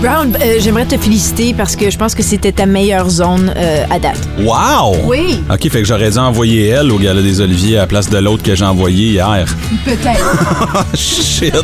Brown, 0.00 0.36
euh, 0.42 0.56
j'aimerais 0.60 0.84
te 0.84 0.96
féliciter 0.98 1.54
parce 1.56 1.74
que 1.74 1.90
je 1.90 1.96
pense 1.96 2.14
que 2.14 2.22
c'était 2.22 2.52
ta 2.52 2.66
meilleure 2.66 3.08
zone 3.08 3.52
euh, 3.56 3.84
à 3.88 3.98
date. 3.98 4.18
Wow! 4.40 4.96
Oui. 5.04 5.40
OK, 5.50 5.62
fait 5.70 5.80
que 5.80 5.84
j'aurais 5.84 6.10
dû 6.10 6.18
envoyer 6.18 6.66
elle 6.68 6.92
au 6.92 6.98
Gala 6.98 7.22
des 7.22 7.40
Oliviers 7.40 7.78
à 7.78 7.80
la 7.82 7.86
place 7.86 8.10
de 8.10 8.18
l'autre 8.18 8.42
que 8.42 8.54
j'ai 8.54 8.64
envoyé 8.64 9.12
hier. 9.12 9.46
Peut-être. 9.84 10.86
Shit! 10.94 11.54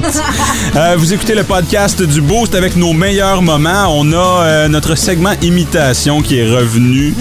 Euh, 0.76 0.94
vous 0.98 1.12
écoutez 1.12 1.34
le 1.34 1.44
podcast 1.44 2.02
du 2.02 2.22
Boost 2.22 2.54
avec 2.54 2.74
nos 2.76 2.92
meilleurs 2.94 3.42
moments. 3.42 3.88
On 3.90 4.10
a 4.12 4.66
notre 4.68 4.94
segment 4.96 5.32
imitation 5.42 6.22
qui 6.22 6.38
est 6.38 6.48
revenu 6.48 7.14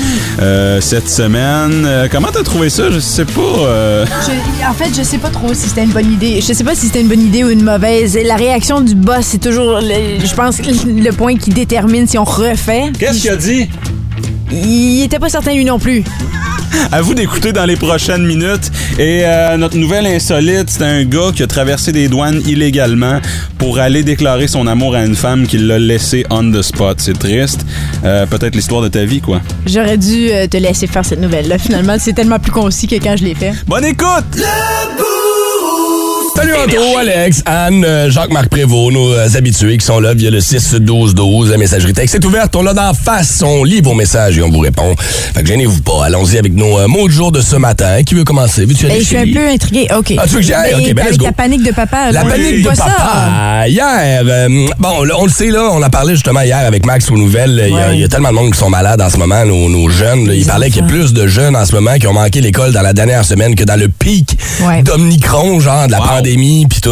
cette 0.79 1.09
semaine. 1.09 2.07
Comment 2.11 2.29
t'as 2.31 2.43
trouvé 2.43 2.69
ça? 2.69 2.89
Je 2.89 2.99
sais 2.99 3.25
pas. 3.25 3.31
Je- 3.41 4.65
en 4.69 4.73
fait, 4.73 4.89
je 4.95 5.03
sais 5.03 5.17
pas 5.17 5.29
trop 5.29 5.53
si 5.53 5.67
c'était 5.67 5.83
une 5.83 5.89
bonne 5.91 6.11
idée. 6.13 6.39
Je 6.39 6.53
sais 6.53 6.63
pas 6.63 6.75
si 6.75 6.85
c'était 6.85 7.01
une 7.01 7.07
bonne 7.09 7.21
idée 7.25 7.43
ou 7.43 7.49
une 7.49 7.63
mauvaise. 7.63 8.17
La 8.23 8.35
réaction 8.35 8.79
du 8.79 8.95
boss, 8.95 9.25
c'est 9.25 9.41
toujours, 9.41 9.81
je 9.81 10.33
pense, 10.35 10.57
le 11.01 11.11
point 11.11 11.35
qui 11.35 11.49
détermine 11.49 12.07
si 12.07 12.17
on 12.17 12.23
refait. 12.23 12.91
Qu'est-ce 12.97 13.21
qu'il 13.21 13.29
a 13.31 13.35
dit? 13.35 13.69
Il 14.51 15.03
était 15.03 15.19
pas 15.19 15.29
certain 15.29 15.53
lui 15.53 15.65
non 15.65 15.79
plus. 15.79 16.03
À 16.91 17.01
vous 17.01 17.13
d'écouter 17.13 17.51
dans 17.53 17.65
les 17.65 17.75
prochaines 17.75 18.25
minutes. 18.25 18.71
Et 18.97 19.21
euh, 19.23 19.55
notre 19.57 19.77
nouvelle 19.77 20.05
insolite, 20.07 20.69
c'est 20.69 20.83
un 20.83 21.03
gars 21.03 21.31
qui 21.35 21.43
a 21.43 21.47
traversé 21.47 21.91
des 21.91 22.07
douanes 22.07 22.41
illégalement 22.45 23.19
pour 23.57 23.79
aller 23.79 24.03
déclarer 24.03 24.47
son 24.47 24.67
amour 24.67 24.95
à 24.95 25.03
une 25.05 25.15
femme 25.15 25.47
qui 25.47 25.57
l'a 25.57 25.79
laissé 25.79 26.25
on 26.29 26.49
the 26.51 26.61
spot. 26.61 26.99
C'est 26.99 27.17
triste. 27.17 27.65
Euh, 28.03 28.25
Peut-être 28.25 28.55
l'histoire 28.55 28.81
de 28.81 28.87
ta 28.87 29.03
vie, 29.05 29.21
quoi. 29.21 29.41
J'aurais 29.65 29.97
dû 29.97 30.29
euh, 30.31 30.47
te 30.47 30.57
laisser 30.57 30.87
faire 30.87 31.05
cette 31.05 31.21
nouvelle-là. 31.21 31.57
Finalement, 31.57 31.97
c'est 31.99 32.13
tellement 32.13 32.39
plus 32.39 32.51
concis 32.51 32.87
que 32.87 32.95
quand 32.95 33.15
je 33.17 33.25
l'ai 33.25 33.35
fait. 33.35 33.53
Bonne 33.67 33.85
écoute! 33.85 34.41
Salut 36.41 36.55
Anto, 36.55 36.97
Alex, 36.97 37.43
Anne, 37.45 37.85
euh, 37.85 38.09
Jacques-Marc 38.09 38.49
Prévost, 38.49 38.91
nos 38.91 39.13
euh, 39.13 39.27
habitués 39.35 39.77
qui 39.77 39.85
sont 39.85 39.99
là 39.99 40.15
via 40.15 40.31
le 40.31 40.39
6-12-12, 40.39 41.51
la 41.51 41.57
messagerie 41.57 41.93
texte 41.93 42.15
est 42.15 42.25
ouverte, 42.25 42.55
on 42.55 42.63
l'a 42.63 42.73
d'en 42.73 42.95
face, 42.95 43.43
on 43.45 43.63
lit 43.63 43.79
vos 43.81 43.93
messages 43.93 44.39
et 44.39 44.41
on 44.41 44.49
vous 44.49 44.57
répond. 44.61 44.95
Fait 44.97 45.43
que 45.43 45.47
gênez-vous 45.47 45.81
pas, 45.81 46.05
allons-y 46.05 46.39
avec 46.39 46.55
nos 46.55 46.79
euh, 46.79 46.87
mots 46.87 47.07
du 47.07 47.13
jour 47.13 47.31
de 47.31 47.41
ce 47.41 47.57
matin. 47.57 48.01
Qui 48.03 48.15
veut 48.15 48.23
commencer? 48.23 48.65
Veux-tu 48.65 48.87
aller 48.87 48.95
Ben, 48.95 49.01
je 49.01 49.05
suis 49.05 49.17
un 49.17 49.31
peu 49.31 49.47
intriguée. 49.49 49.87
OK. 49.95 50.13
Ah, 50.17 50.23
tu 50.23 50.29
veux 50.33 50.39
que 50.39 50.45
j'y 50.47 50.53
aille? 50.55 50.73
Mais 50.77 50.87
OK, 50.89 50.93
ben, 50.95 51.01
avec 51.03 51.11
let's 51.11 51.17
go. 51.19 51.25
ta 51.25 51.31
panique 51.31 51.63
de 51.63 51.71
papa. 51.73 52.11
La 52.11 52.25
panique 52.25 52.63
de 52.63 52.67
pas 52.69 52.75
ça. 52.75 52.85
papa. 52.85 53.67
Hier, 53.67 54.23
euh, 54.25 54.67
bon, 54.79 55.03
là, 55.03 55.13
on 55.19 55.25
le 55.25 55.31
sait, 55.31 55.51
là, 55.51 55.69
on 55.71 55.81
a 55.83 55.91
parlé 55.91 56.15
justement 56.15 56.41
hier 56.41 56.57
avec 56.65 56.87
Max 56.87 57.11
aux 57.11 57.17
nouvelles. 57.17 57.65
Il 57.67 57.71
y 57.75 57.77
a- 57.77 57.87
Ouais. 57.89 57.95
il 57.97 57.99
y, 58.01 58.03
a 58.03 58.07
tellement 58.07 58.29
de 58.29 58.33
monde 58.35 58.51
qui 58.51 58.57
sont 58.57 58.69
malades 58.71 58.99
en 59.01 59.11
ce 59.11 59.17
moment, 59.17 59.45
nos, 59.45 59.69
nos 59.69 59.89
jeunes. 59.89 60.27
là. 60.27 60.33
Il 60.33 60.45
parlait 60.47 60.71
qu'il 60.71 60.81
y 60.81 60.85
a 60.85 60.87
plus 60.87 61.13
de 61.13 61.27
jeunes 61.27 61.55
en 61.55 61.65
ce 61.67 61.75
moment 61.75 61.93
qui 61.99 62.07
ont 62.07 62.13
manqué 62.13 62.41
l'école 62.41 62.71
dans 62.71 62.81
la 62.81 62.93
dernière 62.93 63.25
semaine 63.25 63.53
que 63.53 63.63
dans 63.63 63.79
le 63.79 63.89
pic 63.89 64.35
Ouais. 64.65 64.81
d'Omicron, 64.81 65.59
genre 65.59 65.85
de 65.85 65.91
la 65.91 65.99
Wow. 65.99 66.07
pandémie, 66.07 66.30
puis 66.37 66.81
tout. 66.81 66.89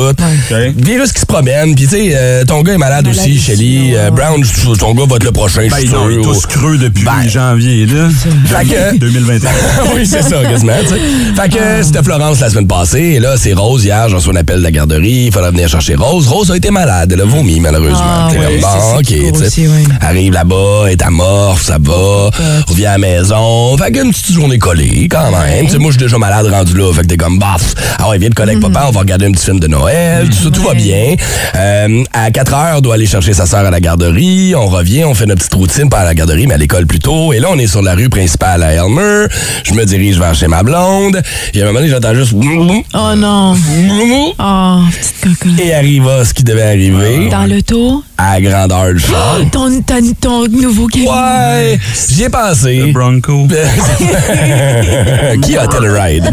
Virus 0.77 1.11
qui 1.11 1.21
se 1.21 1.25
promène, 1.25 1.75
puis 1.75 1.85
tu 1.85 1.91
sais, 1.91 2.11
euh, 2.15 2.43
ton 2.45 2.61
gars 2.61 2.73
est 2.73 2.77
malade, 2.77 3.05
Malade 3.05 3.07
aussi, 3.17 3.39
Shelly. 3.39 3.91
ouais. 3.93 3.97
Euh, 3.97 4.11
Brown, 4.11 4.43
je- 4.43 4.75
ton 4.77 4.93
gars 4.93 5.03
va 5.07 5.15
être 5.17 5.23
le 5.23 5.31
prochain, 5.31 5.61
je 5.65 5.69
Ben, 5.69 5.77
suis 5.79 5.87
sûr. 5.89 6.07
il 6.11 6.19
est 6.19 6.21
tous 6.23 6.45
creux 6.47 6.77
depuis 6.77 7.03
Ben. 7.05 7.27
janvier, 7.29 7.85
là. 7.85 8.07
Fait 8.45 8.65
que- 8.65 8.97
2021. 8.99 9.49
oui, 9.95 10.05
c'est 10.07 10.21
ça, 10.23 10.41
quasiment. 10.43 10.73
tu 10.81 10.87
sais. 10.89 11.41
Fait 11.41 11.49
que 11.49 11.83
c'était 11.83 12.03
Florence 12.03 12.39
la 12.39 12.49
semaine 12.49 12.67
passée, 12.67 12.99
et 13.15 13.19
là, 13.19 13.35
c'est 13.37 13.53
Rose 13.53 13.83
hier, 13.85 14.09
j'en 14.09 14.17
reçois 14.17 14.33
un 14.33 14.37
appel 14.37 14.57
de 14.59 14.63
la 14.63 14.71
garderie, 14.71 15.25
il 15.27 15.31
fallait 15.31 15.51
venir 15.51 15.67
chercher 15.69 15.95
Rose. 15.95 16.27
Rose 16.27 16.51
a 16.51 16.57
été 16.57 16.71
malade, 16.71 17.11
elle 17.13 17.21
a 17.21 17.25
vomi, 17.25 17.59
malheureusement. 17.59 17.99
Ah, 18.01 18.29
ouais, 18.31 18.59
bon, 18.61 18.97
ok, 18.99 19.03
tu 19.05 19.49
sais. 19.49 19.67
ouais. 19.67 19.83
Arrive 20.01 20.33
là-bas, 20.33 20.85
est 20.89 21.01
amorphe, 21.01 21.63
ça 21.63 21.77
va, 21.79 22.29
revient 22.67 22.85
à 22.87 22.91
la 22.93 22.97
maison. 22.97 23.77
Fait 23.77 23.91
qu'une 23.91 24.11
petite 24.11 24.31
journée 24.33 24.57
collée, 24.57 25.07
quand 25.09 25.31
même. 25.31 25.65
Tu 25.65 25.71
sais, 25.73 25.77
moi, 25.77 25.91
je 25.91 25.97
suis 25.97 26.05
déjà 26.05 26.17
malade 26.17 26.47
rendu 26.47 26.73
là, 26.75 26.91
fait 26.93 27.01
que 27.01 27.07
t'es 27.07 27.17
comme, 27.17 27.39
baf, 27.39 27.73
ah 27.99 28.09
ouais, 28.09 28.17
viens 28.17 28.29
de 28.29 28.33
coller 28.35 28.51
avec 28.53 28.63
papa, 28.63 28.85
on 28.87 28.91
va 28.91 28.99
regarder 29.01 29.28
un 29.29 29.31
petit 29.31 29.45
film 29.45 29.59
de 29.59 29.67
Noël, 29.67 30.27
tout 30.29 30.43
ça, 30.43 30.49
tout 30.49 30.63
va 30.63 30.73
bien. 30.73 31.15
Euh, 31.55 32.03
à 32.13 32.31
4 32.31 32.53
heures, 32.53 32.77
on 32.77 32.81
doit 32.81 32.95
aller 32.95 33.05
chercher 33.05 33.33
sa 33.33 33.45
sœur 33.45 33.65
à 33.65 33.69
la 33.69 33.79
garderie. 33.79 34.55
On 34.55 34.67
revient, 34.67 35.03
on 35.03 35.13
fait 35.13 35.25
notre 35.25 35.39
petite 35.39 35.53
routine, 35.53 35.89
pas 35.89 35.99
à 35.99 36.05
la 36.05 36.15
garderie, 36.15 36.47
mais 36.47 36.55
à 36.55 36.57
l'école 36.57 36.87
plus 36.87 36.99
tôt. 36.99 37.31
Et 37.33 37.39
là, 37.39 37.47
on 37.51 37.57
est 37.57 37.67
sur 37.67 37.81
la 37.81 37.93
rue 37.93 38.09
principale 38.09 38.63
à 38.63 38.73
Elmer. 38.73 39.27
Je 39.63 39.73
me 39.73 39.85
dirige 39.85 40.17
vers 40.17 40.33
chez 40.33 40.47
ma 40.47 40.63
blonde. 40.63 41.21
Et 41.53 41.61
à 41.61 41.63
un 41.63 41.67
moment 41.67 41.79
donné, 41.79 41.91
j'entends 41.91 42.15
juste... 42.15 42.33
Oh 42.33 43.15
non. 43.15 43.55
Oh, 44.39 44.79
petite 44.91 45.21
cocotte. 45.21 45.59
Et 45.59 45.73
arriva 45.73 46.25
ce 46.25 46.33
qui 46.33 46.43
devait 46.43 46.63
arriver 46.63 47.29
Dans 47.29 47.45
l'auto, 47.45 48.03
à 48.21 48.41
grandeur 48.41 48.93
du 48.93 48.99
char. 48.99 49.37
ton, 49.51 49.81
ton, 49.81 49.95
ton 50.19 50.47
nouveau 50.49 50.87
camion. 50.87 51.11
Ouais, 51.11 51.79
j'y 52.09 52.23
ai 52.23 52.29
pensé. 52.29 52.75
Le 52.77 52.91
Bronco. 52.91 53.47
Qui 55.41 55.57
a 55.57 55.67
Telluride? 55.67 56.25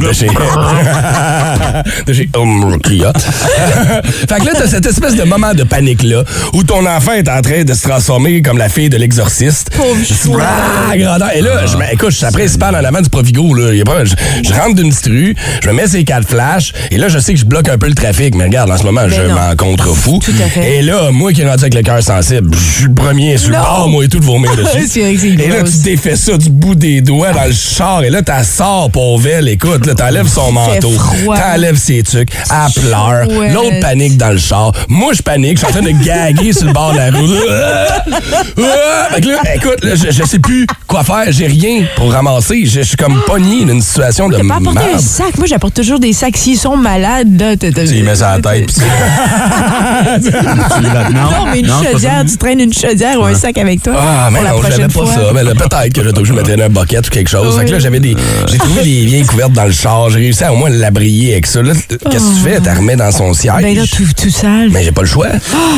De 0.00 0.12
chez... 0.12 0.28
de 2.06 2.12
chez 2.12 2.28
Hum, 2.36 2.78
Kia. 2.82 3.12
fait 4.04 4.38
que 4.40 4.44
là, 4.44 4.52
t'as 4.54 4.66
cette 4.68 4.86
espèce 4.86 5.14
de 5.16 5.24
moment 5.24 5.54
de 5.54 5.64
panique-là 5.64 6.22
où 6.52 6.62
ton 6.62 6.86
enfant 6.86 7.12
est 7.12 7.28
en 7.28 7.40
train 7.42 7.64
de 7.64 7.74
se 7.74 7.82
transformer 7.88 8.42
comme 8.42 8.58
la 8.58 8.68
fille 8.68 8.88
de 8.88 8.96
l'exorciste. 8.96 9.70
Pauvre. 9.76 10.40
Ah, 10.40 10.96
grandeur. 10.96 11.30
Et 11.34 11.40
là, 11.42 11.66
je, 11.66 11.76
me- 11.76 11.92
écoute, 11.92 12.10
je 12.10 12.16
suis 12.16 12.24
la 12.24 12.32
principale 12.32 12.74
en 12.76 12.84
avant 12.84 13.00
du 13.00 13.08
Provigo. 13.10 13.54
Là. 13.54 13.72
Il 13.72 13.78
y 13.78 13.82
a 13.82 13.84
pas- 13.84 14.04
je, 14.04 14.14
je 14.44 14.52
rentre 14.54 14.74
d'une 14.76 14.90
petite 14.90 15.06
rue, 15.06 15.36
je 15.62 15.68
me 15.68 15.74
mets 15.74 15.86
ces 15.88 16.04
quatre 16.04 16.28
flashs, 16.28 16.72
et 16.90 16.96
là, 16.98 17.08
je 17.08 17.18
sais 17.18 17.32
que 17.34 17.40
je 17.40 17.44
bloque 17.44 17.68
un 17.68 17.78
peu 17.78 17.88
le 17.88 17.94
trafic, 17.94 18.34
mais 18.34 18.44
regarde, 18.44 18.70
en 18.70 18.76
ce 18.78 18.84
moment, 18.84 19.08
je 19.08 19.16
Ben 19.16 19.34
m'en 19.34 19.56
contrefous. 19.56 20.20
Tout 20.24 20.32
à 20.42 20.48
fait. 20.48 20.76
Et 20.78 20.82
là, 20.82 21.10
moi 21.18 21.32
qui 21.32 21.42
est 21.42 21.48
rendu 21.48 21.62
avec 21.64 21.74
le 21.74 21.82
cœur 21.82 22.02
sensible, 22.02 22.50
je 22.54 22.58
suis 22.78 22.84
le 22.84 22.94
premier 22.94 23.36
sur 23.36 23.50
le 23.50 23.56
bord, 23.56 23.88
moi, 23.88 24.04
et 24.04 24.08
tout 24.08 24.20
de 24.20 24.24
vomir 24.24 24.54
dessus. 24.56 25.00
Et 25.00 25.48
là, 25.48 25.62
tu 25.64 25.78
défais 25.82 26.16
ça 26.16 26.36
du 26.38 26.48
bout 26.50 26.74
des 26.74 27.00
doigts 27.00 27.32
dans 27.32 27.44
le 27.44 27.52
char, 27.52 28.04
et 28.04 28.10
là, 28.10 28.22
t'as 28.22 28.44
sort, 28.44 28.90
pauvre 28.90 29.26
elle, 29.26 29.48
écoute, 29.48 29.84
là, 29.86 29.94
t'enlèves 29.94 30.28
son 30.28 30.52
manteau, 30.52 30.92
t'enlèves 31.26 31.76
ses 31.76 32.02
trucs, 32.02 32.30
elle 32.32 32.82
pleure, 32.82 33.26
l'autre 33.52 33.80
panique 33.80 34.16
dans 34.16 34.30
le 34.30 34.38
char, 34.38 34.72
moi, 34.88 35.12
je 35.12 35.22
panique, 35.22 35.58
je 35.58 35.66
suis 35.66 35.66
en 35.66 35.80
train 35.82 35.82
de 35.92 36.04
gaguer 36.04 36.52
sur 36.52 36.66
le 36.66 36.72
bord 36.72 36.92
de 36.92 36.98
la 36.98 37.10
route. 37.10 37.28
Ah! 38.58 39.14
Fait 39.14 39.20
que 39.20 39.28
là, 39.28 39.38
écoute, 39.54 39.82
là, 39.84 39.94
je, 39.94 40.10
je 40.10 40.22
sais 40.24 40.38
plus 40.38 40.66
quoi 40.86 41.02
faire, 41.04 41.24
j'ai 41.30 41.46
rien 41.46 41.84
pour 41.96 42.12
ramasser, 42.12 42.64
je, 42.66 42.78
je 42.80 42.82
suis 42.82 42.96
comme 42.96 43.20
pogné 43.26 43.64
dans 43.64 43.72
une 43.74 43.80
situation 43.82 44.28
de 44.28 44.36
T'as 44.36 44.44
pas 44.46 44.56
apporté 44.56 44.80
un 44.94 44.98
sac? 44.98 45.36
Moi, 45.38 45.46
j'apporte 45.46 45.74
toujours 45.74 45.98
des 45.98 46.12
sacs. 46.12 46.36
S'ils 46.36 46.58
sont 46.58 46.76
malades, 46.76 47.40
là, 47.40 47.56
t'as- 47.56 47.70
Tu 47.72 48.02
mets 48.02 48.14
ça 48.16 48.30
à 48.30 48.36
la 48.38 48.42
tête, 48.42 48.66
pis 48.66 48.74
tu 50.22 50.30
tu 51.08 51.14
Non, 51.14 51.46
mais 51.50 51.60
une 51.60 51.68
chaudière, 51.68 52.24
tu 52.28 52.36
traînes 52.36 52.60
une 52.60 52.72
chaudière 52.72 53.20
ou 53.20 53.24
un 53.24 53.34
sac 53.34 53.58
avec 53.58 53.82
toi. 53.82 53.94
Ah, 53.98 54.28
mais 54.30 54.38
pour 54.38 54.44
la 54.44 54.50
non, 54.50 54.62
j'avais 54.62 54.88
prochaine 54.88 55.06
pas 55.06 55.12
fois. 55.12 55.14
ça. 55.14 55.32
Mais 55.34 55.54
peut-être 55.54 55.92
que 55.92 56.02
j'étais 56.04 56.18
obligé 56.18 56.34
de 56.34 56.40
mettre 56.40 56.62
un 56.62 56.68
bucket 56.68 57.06
ou 57.06 57.10
quelque 57.10 57.30
chose. 57.30 57.58
Fait 57.58 57.64
que 57.64 57.72
là, 57.72 57.78
j'avais 57.78 58.00
des. 58.00 58.16
J'ai 58.50 58.58
trouvé 58.58 58.82
des 58.82 59.04
vieilles 59.06 59.26
couvertes 59.26 59.52
dans 59.52 59.64
le 59.64 59.72
char. 59.72 60.10
J'ai 60.10 60.18
réussi 60.18 60.44
à 60.44 60.52
au 60.52 60.56
moins 60.56 60.70
l'abrier 60.70 61.32
avec 61.32 61.46
ça. 61.46 61.62
Là, 61.62 61.72
qu'est-ce 61.74 62.24
que 62.30 62.34
tu 62.34 62.50
fais? 62.50 62.60
T'as 62.60 62.74
remis 62.74 62.96
dans 62.96 63.10
son 63.12 63.32
siège? 63.34 63.54
Ben 63.62 63.76
là, 63.76 63.82
tout, 63.90 64.04
tout 64.20 64.30
sale. 64.30 64.68
Mais 64.70 64.84
j'ai 64.84 64.92
pas 64.92 65.02
le 65.02 65.06
choix. 65.08 65.28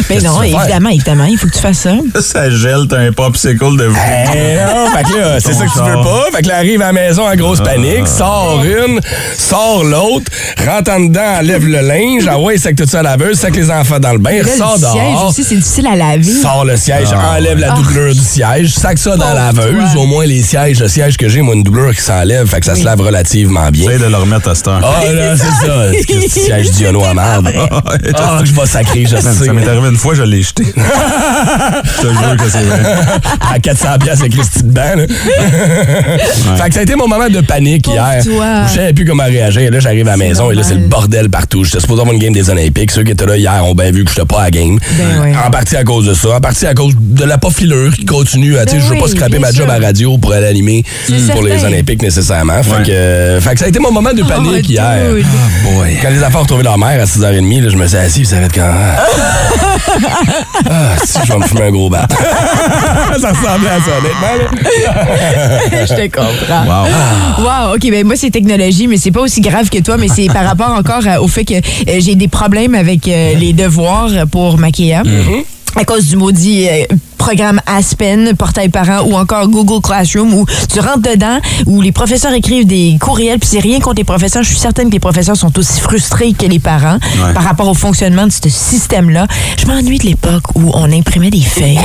Ben 0.09 0.23
non, 0.23 0.39
que 0.39 0.45
tu 0.45 0.51
vas 0.53 0.59
faire? 0.59 0.61
évidemment, 0.63 0.91
évidemment, 0.91 1.25
il 1.25 1.39
faut 1.39 1.47
que 1.47 1.55
tu 1.55 1.61
fasses 1.61 1.79
ça. 1.79 1.95
Ça 2.21 2.51
gèle, 2.51 2.87
t'as 2.89 2.99
un 2.99 3.13
popsicle 3.13 3.77
de 3.77 3.85
vous. 3.85 3.95
Non, 3.95 4.87
fait 4.97 5.03
que 5.05 5.19
là, 5.19 5.41
c'est 5.41 5.53
ça 5.53 5.65
que 5.67 5.73
tu 5.73 5.79
veux 5.79 6.03
pas. 6.03 6.25
Fait 6.35 6.43
que 6.43 6.49
là, 6.49 6.57
arrive 6.57 6.83
à 6.83 6.87
la 6.87 6.93
maison 6.93 7.27
en 7.27 7.35
grosse 7.37 7.61
panique, 7.61 8.07
sort 8.07 8.63
une, 8.65 9.01
sort 9.37 9.85
l'autre, 9.85 10.31
rentre 10.67 10.91
en 10.93 11.01
dedans, 11.01 11.39
enlève 11.41 11.67
le 11.67 11.81
linge, 11.81 12.25
ah 12.29 12.39
ouais, 12.39 12.57
sac 12.59 12.77
tout 12.77 12.85
ça 12.87 13.01
à 13.01 13.03
la 13.03 13.17
laveuse, 13.17 13.39
sac 13.39 13.55
les 13.57 13.71
enfants 13.71 13.99
dans 13.99 14.13
le 14.13 14.19
bain, 14.19 14.43
ressort 14.43 14.79
dehors. 14.79 14.95
Aussi, 15.29 15.45
c'est 15.45 15.57
difficile 15.57 15.87
à 15.87 15.97
laver. 15.97 16.23
Sort 16.23 16.65
le 16.65 16.77
siège, 16.77 17.09
enlève 17.13 17.59
la 17.59 17.71
doublure 17.71 18.15
du 18.15 18.21
siège, 18.21 18.73
sac 18.75 18.99
ça 18.99 19.17
dans 19.17 19.33
la 19.33 19.53
laveuse. 19.53 19.93
toi. 19.93 20.03
Au 20.03 20.07
moins, 20.07 20.25
les 20.27 20.43
sièges, 20.43 20.81
le 20.81 20.89
siège 20.89 21.17
que 21.17 21.29
j'ai, 21.29 21.43
moi, 21.43 21.55
une 21.55 21.63
doublure 21.63 21.95
qui 21.95 22.01
s'enlève, 22.03 22.47
fait 22.47 22.61
que 22.61 22.67
ça 22.67 22.75
se 22.75 22.85
lave 22.85 23.01
relativement 23.01 23.71
bien. 23.71 23.91
Essaye 23.91 24.01
de 24.01 24.07
le 24.07 24.17
remettre 24.17 24.49
à 24.49 24.55
cette 24.55 24.69
heure. 24.69 24.81
Ah, 24.83 25.13
là, 25.13 25.37
c'est 25.37 25.67
ça. 25.67 25.93
Ce 25.93 26.07
petit 26.07 26.29
siège 26.41 26.71
Diono 26.73 27.05
à 27.05 27.15
marde. 27.15 27.51
Ah, 28.23 28.39
que 28.41 28.47
je 28.47 28.53
vais 28.55 28.67
sacrer, 28.67 29.05
je 29.07 29.17
sais. 29.17 29.23
ça 29.47 29.53
m'est 29.53 29.67
arrivé 29.67 29.89
une 29.89 29.97
fois, 29.97 30.15
je 30.15 30.23
l'ai 30.23 30.43
jeté. 30.43 30.65
je 30.75 32.03
te 32.03 32.07
jure 32.09 32.37
que 32.37 32.49
c'est 32.51 32.63
vrai. 32.63 32.81
à 33.55 33.59
400 33.59 33.89
pièces 34.01 34.21
avec 34.21 34.33
Christy 34.33 34.63
dedans. 34.65 34.83
Là. 34.97 35.07
Fait 36.57 36.69
que 36.69 36.75
ça 36.75 36.81
a 36.81 36.83
été 36.83 36.95
mon 36.97 37.09
moment 37.09 37.29
de 37.29 37.41
panique 37.41 37.85
Pauvre 37.85 37.97
hier. 37.97 38.25
toi. 38.25 38.67
Je 38.69 38.75
savais 38.75 38.93
plus 38.93 39.05
comment 39.05 39.25
réagir. 39.25 39.71
Là, 39.71 39.81
j'arrive 39.81 40.07
à 40.09 40.13
la 40.13 40.17
maison 40.17 40.51
et 40.51 40.55
là, 40.55 40.63
c'est 40.63 40.75
le 40.75 40.87
bordel 40.87 41.31
partout. 41.31 41.65
J'étais 41.65 41.81
supposé 41.81 42.01
avoir 42.01 42.15
une 42.15 42.21
game 42.23 42.33
des 42.33 42.51
Olympiques. 42.51 42.91
Ceux 42.91 43.05
qui 43.05 43.13
étaient 43.13 43.27
là 43.27 43.37
hier 43.37 43.65
ont 43.65 43.75
bien 43.75 43.91
vu 43.91 44.05
que 44.05 44.11
j'étais 44.11 44.27
pas 44.27 44.41
à 44.41 44.45
la 44.45 44.51
game. 44.51 44.79
Ben 45.01 45.21
ouais. 45.23 45.33
En 45.47 45.51
partie 45.51 45.77
à 45.77 45.85
cause 45.85 46.07
de 46.07 46.15
ça. 46.15 46.37
En 46.37 46.41
partie 46.41 46.67
à 46.67 46.75
cause 46.75 46.95
de 46.99 47.25
la 47.25 47.39
pas 47.39 47.51
filure 47.51 47.95
qui 47.95 48.05
continue. 48.05 48.59
à, 48.59 48.65
tu 48.67 48.73
sais, 48.73 48.77
Ben 48.79 48.83
je 48.87 48.95
veux 48.95 49.01
pas 49.01 49.09
scraper 49.09 49.39
ma 49.39 49.49
job 49.53 49.67
sûr. 49.67 49.71
à 49.71 49.79
radio 49.79 50.19
pour 50.19 50.33
aller 50.33 50.47
animer 50.47 50.85
C'est 51.07 51.33
pour 51.33 51.43
les. 51.43 51.65
Olympiques 51.65 52.03
nécessairement. 52.03 52.63
Fait, 52.63 52.71
Ouais. 52.77 52.83
que, 52.85 52.91
euh, 52.91 53.41
fait 53.41 53.53
que 53.55 53.59
ça 53.61 53.65
a 53.67 53.69
été 53.69 53.79
mon 53.79 53.93
moment 53.93 54.13
de 54.13 54.23
panique 54.23 54.65
Oh, 54.69 54.71
hier. 54.71 55.15
dude. 55.15 55.27
Boy. 55.65 55.99
Quand 56.01 56.11
les 56.11 56.23
enfants 56.25 56.39
ont 56.39 56.43
retrouvé 56.43 56.63
leur 56.63 56.79
mère 56.79 57.01
à 57.01 57.05
6h30, 57.07 57.61
là, 57.63 57.69
je 57.71 57.77
me 57.77 57.87
suis 57.87 57.97
assis, 57.97 58.21
puis 58.21 58.29
ça 58.29 58.37
va 58.37 58.47
être 58.47 58.55
quand. 58.55 58.73
Ah, 60.69 60.97
si, 61.05 61.19
je 61.27 61.33
vais 61.33 61.39
me 61.39 61.45
fumer 61.45 61.63
un 61.65 61.71
gros 61.71 61.91
bat. 61.91 62.07
ça 63.21 63.31
ressemblait 63.31 63.71
à 63.71 63.81
ça, 63.81 63.91
honnêtement. 63.99 64.51
Je 65.89 65.95
te 65.95 66.17
comprends. 66.17 66.65
Wow. 66.65 67.45
Wow, 67.45 67.75
OK, 67.75 67.91
ben 67.91 68.05
moi 68.07 68.15
c'est 68.17 68.31
technologie, 68.31 68.87
mais 68.87 68.97
c'est 68.97 69.11
pas 69.11 69.21
aussi 69.21 69.41
grave 69.41 69.69
que 69.71 69.79
toi, 69.79 69.97
mais 69.97 70.09
c'est 70.09 70.27
par 70.27 70.45
rapport 70.45 70.71
encore 70.71 71.07
à- 71.07 71.21
au 71.23 71.29
fait 71.29 71.45
que 71.45 71.55
euh, 71.55 71.99
j'ai 71.99 72.15
des 72.15 72.29
problèmes 72.29 72.75
avec 72.75 73.07
euh, 73.09 73.35
les 73.35 73.53
devoirs 73.53 74.11
pour 74.31 74.59
Maquilla. 74.99 75.43
À 75.77 75.85
cause 75.85 76.09
du 76.09 76.17
maudit 76.17 76.69
euh, 76.69 76.85
programme 77.25 77.61
Aspen, 77.67 78.35
Portail 78.35 78.71
Parents 78.71 79.03
ou 79.07 79.15
encore 79.15 79.47
Google 79.49 79.83
Classroom 79.83 80.33
où 80.33 80.47
tu 80.73 80.81
rentres 80.81 81.03
dedans, 81.03 81.39
où 81.67 81.83
les 81.83 81.93
professeurs 81.93 82.33
écrivent 82.33 82.67
des 82.67 82.97
courriels, 82.99 83.39
puis 83.39 83.49
c'est 83.53 83.61
rien 83.61 83.79
contre 83.79 83.97
les 83.99 84.05
professeurs. 84.05 84.43
Je 84.43 84.49
suis 84.49 84.59
certaine 84.59 84.89
que 84.89 84.95
les 84.95 85.01
professeurs 85.01 85.37
sont 85.37 85.57
aussi 85.59 85.81
frustrés 85.81 86.33
que 86.33 86.47
les 86.47 86.59
parents 86.59 86.99
Ouais. 87.23 87.35
par 87.35 87.43
rapport 87.45 87.69
au 87.69 87.75
fonctionnement 87.75 88.27
de 88.27 88.33
ce 88.33 88.49
système-là. 88.49 89.27
Je 89.61 89.67
m'ennuie 89.67 89.99
de 89.99 90.07
l'époque 90.07 90.45
où 90.55 90.71
on 90.75 90.91
imprimait 90.91 91.31
des 91.31 91.43
feuilles, 91.43 91.79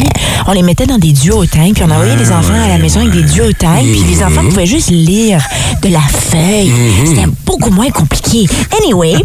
on 0.48 0.54
les 0.54 0.62
mettait 0.64 0.86
dans 0.86 0.98
des 0.98 1.12
duotangs, 1.12 1.74
puis 1.74 1.84
on 1.86 1.92
envoyait 1.92 2.16
les 2.16 2.32
enfants 2.32 2.54
à 2.64 2.70
la 2.70 2.78
maison 2.78 3.02
avec 3.02 3.12
des 3.12 3.24
duotangs, 3.24 3.82
puis 3.84 4.04
les 4.10 4.24
enfants 4.24 4.44
pouvaient 4.50 4.66
juste 4.66 4.90
lire 4.90 5.42
de 5.82 5.90
la 5.90 6.00
feuille. 6.00 6.72
C'était 7.06 7.28
beaucoup 7.46 7.72
moins 7.72 7.90
compliqué. 7.90 8.46
Anyway, 8.82 9.16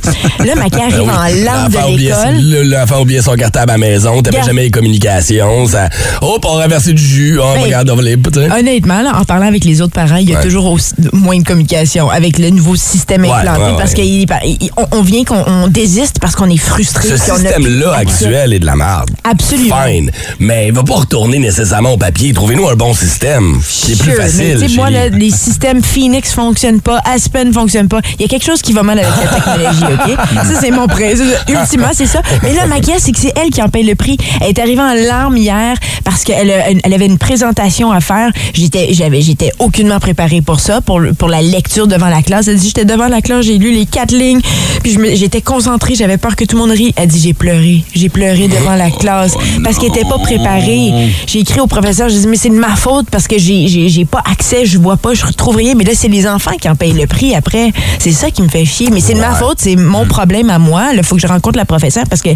là, 0.40 0.54
ma 0.56 0.62
arrive 0.62 1.08
en 1.08 1.44
larmes 1.44 1.72
L'enfant 1.72 1.92
de 1.92 1.96
l'école. 1.96 2.40
le- 2.40 2.62
L'enfant 2.62 3.00
oubliait 3.02 3.22
son 3.22 3.34
cartable 3.36 3.70
à 3.70 3.74
la 3.74 3.78
maison, 3.78 4.20
t'avais 4.22 4.42
jamais 4.42 4.62
les 4.62 4.70
communications. 4.70 5.66
Ça, 5.66 5.88
hop, 6.22 6.44
on 6.44 6.54
renversait 6.58 6.92
du 6.92 7.02
jus, 7.04 7.38
on 7.40 7.54
Ben, 7.54 7.62
regarde, 7.62 7.90
on 7.90 7.96
va 7.96 8.02
les. 8.02 8.16
tu 8.16 8.30
sais. 8.32 8.50
Honnêtement, 8.50 9.02
là, 9.02 9.18
en 9.18 9.24
parlant 9.24 9.46
avec 9.46 9.64
les 9.64 9.80
autres 9.80 9.92
parents, 9.92 10.16
il 10.16 10.28
y 10.28 10.34
a 10.34 10.38
Ouais. 10.38 10.44
toujours 10.44 10.66
aussi- 10.66 10.94
moins 11.12 11.38
de 11.38 11.44
communication 11.44 12.10
avec 12.10 12.38
le 12.38 12.50
nouveau 12.50 12.76
système 12.76 13.22
Ouais, 13.22 13.30
implanté 13.30 13.60
ouais, 13.72 13.76
parce 13.78 13.94
qu'on 13.94 14.98
on 14.98 15.02
vient 15.02 15.24
qu'on 15.24 15.42
on 15.46 15.68
désiste 15.68 16.18
parce 16.20 16.34
qu'on 16.34 16.48
est 16.50 16.56
frustré. 16.56 17.08
Ce 17.08 17.14
a 17.14 17.18
système-là 17.18 17.92
actuel 17.94 18.52
est 18.52 18.58
de 18.58 18.66
la 18.66 18.76
merde. 18.76 19.10
Absolument. 19.24 19.76
Fine. 19.86 20.10
Mais 20.38 20.68
il 20.68 20.72
va 20.74 20.82
pas 20.82 20.94
retourner 20.94 21.38
nécessairement 21.38 21.92
au 21.92 21.96
papier. 21.98 22.32
Trouvez-nous 22.32 22.68
un 22.68 22.76
bon 22.76 22.94
système 22.94 23.60
qui 23.68 23.92
est 23.92 23.96
plus 24.02 24.12
facile. 24.12 24.58
Mais 24.60 24.68
moi, 24.68 24.90
là, 24.90 25.08
les 25.08 25.30
systèmes 25.30 25.82
Phoenix 25.82 26.32
fonctionnent 26.32 26.80
pas, 26.80 27.00
Aspen 27.04 27.52
fonctionne 27.52 27.88
pas. 27.88 28.00
Il 28.18 28.22
y 28.22 28.24
a 28.24 28.28
quelque 28.28 28.44
chose 28.44 28.62
qui 28.62 28.72
va 28.72 28.82
mal 28.82 28.98
avec 28.98 29.10
la 29.22 29.40
technologie, 29.40 29.94
OK? 29.94 30.16
Ça, 30.34 30.60
c'est 30.60 30.70
mon 30.70 30.86
prêt. 30.86 31.14
Ultimement, 31.48 31.90
c'est 31.92 32.06
ça. 32.06 32.22
Mais 32.42 32.52
là, 32.54 32.66
ma 32.66 32.80
c'est 32.98 33.12
que 33.12 33.18
c'est 33.20 33.32
elle 33.36 33.50
qui 33.50 33.62
en 33.62 33.68
paye 33.68 33.84
le 33.84 33.94
prix. 33.94 34.16
Elle 34.40 34.48
est 34.48 34.58
arrivée 34.58 34.80
en 34.80 34.94
larmes 34.94 35.36
hier 35.36 35.76
parce 36.04 36.24
qu'elle 36.24 36.50
a- 36.50 36.70
elle 36.84 36.94
avait 36.94 37.06
une 37.06 37.18
présentation 37.18 37.90
à 37.92 38.00
faire. 38.00 38.30
J'étais, 38.54 38.92
j'avais, 38.92 39.20
j'étais 39.20 39.50
aucunement 39.58 39.98
préparée 40.00 40.40
pour 40.42 40.60
ça, 40.60 40.80
pour, 40.80 41.00
pour 41.18 41.28
la 41.28 41.42
lecture 41.42 41.86
devant 41.86 42.08
la 42.08 42.22
classe. 42.22 42.48
Elle 42.48 42.56
dit, 42.58 42.68
j'étais 42.68 42.84
devant 42.84 43.08
la 43.08 43.20
classe, 43.20 43.46
j'ai 43.46 43.58
lu 43.58 43.72
les 43.72 43.86
quatre 43.86 44.12
lignes, 44.12 44.40
puis 44.82 44.96
j'étais 45.14 45.40
concentrée, 45.42 45.94
j'avais 45.94 46.18
peur 46.18 46.36
que 46.36 46.44
tout 46.44 46.56
le 46.56 46.62
monde 46.62 46.70
rie. 46.70 46.92
Elle 46.96 47.08
dit, 47.08 47.20
j'ai 47.20 47.34
pleuré. 47.34 47.84
J'ai 47.94 48.08
pleuré 48.08 48.48
devant 48.48 48.74
la 48.76 48.90
classe 48.90 49.34
parce 49.64 49.78
qu'elle 49.78 49.90
était 49.90 50.04
pas 50.08 50.18
préparée. 50.18 50.92
J'ai 51.26 51.40
écrit 51.40 51.60
au 51.60 51.66
professeur, 51.66 52.08
j'ai 52.08 52.18
dit, 52.20 52.26
mais 52.26 52.36
c'est 52.36 52.48
de 52.50 52.54
ma 52.54 52.76
faute 52.76 53.06
parce 53.10 53.26
que 53.28 53.38
j'ai, 53.38 53.68
j'ai, 53.68 53.88
j'ai 53.88 54.04
pas 54.04 54.22
accès, 54.30 54.64
je 54.66 54.78
vois 54.78 54.96
pas, 54.96 55.14
je 55.14 55.24
retrouve 55.24 55.56
rien. 55.56 55.74
Mais 55.76 55.84
là, 55.84 55.92
c'est 55.94 56.08
les 56.08 56.26
enfants 56.28 56.52
qui 56.60 56.68
en 56.68 56.76
payent 56.76 56.92
le 56.92 57.06
prix 57.06 57.34
après. 57.34 57.72
C'est 57.98 58.12
ça 58.12 58.30
qui 58.30 58.42
me 58.42 58.48
fait 58.48 58.64
chier. 58.64 58.88
Mais 58.92 59.00
c'est 59.00 59.14
de 59.14 59.20
ma 59.20 59.34
faute, 59.34 59.58
c'est 59.60 59.76
mon 59.76 60.06
problème 60.06 60.50
à 60.50 60.58
moi. 60.58 60.90
Il 60.94 61.02
faut 61.02 61.14
que 61.16 61.20
je 61.22 61.26
rencontre 61.26 61.56
la 61.56 61.64
professeure 61.64 62.04
parce 62.08 62.22
que 62.22 62.30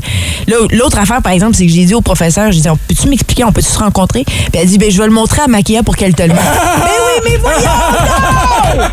l'autre 0.72 0.98
affaire, 0.98 1.22
par 1.22 1.32
exemple, 1.32 1.54
c'est 1.56 1.66
que 1.66 1.72
j'ai 1.72 1.84
dit 1.84 1.94
au 1.94 2.00
professeur, 2.00 2.52
j'ai 2.52 2.60
dit, 2.60 2.68
peux-tu 2.88 3.08
m'expliquer, 3.08 3.43
on 3.46 3.52
peut-tu 3.52 3.68
se 3.68 3.78
rencontrer? 3.78 4.24
Puis 4.24 4.60
elle 4.60 4.66
dit, 4.68 4.78
ben, 4.78 4.90
je 4.90 4.98
vais 4.98 5.06
le 5.06 5.12
montrer 5.12 5.42
à 5.42 5.48
Maquia 5.48 5.82
pour 5.82 5.96
qu'elle 5.96 6.14
te 6.14 6.22
le 6.22 6.28
montre. 6.28 6.42
mais 6.78 6.90
oui, 7.24 7.30
mais 7.32 7.36
voyons! 7.38 7.58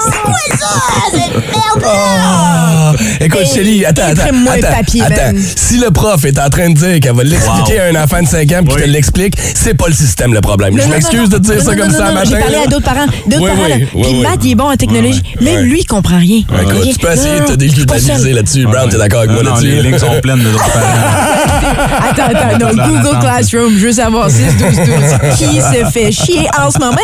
C'est 0.00 0.22
quoi 0.22 0.58
ça, 0.58 0.66
cette 1.12 1.34
merde-là? 1.34 2.92
Écoute, 3.20 3.40
Chélie, 3.52 3.84
attends, 3.84 4.02
attends. 4.06 4.22
imprime-moi 4.22 4.52
un 4.54 4.58
attends, 4.58 4.76
papier, 4.78 5.02
attends. 5.02 5.14
Ben. 5.32 5.42
Si 5.56 5.78
le 5.78 5.90
prof 5.90 6.24
est 6.24 6.38
en 6.38 6.48
train 6.48 6.70
de 6.70 6.74
dire 6.74 7.00
qu'elle 7.00 7.14
va 7.14 7.22
l'expliquer 7.24 7.80
à 7.80 7.84
un 7.86 8.02
enfant 8.02 8.22
de 8.22 8.26
5 8.28 8.52
ans 8.52 8.60
puis 8.64 8.74
qu'il 8.74 8.84
te 8.84 8.88
l'explique, 8.88 9.34
c'est 9.54 9.74
pas 9.74 9.88
le 9.88 9.94
système 9.94 10.32
le 10.34 10.40
problème. 10.40 10.74
Non, 10.74 10.82
Je 10.82 10.88
non, 10.88 10.94
m'excuse 10.94 11.20
non, 11.20 11.26
de 11.28 11.38
dire 11.38 11.56
non, 11.56 11.64
ça 11.64 11.70
non, 11.74 11.82
comme 11.82 11.92
non, 11.92 11.98
ça 11.98 12.04
non, 12.04 12.04
un 12.04 12.08
non, 12.08 12.14
matin. 12.14 12.30
J'ai 12.30 12.38
parlé 12.38 12.56
là. 12.56 12.62
à 12.62 12.66
d'autres 12.66 12.84
parents. 12.84 13.06
D'autres 13.26 13.42
Oui, 13.42 13.50
parents. 13.50 13.62
oui, 13.64 13.70
là. 13.70 13.76
oui, 13.94 14.02
Puis 14.02 14.12
oui. 14.14 14.22
Matt, 14.22 14.38
il 14.44 14.50
est 14.50 14.54
bon 14.54 14.70
en 14.70 14.76
technologie. 14.76 15.22
Mais 15.40 15.56
Ouais. 15.56 15.62
lui, 15.62 15.80
il 15.80 15.86
comprend 15.86 16.18
rien. 16.18 16.42
Ouais, 16.50 16.62
écoute, 16.62 16.76
Ok? 16.84 16.92
tu 16.92 16.98
peux 16.98 17.12
essayer 17.12 17.40
de 17.40 17.44
te 17.44 17.50
Non, 17.50 17.56
déculpabiliser 17.56 18.30
pas 18.30 18.36
là-dessus. 18.36 18.66
Brown, 18.66 18.88
t'es 18.88 18.98
d'accord 18.98 19.20
avec 19.20 19.30
moi 19.32 19.42
Non, 19.42 19.50
non, 19.54 19.60
les 19.60 19.70
là-dessus? 19.70 19.88
lignes 19.88 19.98
sont 19.98 20.20
pleines 20.22 20.38
de 20.42 20.50
d'autres 20.50 20.70
parents. 20.70 20.86
Attends, 21.78 22.34
attends, 22.34 22.58
non, 22.58 22.74
Dans 22.74 22.88
Google. 22.88 23.18
Classroom, 23.20 23.72
je 23.78 23.86
veux 23.86 23.92
savoir 23.92 24.30
6, 24.30 24.42
12, 24.56 24.58
12. 24.58 25.36
Qui 25.36 25.60
se 25.60 25.90
fait 25.92 26.12
chier 26.12 26.46
en 26.60 26.70
ce 26.70 26.78
moment? 26.78 26.96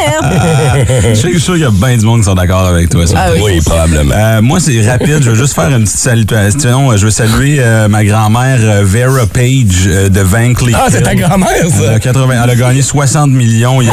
Je 1.09 1.15
suis 1.15 1.41
sûr 1.41 1.55
qu'il 1.55 1.63
y 1.63 1.67
a 1.67 1.71
bien 1.71 1.97
du 1.97 2.05
monde 2.05 2.21
qui 2.21 2.25
sont 2.27 2.35
d'accord 2.35 2.67
avec 2.67 2.89
toi. 2.89 3.07
ça. 3.07 3.15
Ah 3.17 3.31
oui. 3.35 3.41
Oui, 3.43 3.61
probablement. 3.65 4.15
Euh, 4.17 4.43
moi, 4.43 4.61
c'est 4.61 4.81
rapide. 4.89 5.19
Je 5.23 5.31
veux 5.31 5.37
juste 5.37 5.55
faire 5.55 5.69
une 5.69 5.85
petite 5.85 5.99
salutation. 5.99 6.97
Je 6.97 7.05
veux 7.05 7.11
saluer 7.11 7.57
euh, 7.61 7.89
ma 7.89 8.05
grand-mère 8.05 8.59
euh, 8.61 8.83
Vera 8.85 9.27
Page 9.27 9.87
euh, 9.87 10.09
de 10.09 10.21
Van 10.21 10.53
Cleef. 10.55 10.77
Ah, 10.79 10.87
c'est 10.91 11.03
ta 11.03 11.15
grand-mère, 11.15 11.49
Elle 11.63 11.71
ça? 11.71 11.93
a, 11.95 11.99
80 11.99 12.35
elle 12.45 12.51
a 12.51 12.55
gagné 12.57 12.83
60 12.83 13.31
millions 13.31 13.81
hier. 13.81 13.93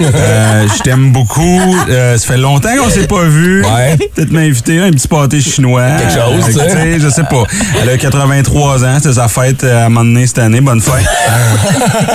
Euh, 0.00 0.66
je 0.76 0.82
t'aime 0.82 1.12
beaucoup. 1.12 1.76
Euh, 1.88 2.16
ça 2.16 2.26
fait 2.26 2.36
longtemps 2.38 2.70
qu'on 2.78 2.90
s'est 2.90 3.06
pas 3.06 3.24
vu. 3.24 3.62
Ouais. 3.64 3.96
Peut-être 4.14 4.30
m'inviter 4.32 4.80
à 4.80 4.84
un 4.84 4.90
petit 4.90 5.08
pâté 5.08 5.40
chinois. 5.40 5.82
Quelque 5.98 6.12
chose, 6.12 6.58
Euh, 6.58 6.64
tu 6.66 6.70
sais. 6.70 7.00
Je 7.00 7.08
sais 7.08 7.22
pas. 7.24 7.44
Elle 7.82 7.90
a 7.90 7.96
83 7.96 8.84
ans. 8.84 8.98
C'est 9.02 9.12
sa 9.14 9.28
fête 9.28 9.64
euh, 9.64 9.82
à 9.84 9.86
un 9.86 9.88
cette 10.26 10.38
année. 10.38 10.60
Bonne 10.60 10.80
fête. 10.80 10.94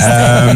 Euh, 0.01 0.53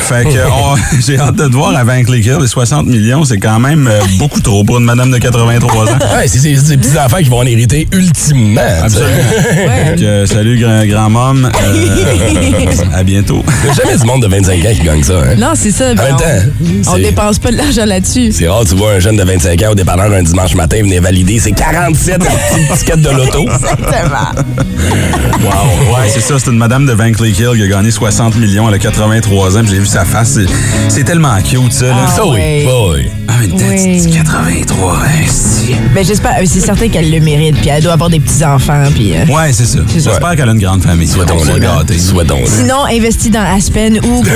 fait 0.00 0.24
que 0.24 0.30
j'ai 1.06 1.18
hâte 1.18 1.36
de 1.36 1.46
te 1.46 1.52
voir 1.52 1.76
à 1.76 1.84
Van 1.84 2.02
Cleef. 2.02 2.26
Les 2.40 2.46
60 2.46 2.86
millions, 2.86 3.24
c'est 3.24 3.38
quand 3.38 3.58
même 3.58 3.88
euh, 3.88 4.00
beaucoup 4.18 4.40
trop 4.40 4.64
pour 4.64 4.78
une 4.78 4.84
madame 4.84 5.10
de 5.10 5.18
83 5.18 5.84
ans. 5.84 5.98
Ouais, 6.16 6.26
c'est 6.28 6.40
des 6.40 6.76
petits 6.76 6.98
enfants 6.98 7.18
qui 7.18 7.28
vont 7.28 7.38
en 7.38 7.46
hériter 7.46 7.86
ultimement. 7.92 8.60
Absolument. 8.82 9.10
Fait 9.12 9.96
que, 9.96 10.04
euh, 10.04 10.26
salut, 10.26 10.58
grand- 10.58 10.84
grand-mom. 10.84 11.50
Euh, 11.62 12.66
à 12.94 13.02
bientôt. 13.02 13.44
Il 13.62 13.68
y 13.68 13.70
a 13.70 13.74
jamais 13.74 13.96
du 13.96 14.04
monde 14.04 14.22
de 14.22 14.28
25 14.28 14.64
ans 14.64 14.72
qui 14.74 14.82
gagne 14.82 15.02
ça. 15.02 15.14
Hein? 15.14 15.34
Non, 15.36 15.52
c'est 15.54 15.70
ça. 15.70 15.92
En 15.92 15.94
même 15.94 16.16
temps, 16.16 16.92
on, 16.92 16.96
dépense 16.96 17.38
pas 17.38 17.50
de 17.50 17.56
l'argent 17.56 17.84
là-dessus. 17.84 18.32
C'est 18.32 18.48
rare, 18.48 18.64
tu 18.64 18.74
vois 18.74 18.92
un 18.92 18.98
jeune 19.00 19.16
de 19.16 19.24
25 19.24 19.62
ans 19.62 19.70
au 19.72 19.74
dépanneur 19.74 20.12
un 20.12 20.22
dimanche 20.22 20.54
matin 20.54 20.78
venir 20.78 21.02
valider 21.02 21.38
ses 21.38 21.52
47 21.52 22.18
petites 22.18 22.78
tickets 22.78 23.00
de 23.00 23.10
loto. 23.10 23.42
Exactement. 23.42 24.32
Wow. 25.42 25.94
Ouais, 25.94 26.08
c'est 26.08 26.20
ça. 26.20 26.38
Une 26.52 26.58
madame 26.58 26.84
de 26.84 26.92
Van 26.92 27.06
Hill 27.06 27.32
qui 27.32 27.44
a 27.46 27.54
gagné 27.66 27.90
60 27.90 28.36
millions. 28.36 28.68
Elle 28.68 28.74
a 28.74 28.78
83 28.78 29.56
ans. 29.56 29.60
puis 29.62 29.70
J'ai 29.70 29.78
vu 29.78 29.86
sa 29.86 30.04
face. 30.04 30.38
C'est- 30.90 31.02
tellement 31.04 31.34
cute, 31.42 31.72
ça. 31.72 31.86
Là. 31.86 31.94
Ah, 32.06 32.10
Ça, 32.14 32.26
oui. 32.26 32.66
oui. 32.66 33.08
Ah, 33.26 33.32
une 33.42 33.56
tête 33.56 33.80
Oui. 33.82 34.06
de 34.06 34.12
83 34.14 34.92
ans. 34.92 34.96
si. 35.28 35.74
Ben, 35.94 36.04
j'espère, 36.04 36.32
euh, 36.38 36.42
c'est 36.44 36.60
certain 36.60 36.88
qu'elle 36.90 37.10
le 37.10 37.20
mérite, 37.20 37.56
puis 37.56 37.70
elle 37.70 37.82
doit 37.82 37.94
avoir 37.94 38.10
des 38.10 38.20
petits-enfants, 38.20 38.84
puis... 38.94 39.14
euh, 39.16 39.24
Ouais, 39.32 39.50
c'est 39.52 39.64
ça. 39.64 39.78
J'espère 39.92 40.36
qu'elle 40.36 40.48
a 40.48 40.52
une 40.52 40.58
grande 40.60 40.82
famille. 40.82 41.08
Souhaitons-le. 41.08 41.58
Gâter. 41.58 41.98
Souhaitons-le. 41.98 42.46
Sinon, 42.46 42.84
investis 42.84 43.30
dans 43.30 43.56
Aspen 43.56 43.98
ou... 44.04 44.22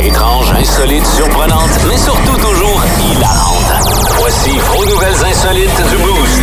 Étrange, 0.00 0.52
insolite, 0.60 1.06
surprenante, 1.16 1.70
mais 1.88 1.96
surtout 1.98 2.36
toujours 2.36 2.82
hilarante. 3.12 3.72
Voici 4.18 4.50
vos 4.58 4.84
nouvelles 4.84 5.24
insolites 5.30 5.82
du 5.88 5.96
Boost. 5.98 6.42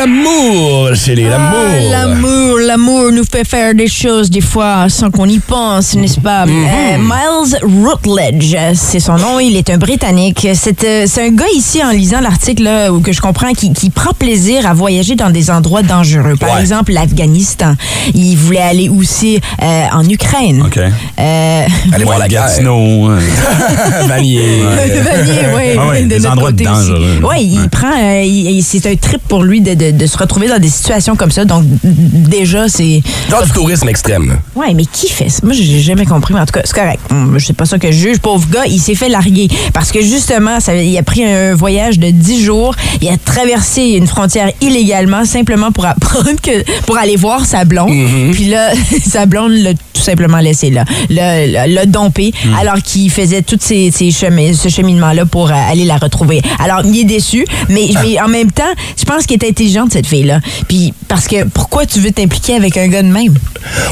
L'amour, 0.00 0.94
chérie, 0.94 1.24
l'amour. 1.24 1.58
Ah, 1.60 1.90
l'amour, 1.90 2.58
l'amour 2.58 3.12
nous 3.12 3.24
fait 3.24 3.44
faire 3.46 3.74
des 3.74 3.88
choses 3.88 4.30
des 4.30 4.40
fois 4.40 4.88
sans 4.88 5.10
qu'on 5.10 5.26
y 5.26 5.38
pense, 5.38 5.94
n'est-ce 5.94 6.18
pas? 6.20 6.46
Mhm. 6.46 6.64
Euh, 6.66 6.98
Miles 6.98 7.58
Rutledge, 7.86 8.56
c'est 8.74 9.00
son 9.00 9.16
nom, 9.18 9.38
il 9.40 9.56
est 9.56 9.68
un 9.70 9.76
Britannique. 9.78 10.46
C'est 10.54 10.82
euh, 10.84 11.04
c'est 11.06 11.26
un 11.26 11.30
gars 11.32 11.44
ici, 11.54 11.82
en 11.84 11.90
lisant 11.90 12.20
l'article, 12.20 12.62
là, 12.62 12.90
où 12.92 13.00
que 13.00 13.12
je 13.12 13.20
comprends, 13.20 13.52
qui, 13.52 13.72
qui 13.72 13.90
prend 13.90 14.12
plaisir 14.14 14.66
à 14.66 14.72
voyager 14.72 15.16
dans 15.16 15.30
des 15.30 15.50
endroits 15.50 15.82
dangereux. 15.82 16.34
Par 16.38 16.54
Ouais. 16.54 16.60
exemple, 16.60 16.92
l'Afghanistan. 16.92 17.74
Il 18.14 18.36
voulait 18.36 18.60
aller 18.60 18.88
aussi 18.88 19.38
euh, 19.62 19.82
en 19.92 20.08
Ukraine. 20.08 20.62
OK. 20.66 20.78
Euh, 20.78 21.66
Allez 21.92 22.04
voir 22.10 22.18
la. 22.18 22.28
Gatineau. 22.28 23.10
euh, 23.10 23.20
Vanier. 24.06 24.62
Vanier, 24.62 25.54
ouais, 25.54 25.76
Ah 25.78 25.82
ouais, 25.84 25.90
ouais, 25.90 26.02
de 26.04 26.08
des 26.08 26.26
endroits 26.26 26.50
côté 26.52 26.64
dangereux. 26.64 27.20
Ouais, 27.22 27.42
il 27.42 27.68
prend, 27.68 27.90
euh, 27.98 28.60
c'est 28.62 28.86
un 28.86 28.94
trip 28.96 29.20
pour 29.28 29.42
lui 29.42 29.60
de, 29.60 29.74
de- 29.74 29.89
de 29.92 30.06
se 30.06 30.16
retrouver 30.18 30.48
dans 30.48 30.58
des 30.58 30.68
situations 30.68 31.16
comme 31.16 31.30
ça. 31.30 31.44
Donc 31.44 31.64
déjà, 31.84 32.68
c'est, 32.68 33.02
Genre 33.30 33.42
du 33.44 33.50
tourisme 33.52 33.88
extrême. 33.88 34.38
ouais, 34.54 34.74
mais 34.74 34.84
qui 34.86 35.08
fait 35.08 35.28
ça? 35.28 35.40
Moi, 35.42 35.52
j'ai 35.54 35.80
jamais 35.80 36.06
compris, 36.06 36.34
mais 36.34 36.40
en 36.40 36.46
tout 36.46 36.52
cas, 36.52 36.62
c'est 36.64 36.74
correct. 36.74 37.00
Hum, 37.10 37.38
C'est 37.38 37.56
pas 37.56 37.66
ça 37.66 37.78
que 37.78 37.90
je 37.90 37.96
juge. 37.96 38.18
Pauvre 38.18 38.48
gars, 38.50 38.66
il 38.66 38.80
s'est 38.80 38.94
fait 38.94 39.08
larguer 39.08 39.48
parce 39.72 39.90
que 39.92 40.00
justement, 40.02 40.60
ça, 40.60 40.74
il 40.74 40.96
a 40.96 41.02
pris 41.02 41.24
un 41.24 41.54
voyage 41.54 41.98
de 41.98 42.10
10 42.10 42.44
jours. 42.44 42.74
Il 43.00 43.08
a 43.08 43.16
traversé 43.16 43.82
une 43.82 44.06
frontière 44.06 44.50
illégalement 44.60 45.24
simplement 45.24 45.72
pour 45.72 45.86
apprendre 45.86 46.40
que 46.42 46.62
pour 46.82 46.96
aller 46.98 47.16
voir 47.16 47.44
sa 47.44 47.64
blonde. 47.64 47.92
Puis 48.32 48.46
là, 48.46 48.70
sa 49.06 49.26
blonde 49.26 49.52
l'a 49.52 49.72
tout 49.74 50.02
simplement 50.02 50.38
laissé 50.38 50.70
là, 50.70 50.84
l'a, 51.10 51.86
dompé 51.86 52.32
alors 52.58 52.76
qu'il 52.82 53.10
faisait 53.10 53.42
tous 53.42 53.58
ces, 53.60 53.90
ces 53.90 54.10
chemins, 54.10 54.52
ce 54.54 54.68
cheminement-là 54.68 55.26
pour 55.26 55.50
euh, 55.50 55.54
aller 55.54 55.84
la 55.84 55.96
retrouver. 55.98 56.40
Alors, 56.58 56.80
il 56.84 56.98
est 57.00 57.04
déçu, 57.04 57.44
mais, 57.68 57.90
mais 58.02 58.20
en 58.20 58.28
même 58.28 58.50
temps, 58.50 58.62
je 58.96 59.04
pense 59.04 59.26
qu'elle 59.26 59.44
est 59.44 59.60
intelligente, 59.80 59.92
cette 59.92 60.06
fille-là. 60.06 60.40
Puis, 60.68 60.92
parce 61.08 61.26
que 61.26 61.44
pourquoi 61.44 61.86
tu 61.86 62.00
veux 62.00 62.10
t'impliquer 62.10 62.54
avec 62.56 62.76
un 62.76 62.88
gars 62.88 63.02
de 63.02 63.08
même? 63.08 63.34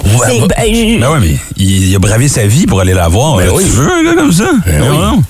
Ouais, 0.05 0.41
bah- 0.41 0.47
ben, 0.57 0.65
je- 0.75 1.01
Ben 1.01 1.11
ouais, 1.13 1.19
mais 1.21 1.37
il, 1.57 1.89
il 1.89 1.97
a 1.97 1.99
bravé 1.99 2.29
sa 2.29 2.47
vie 2.47 2.67
pour 2.67 2.81
aller 2.81 2.95
la 2.95 3.09
voir. 3.09 3.37
Ben 3.37 3.47
Là, 3.47 3.53
oui. 3.55 3.65
Tu 3.65 3.71
veux 3.71 3.91
un 3.91 4.03
gars 4.05 4.15
comme 4.15 4.33
ça? 4.33 4.51
Ben 4.67 4.83
oui. 4.83 4.97
Non. 4.99 5.23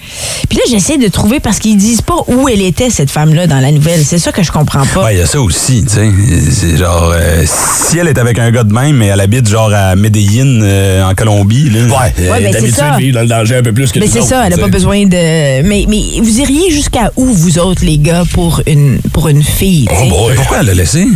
Puis 0.48 0.58
là, 0.58 0.64
j'essaie 0.70 0.96
de 0.96 1.08
trouver 1.08 1.40
parce 1.40 1.58
qu'ils 1.58 1.76
disent 1.76 2.00
pas 2.02 2.16
où 2.28 2.48
elle 2.48 2.62
était, 2.62 2.90
cette 2.90 3.10
femme-là, 3.10 3.46
dans 3.46 3.60
la 3.60 3.70
nouvelle. 3.72 4.02
C'est 4.04 4.18
ça 4.18 4.32
que 4.32 4.42
je 4.42 4.50
comprends 4.52 4.84
pas. 4.86 5.04
Ouais, 5.04 5.14
il 5.16 5.18
y 5.18 5.22
a 5.22 5.26
ça 5.26 5.40
aussi, 5.40 5.84
tu 5.84 5.94
sais. 5.94 6.10
C'est 6.50 6.76
genre, 6.76 7.12
euh, 7.14 7.44
si 7.46 7.98
elle 7.98 8.08
est 8.08 8.18
avec 8.18 8.38
un 8.38 8.50
gars 8.50 8.64
de 8.64 8.72
même, 8.72 8.96
mais 8.96 9.06
elle 9.06 9.20
habite 9.20 9.48
genre 9.48 9.70
à 9.72 9.94
Medellin, 9.96 10.62
euh, 10.62 11.02
en 11.10 11.14
Colombie, 11.14 11.70
là. 11.70 11.80
Ouais, 11.82 12.14
elle 12.16 12.50
ben, 12.50 12.62
de 12.62 12.98
vivre 12.98 13.14
dans 13.14 13.22
le 13.22 13.26
danger 13.28 13.56
un 13.56 13.62
peu 13.62 13.72
plus 13.72 13.92
que 13.92 13.98
Mais 13.98 14.06
c'est 14.06 14.22
ça, 14.22 14.46
elle 14.46 14.54
a 14.54 14.58
pas 14.58 14.68
besoin 14.68 15.04
de. 15.04 15.62
Mais, 15.62 15.84
mais 15.88 16.02
vous 16.22 16.40
iriez 16.40 16.70
jusqu'à 16.70 17.10
où, 17.16 17.26
vous 17.26 17.58
autres, 17.58 17.84
les 17.84 17.98
gars, 17.98 18.22
pour 18.32 18.62
une, 18.66 19.00
pour 19.12 19.28
une 19.28 19.42
fille? 19.42 19.86
Oh 19.90 20.08
boy. 20.08 20.34
Pourquoi 20.48 20.60
elle 20.62 20.66
l'a 20.68 20.74
laissé? 20.74 21.06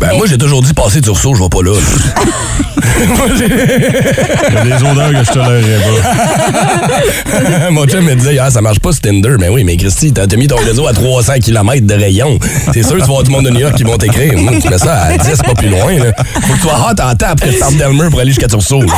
Ben, 0.00 0.16
moi, 0.16 0.24
j'ai 0.26 0.38
toujours 0.38 0.62
dit 0.62 0.72
passer 0.72 1.02
Tursault, 1.02 1.34
je 1.34 1.42
vais 1.42 1.48
pas 1.50 1.60
là. 1.62 1.72
Il 2.94 4.54
y 4.54 4.56
a 4.56 4.64
des 4.64 4.84
odeurs 4.84 5.10
que 5.10 5.24
je 5.26 5.30
tolérerais 5.32 5.80
pas. 7.60 7.70
Mon 7.70 7.86
chum 7.86 8.02
me 8.02 8.14
disait, 8.14 8.38
ah, 8.38 8.50
ça 8.50 8.62
marche 8.62 8.78
pas 8.80 8.92
ce 8.92 9.00
Tinder. 9.00 9.34
Mais 9.38 9.50
oui, 9.50 9.62
mais 9.64 9.76
Christy, 9.76 10.12
t'as 10.12 10.26
mis 10.36 10.46
ton 10.46 10.56
réseau 10.56 10.86
à 10.86 10.94
300 10.94 11.34
km 11.42 11.86
de 11.86 11.94
rayon. 11.94 12.38
C'est 12.72 12.82
sûr 12.82 12.92
que 12.92 12.96
tu 12.96 13.00
vas 13.00 13.04
avoir 13.04 13.22
du 13.24 13.30
monde 13.30 13.44
de 13.44 13.50
New 13.50 13.60
York 13.60 13.74
qui 13.74 13.82
vont 13.82 13.98
t'écrire. 13.98 14.34
Hum, 14.38 14.58
tu 14.60 14.68
mets 14.70 14.78
ça 14.78 14.94
à 14.94 15.18
10, 15.18 15.36
pas 15.42 15.54
plus 15.54 15.68
loin. 15.68 15.92
Là. 15.98 16.12
Faut 16.42 16.52
que 16.54 16.58
tu 16.58 16.62
sois 16.62 16.78
hot 16.90 17.02
en 17.02 17.14
temps 17.14 17.26
après 17.30 17.48
que 17.48 17.54
tu 17.54 17.58
partes 17.60 17.76
d'Elmer 17.76 18.08
pour 18.10 18.20
aller 18.20 18.30
jusqu'à 18.30 18.48
Tursault. 18.48 18.82
10, 18.82 18.88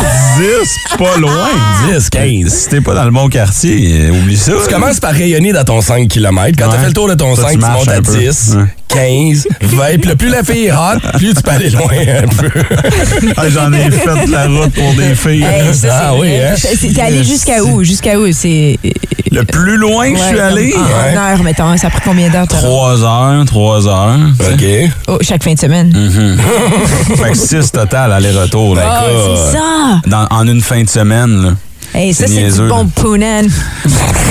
pas 0.98 1.16
loin. 1.18 1.48
10, 1.92 2.10
15. 2.10 2.48
Si 2.52 2.68
t'es 2.68 2.80
pas 2.80 2.94
dans 2.94 3.04
le 3.04 3.10
bon 3.10 3.28
quartier, 3.28 4.10
oublie 4.10 4.36
ça. 4.36 4.52
Tu 4.64 4.72
commences 4.72 5.00
par 5.00 5.12
rayonner 5.12 5.52
dans 5.52 5.64
ton 5.64 5.80
5 5.80 6.08
km. 6.08 6.56
Quand 6.58 6.70
t'as 6.70 6.78
fait 6.78 6.88
le 6.88 6.92
tour 6.92 7.08
de 7.08 7.14
ton 7.14 7.34
Ça, 7.36 7.42
5, 7.48 7.50
tu 7.52 7.58
montes 7.58 7.88
à 7.88 7.96
un 7.96 8.02
peu. 8.02 8.16
10, 8.16 8.56
Ouais. 8.56 8.64
15, 8.88 9.48
20. 9.62 9.84
Puis 10.00 10.14
plus 10.16 10.28
la 10.28 10.42
fille 10.44 10.66
est 10.66 10.72
hot, 10.72 11.00
plus 11.16 11.34
tu 11.34 11.42
peux 11.42 11.50
aller 11.50 11.70
loin 11.70 11.88
un 11.90 12.28
peu. 12.28 12.48
Ah, 13.36 13.48
J'en 13.48 13.72
ai 13.72 13.90
fait 13.90 14.26
de 14.26 14.30
la 14.30 14.46
route 14.46 14.72
pour 14.72 14.92
des 14.94 15.14
filles. 15.14 15.42
Hey, 15.42 15.74
ça, 15.74 16.08
Ah 16.08 16.14
oui, 16.14 16.28
hein? 16.36 16.54
C'est- 16.56 16.92
T'es 16.92 17.00
allé 17.00 17.24
jusqu'à 17.24 17.62
où? 17.64 17.82
Jusqu'à 17.82 18.18
où? 18.18 18.30
C'est. 18.32 18.78
Le 19.32 19.42
plus 19.44 19.76
loin 19.76 20.12
que 20.12 20.18
je 20.18 20.22
suis 20.22 20.38
allé, 20.38 20.74
en 20.76 21.10
une 21.10 21.18
heure, 21.18 21.42
mettons. 21.42 21.76
Ça 21.76 21.88
a 21.88 21.90
pris 21.90 22.02
combien 22.04 22.28
d'heures? 22.30 22.46
toi? 22.46 22.58
3 22.58 23.02
heures, 23.02 23.44
3 23.44 23.88
heures. 23.88 24.18
OK. 24.40 24.64
Oh, 25.08 25.18
chaque 25.22 25.42
fin 25.42 25.54
de 25.54 25.58
semaine. 25.58 25.92
fait 27.16 27.30
que 27.32 27.36
6 27.36 27.72
total, 27.72 28.12
aller-retour. 28.12 28.76
là. 28.76 28.82
Ah, 28.86 29.04
c'est 29.08 29.52
ça! 29.56 30.00
Dans- 30.06 30.28
en 30.30 30.46
une 30.46 30.60
fin 30.60 30.82
de 30.84 30.88
semaine. 30.88 31.42
Là. 31.42 31.50
Hey, 31.94 32.14
ça, 32.14 32.26
C'est 32.28 32.48
du 32.62 32.68
bon 32.68 32.88
là. 33.18 33.40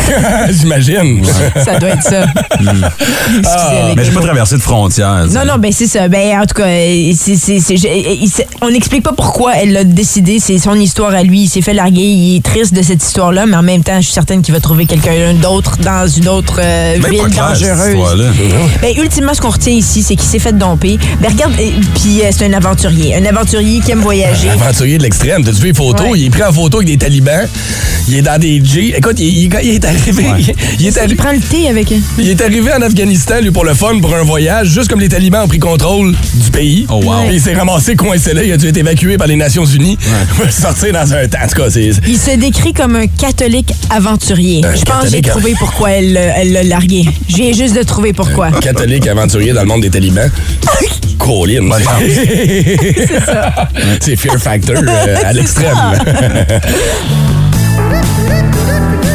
J'imagine. 0.52 1.24
Ça 1.64 1.80
doit 1.80 1.90
être 1.90 2.04
ça. 2.04 2.26
Excusez 2.60 3.48
avec 3.84 3.96
Mais 3.98 4.06
j'ai 4.06 4.12
pas 4.12 4.22
traversé 4.22 4.56
de 4.58 4.62
frontières. 4.62 5.26
Non, 5.32 5.46
non, 5.46 5.58
ben 5.58 5.72
c'est 5.72 5.88
ça. 5.88 6.08
Ben, 6.08 6.40
en 6.40 6.46
tout 6.46 6.56
cas, 6.56 6.68
euh, 6.68 7.12
c'est- 7.16 7.36
c'est- 7.36 7.60
c'est- 7.60 7.78
je- 7.78 7.88
euh, 7.88 8.16
il 8.22 8.30
on 8.62 8.70
n'explique 8.72 9.04
pas 9.04 9.14
pourquoi 9.14 9.54
elle 9.58 9.74
l'a 9.74 9.84
décidé. 9.84 10.40
C'est 10.40 10.58
son 10.58 10.76
histoire 10.76 11.14
à 11.14 11.24
lui. 11.24 11.42
Il 11.44 11.48
s'est 11.50 11.62
fait 11.62 11.74
larguer. 11.74 12.02
Il 12.02 12.38
est 12.38 12.44
triste 12.44 12.74
de 12.74 12.82
cette 12.82 13.04
histoire-là, 13.04 13.46
mais 13.46 13.56
en 13.56 13.64
même 13.64 13.84
temps, 13.84 13.98
je 13.98 14.06
suis 14.06 14.14
certaine 14.14 14.42
qu'il 14.42 14.54
va 14.54 14.60
trouver 14.60 14.86
quelqu'un 14.86 15.34
d'autre 15.34 15.78
dans 15.78 16.08
une 16.08 16.28
autre 16.28 16.60
euh, 16.64 16.94
Même 16.94 17.02
pas 17.02 17.10
ville 17.10 17.20
clair, 17.28 17.52
cette 17.56 17.68
dangereuse. 17.70 17.88
histoire-là. 17.94 18.26
Ben, 18.82 18.94
ultimement, 18.98 19.34
ce 19.34 19.42
qu'on 19.42 19.50
retient 19.50 19.74
ici, 19.74 20.04
c'est 20.04 20.16
qu'il 20.16 20.28
s'est 20.30 20.40
fait 20.40 20.54
domper. 20.58 20.98
Ben, 21.22 21.32
regarde, 21.32 21.54
puis 21.56 22.22
euh, 22.22 22.30
c'est 22.32 22.46
un 22.46 22.54
aventurier. 22.54 23.16
Un 23.16 23.26
aventurier 23.26 23.80
qui 23.82 23.92
aime 23.92 24.00
voyager. 24.02 24.50
Aventurier 24.50 24.98
de 24.98 25.04
l'extrême. 25.04 25.44
T'as-tu 25.44 25.62
vu 25.62 25.68
les 25.68 25.74
photos? 25.74 26.08
Ouais. 26.12 26.20
Il 26.20 26.26
est 26.26 26.30
pris 26.30 26.44
en 26.44 26.52
photo 26.54 26.78
avec 26.78 26.88
des 26.88 26.98
talibans. 26.98 27.48
Il 28.08 28.16
est 28.18 28.22
dans 28.22 28.40
des 28.40 28.64
G. 28.64 28.94
Écoute, 28.98 29.20
il, 29.20 29.26
il- 29.46 29.54
il 29.64 29.76
est 29.76 29.80
arrivé. 29.96 30.54
Il, 30.80 30.88
est 30.88 30.90
Il 30.90 30.98
arri- 30.98 31.16
prend 31.16 31.32
le 31.32 31.40
thé 31.40 31.68
avec. 31.70 31.88
il 32.18 32.30
est 32.30 32.42
arrivé 32.42 32.72
en 32.74 32.82
Afghanistan, 32.82 33.36
lui, 33.42 33.52
pour 33.52 33.66
le 33.66 33.74
fun, 33.74 34.00
pour 34.00 34.14
un 34.16 34.24
voyage, 34.24 34.68
juste 34.70 34.90
comme 34.90 35.00
les 35.00 35.10
talibans 35.10 35.44
ont 35.44 35.48
pris 35.48 35.60
contrôle 35.60 36.14
du 36.36 36.52
pays. 36.52 36.86
Oh, 36.90 37.02
wow. 37.04 37.30
Et 37.30 37.36
Il 37.36 37.42
s'est 37.42 37.54
ramassé 37.54 37.96
coincé 37.96 38.34
là. 38.34 38.44
Il 38.44 38.52
a 38.52 38.58
dû 38.58 38.68
être 38.68 38.78
évacué 38.78 39.18
par 39.18 39.28
les 39.28 39.36
Nations 39.36 39.66
Unies. 39.66 39.98
pour 40.36 40.50
sortir 40.52 40.94
dans 40.94 41.14
un 41.14 41.28
temps. 41.28 41.40
En 41.44 41.48
tout 41.48 41.62
cas, 41.62 41.70
c'est. 41.70 41.92
Il 42.08 42.18
se 42.18 42.36
décrit 42.38 42.74
comme 42.74 42.96
un 42.96 43.08
catholique 43.08 43.72
aventurier. 43.90 44.64
Un 44.66 44.76
Je 44.76 44.84
pense 44.84 45.04
que 45.06 45.10
j'ai 45.12 45.22
trouvé 45.22 45.54
pourquoi 45.58 45.92
elle 45.92 46.14
l'a 46.14 46.64
largué. 46.64 47.06
Je 47.30 47.36
viens 47.36 47.52
juste 47.54 47.76
de 47.76 47.84
trouver 47.84 48.14
pourquoi. 48.14 48.52
catholique 48.52 49.08
aventurier 49.08 49.54
dans 49.54 49.62
le 49.62 49.68
monde 49.68 49.82
des 49.82 49.90
talibans. 49.90 50.30
Colin. 51.20 51.70
C'est 54.02 54.16
Fear 54.18 54.38
Factor 54.38 54.76
euh, 54.86 55.16
à 55.24 55.32
l'extrême. 55.32 55.78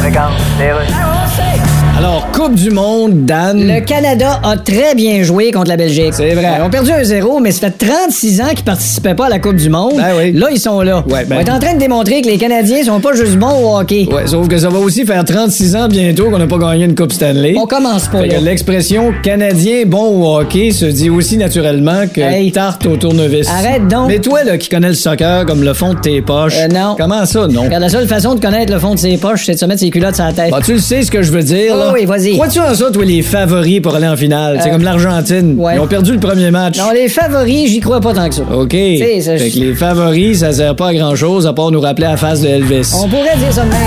Senegal, 0.09 0.31
Nederland. 0.57 1.68
Alors, 1.99 2.31
Coupe 2.31 2.55
du 2.55 2.69
Monde, 2.71 3.25
Dan. 3.25 3.59
Le 3.67 3.81
Canada 3.81 4.39
a 4.41 4.55
très 4.55 4.95
bien 4.95 5.21
joué 5.21 5.51
contre 5.51 5.67
la 5.67 5.75
Belgique. 5.75 6.13
C'est 6.13 6.33
vrai. 6.33 6.47
Ils 6.57 6.63
ont 6.63 6.69
perdu 6.69 6.91
un 6.93 7.03
0 7.03 7.41
mais 7.41 7.51
ça 7.51 7.67
fait 7.69 7.85
36 7.87 8.39
ans 8.39 8.47
qu'ils 8.55 8.63
participaient 8.63 9.15
pas 9.15 9.25
à 9.25 9.29
la 9.29 9.39
Coupe 9.39 9.57
du 9.57 9.69
Monde. 9.69 9.95
Ben 9.97 10.13
oui. 10.17 10.31
Là, 10.31 10.47
ils 10.49 10.59
sont 10.61 10.79
là. 10.79 11.03
Ouais, 11.09 11.25
ben- 11.25 11.35
On 11.35 11.45
est 11.45 11.49
en 11.51 11.59
train 11.59 11.73
de 11.73 11.79
démontrer 11.79 12.21
que 12.21 12.27
les 12.27 12.37
Canadiens 12.37 12.85
sont 12.85 13.01
pas 13.01 13.11
juste 13.15 13.35
bons 13.35 13.51
au 13.51 13.77
hockey. 13.77 14.07
Ouais, 14.09 14.27
sauf 14.27 14.47
que 14.47 14.57
ça 14.57 14.69
va 14.69 14.79
aussi 14.79 15.05
faire 15.05 15.25
36 15.25 15.75
ans 15.75 15.89
bientôt 15.89 16.29
qu'on 16.29 16.37
n'a 16.39 16.47
pas 16.47 16.57
gagné 16.57 16.85
une 16.85 16.95
Coupe 16.95 17.11
Stanley. 17.11 17.55
On 17.57 17.65
commence 17.67 18.07
pas 18.07 18.21
Fait 18.21 18.29
que 18.29 18.33
là. 18.35 18.39
l'expression 18.39 19.11
Canadien 19.21 19.83
bon 19.85 20.05
au 20.21 20.37
hockey 20.39 20.71
se 20.71 20.85
dit 20.85 21.09
aussi 21.09 21.35
naturellement 21.35 22.03
que 22.07 22.21
Hey. 22.21 22.53
tarte 22.53 22.85
au 22.85 22.95
tournevis. 22.95 23.49
Arrête 23.49 23.89
donc. 23.89 24.07
Mais 24.07 24.19
toi, 24.19 24.45
là, 24.45 24.57
qui 24.57 24.69
connais 24.69 24.87
le 24.87 24.93
soccer 24.93 25.45
comme 25.45 25.63
le 25.63 25.73
fond 25.73 25.93
de 25.95 25.99
tes 25.99 26.21
poches. 26.21 26.55
Euh, 26.59 26.69
non. 26.69 26.95
Comment 26.97 27.25
ça, 27.25 27.45
non? 27.47 27.63
Regarde, 27.63 27.83
la 27.83 27.89
seule 27.89 28.07
façon 28.07 28.35
de 28.35 28.39
connaître 28.39 28.71
le 28.71 28.79
fond 28.79 28.93
de 28.93 28.99
ses 28.99 29.17
poches, 29.17 29.43
c'est 29.45 29.55
de 29.55 29.59
se 29.59 29.65
mettre 29.65 29.81
ses 29.81 29.89
culottes 29.89 30.15
sur 30.15 30.23
la 30.23 30.31
tête. 30.31 30.51
Bah, 30.51 30.59
tu 30.65 30.71
le 30.73 30.79
sais 30.79 31.01
ce 31.01 31.11
que 31.11 31.21
je 31.23 31.31
veux 31.33 31.43
dire, 31.43 31.75
là. 31.75 31.88
Oh 31.89 31.93
oui, 31.93 32.05
vas-y. 32.05 32.33
Crois-tu 32.33 32.59
en 32.59 32.73
ça, 32.75 32.91
toi, 32.91 33.03
les 33.03 33.21
favoris 33.21 33.81
pour 33.81 33.95
aller 33.95 34.07
en 34.07 34.15
finale? 34.15 34.59
C'est 34.61 34.69
Euh, 34.69 34.73
comme 34.73 34.83
l'Argentine. 34.83 35.55
ouais. 35.57 35.75
Ils 35.75 35.79
ont 35.79 35.87
perdu 35.87 36.13
le 36.13 36.19
premier 36.19 36.51
match. 36.51 36.77
Non, 36.77 36.91
les 36.93 37.09
favoris, 37.09 37.69
j'y 37.71 37.79
crois 37.79 37.99
pas 37.99 38.13
tant 38.13 38.29
que 38.29 38.35
ça. 38.35 38.43
OK. 38.43 38.71
ça- 38.71 39.37
Fait 39.37 39.49
que 39.51 39.59
les 39.59 39.73
favoris, 39.75 40.39
ça 40.39 40.51
sert 40.53 40.75
pas 40.75 40.89
à 40.89 40.93
grand-chose 40.93 41.47
à 41.47 41.53
part 41.53 41.71
nous 41.71 41.81
rappeler 41.81 42.07
la 42.07 42.17
face 42.17 42.41
de 42.41 42.47
Elvis. 42.47 42.91
On 42.95 43.07
pourrait 43.07 43.35
dire 43.37 43.51
ça 43.51 43.63
de 43.63 43.69
même. 43.69 43.79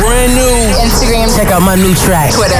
Brand 0.00 0.30
new. 0.34 0.84
Instagram. 0.84 1.30
Check 1.36 1.50
out 1.52 1.62
my 1.62 1.76
new 1.80 1.94
track. 1.94 2.30
Twitter. 2.32 2.54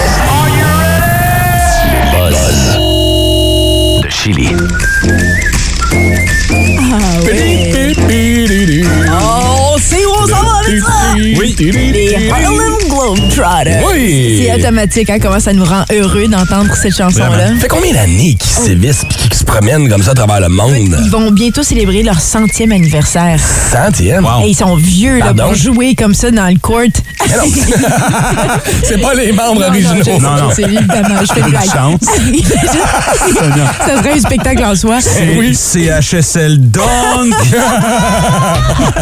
De 4.02 4.08
Chili. 4.10 4.48
Les 10.74 12.30
Harlem 12.30 12.93
Globetrotters. 13.04 13.82
Oui. 13.92 14.42
C'est 14.46 14.54
automatique, 14.54 15.10
hein, 15.10 15.18
comment 15.20 15.38
ça 15.40 15.52
nous 15.52 15.64
rend 15.64 15.84
heureux 15.92 16.26
d'entendre 16.26 16.74
cette 16.74 16.96
chanson-là. 16.96 17.48
Ça 17.48 17.54
fait 17.60 17.68
combien 17.68 17.92
d'années 17.92 18.34
qu'ils 18.34 18.64
sévissent 18.64 19.02
et 19.02 19.28
qu'ils 19.28 19.34
se 19.34 19.44
promènent 19.44 19.88
comme 19.90 20.02
ça 20.02 20.12
à 20.12 20.14
travers 20.14 20.40
le 20.40 20.48
monde? 20.48 20.96
Ils 21.04 21.10
vont 21.10 21.30
bientôt 21.30 21.62
célébrer 21.62 22.02
leur 22.02 22.18
centième 22.20 22.72
anniversaire. 22.72 23.38
Centième? 23.70 24.26
Et 24.44 24.48
ils 24.48 24.54
sont 24.56 24.76
vieux 24.76 25.18
là, 25.18 25.34
pour 25.34 25.54
jouer 25.54 25.94
comme 25.94 26.14
ça 26.14 26.30
dans 26.30 26.46
le 26.48 26.58
court. 26.58 26.80
C'est 28.84 29.00
pas 29.00 29.14
les 29.14 29.32
membres 29.32 29.60
Non, 29.60 29.66
originaux. 29.68 30.18
Non, 30.20 30.36
non. 30.36 30.50
C'est 30.54 30.62
évidemment, 30.62 31.20
je 31.20 31.32
fais 31.32 31.42
des 31.42 31.50
blagues. 31.50 31.64
chance. 31.64 32.00
ça 33.86 33.96
serait 33.98 34.12
un 34.12 34.20
spectacle 34.20 34.64
en 34.64 34.74
soi. 34.74 34.98
Oui. 35.38 35.54
CHSL 35.54 36.58
donc. 36.70 36.84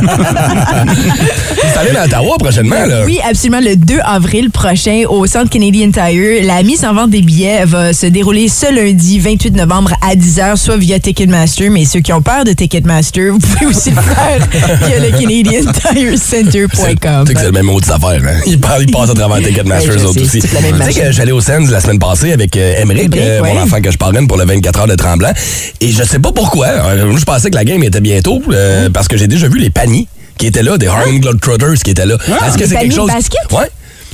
Vous 0.03 1.79
allez 1.79 1.93
dans 1.93 2.05
Ottawa 2.05 2.37
prochainement, 2.39 2.85
là. 2.87 3.05
Oui, 3.05 3.19
absolument. 3.29 3.61
Le 3.61 3.77
2 3.77 3.92
avril 4.05 4.51
prochain, 4.51 5.03
au 5.09 5.27
Centre 5.27 5.51
Canadian 5.51 5.91
Tire, 5.91 6.45
la 6.45 6.63
mise 6.63 6.85
en 6.85 6.95
vente 6.95 7.11
des 7.11 7.23
billets 7.23 7.65
va 7.65 7.93
se 7.93 8.07
dérouler 8.07 8.49
ce 8.49 8.73
lundi 8.75 9.19
28 9.19 9.57
novembre 9.57 9.93
à 10.01 10.15
10h, 10.15 10.57
soit 10.57 10.77
via 10.77 10.99
Ticketmaster. 10.99 11.71
Mais 11.71 11.85
ceux 11.85 12.01
qui 12.01 12.13
ont 12.13 12.23
peur 12.23 12.45
de 12.45 12.53
Ticketmaster, 12.53 13.33
vous 13.33 13.39
pouvez 13.39 13.67
aussi 13.67 13.91
le 13.91 14.01
faire 14.01 14.49
via 14.87 14.99
le 14.99 15.11
CanadianTireCenter.com. 15.11 17.25
Tu 17.25 17.29
sais 17.29 17.35
que 17.35 17.41
c'est 17.41 17.47
le 17.47 17.53
même 17.53 17.67
mot 17.67 17.81
de 17.81 17.91
affaire. 17.91 18.21
Hein? 18.25 18.41
Ils, 18.47 18.61
parlent, 18.61 18.83
ils 18.83 18.91
passent 18.91 19.11
à 19.11 19.15
travers 19.15 19.39
Ticketmaster, 19.47 19.93
eux 19.93 20.05
autres 20.07 20.23
aussi. 20.23 20.41
Tu 20.41 20.49
sais 20.49 21.01
que 21.01 21.13
j'allais 21.13 21.33
au 21.33 21.41
Sands 21.41 21.67
la 21.71 21.81
semaine 21.81 21.99
passée 21.99 22.33
avec 22.33 22.57
euh, 22.57 22.75
Emmerich, 22.81 23.07
Emmerich, 23.07 23.29
euh, 23.29 23.43
mon 23.43 23.61
enfant 23.63 23.81
que 23.81 23.91
je 23.91 23.99
parraine 23.99 24.27
pour 24.27 24.37
le 24.39 24.45
24 24.45 24.81
heures 24.81 24.87
de 24.87 24.95
Tremblant. 24.95 25.33
Et 25.81 25.91
je 25.91 26.03
sais 26.03 26.19
pas 26.19 26.33
pourquoi. 26.33 26.67
euh, 26.67 27.07
moi, 27.07 27.19
je 27.19 27.25
pensais 27.25 27.51
que 27.51 27.57
la 27.57 27.65
game 27.65 27.83
était 27.83 28.01
bientôt 28.01 28.43
euh, 28.51 28.89
parce 28.91 29.09
que 29.09 29.17
j'ai 29.17 29.29
déjà 29.29 29.49
vu 29.49 29.59
les 29.59 29.71
paniers 29.71 30.07
qui 30.39 30.47
étaient 30.47 30.63
là, 30.63 30.79
des 30.79 30.87
Harlem 30.87 31.21
Globetrotters 31.21 31.75
qui 31.85 31.91
étaient 31.91 32.07
là. 32.07 32.17
Est-ce 32.47 32.59
que 32.59 32.67
c'est 32.67 32.77
quelque 32.77 32.95
chose... 32.95 33.09
basket? 33.11 33.41
Ouais. 33.53 33.69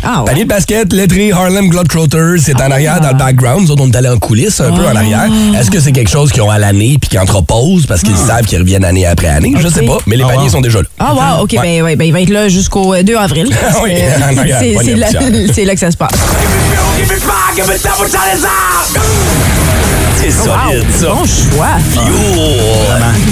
Ah, 0.04 0.20
ouais. 0.20 0.26
Panier 0.26 0.44
de 0.44 0.48
basket, 0.48 0.92
lettré 0.92 1.32
Harlem 1.32 1.68
Globetrotters, 1.68 2.36
c'est 2.42 2.60
en 2.60 2.70
arrière 2.70 3.00
dans 3.00 3.08
le 3.08 3.14
background. 3.18 3.62
Nous 3.62 3.70
autres, 3.72 3.82
on 3.84 3.90
est 3.90 3.96
allés 3.96 4.08
en 4.08 4.18
coulisses 4.18 4.60
un 4.60 4.72
peu 4.72 4.86
en 4.86 4.94
arrière. 4.94 5.26
Ah. 5.28 5.60
Est-ce 5.60 5.70
que 5.70 5.80
c'est 5.80 5.92
quelque 5.92 6.10
chose 6.10 6.30
qu'ils 6.32 6.42
ont 6.42 6.50
à 6.50 6.58
l'année 6.58 6.96
puis 7.00 7.10
qu'ils 7.10 7.18
entreposent 7.18 7.86
parce 7.86 8.02
qu'ils 8.02 8.16
savent 8.16 8.44
qu'ils 8.44 8.58
reviennent 8.58 8.84
année 8.84 9.06
après 9.06 9.28
année? 9.28 9.52
Je 9.58 9.66
Ok. 9.66 9.72
sais 9.74 9.82
pas, 9.86 9.98
mais 10.06 10.16
les 10.16 10.22
Ah, 10.24 10.28
paniers 10.28 10.44
wow. 10.44 10.48
sont 10.50 10.60
déjà 10.60 10.80
là. 10.80 10.88
Ah, 10.98 11.14
wow, 11.38 11.42
OK, 11.44 11.52
Ouais. 11.52 11.58
ben, 11.62 11.82
ouais, 11.82 11.96
ben, 11.96 12.04
il 12.04 12.12
va 12.12 12.20
être 12.20 12.30
là 12.30 12.48
jusqu'au 12.48 12.94
euh, 12.94 13.02
2 13.02 13.16
avril. 13.16 13.48
parce 13.60 13.76
Oui, 13.82 13.90
arrière, 13.92 14.58
c'est- 14.60 14.94
là, 14.94 15.08
là 15.64 15.74
que 15.74 15.80
ça 15.80 15.90
se 15.90 15.96
passe. 15.96 16.10
C'est 20.20 20.30
solide, 20.30 20.84
ça. 20.98 21.06
Bon 21.06 21.24
choix. 21.24 21.78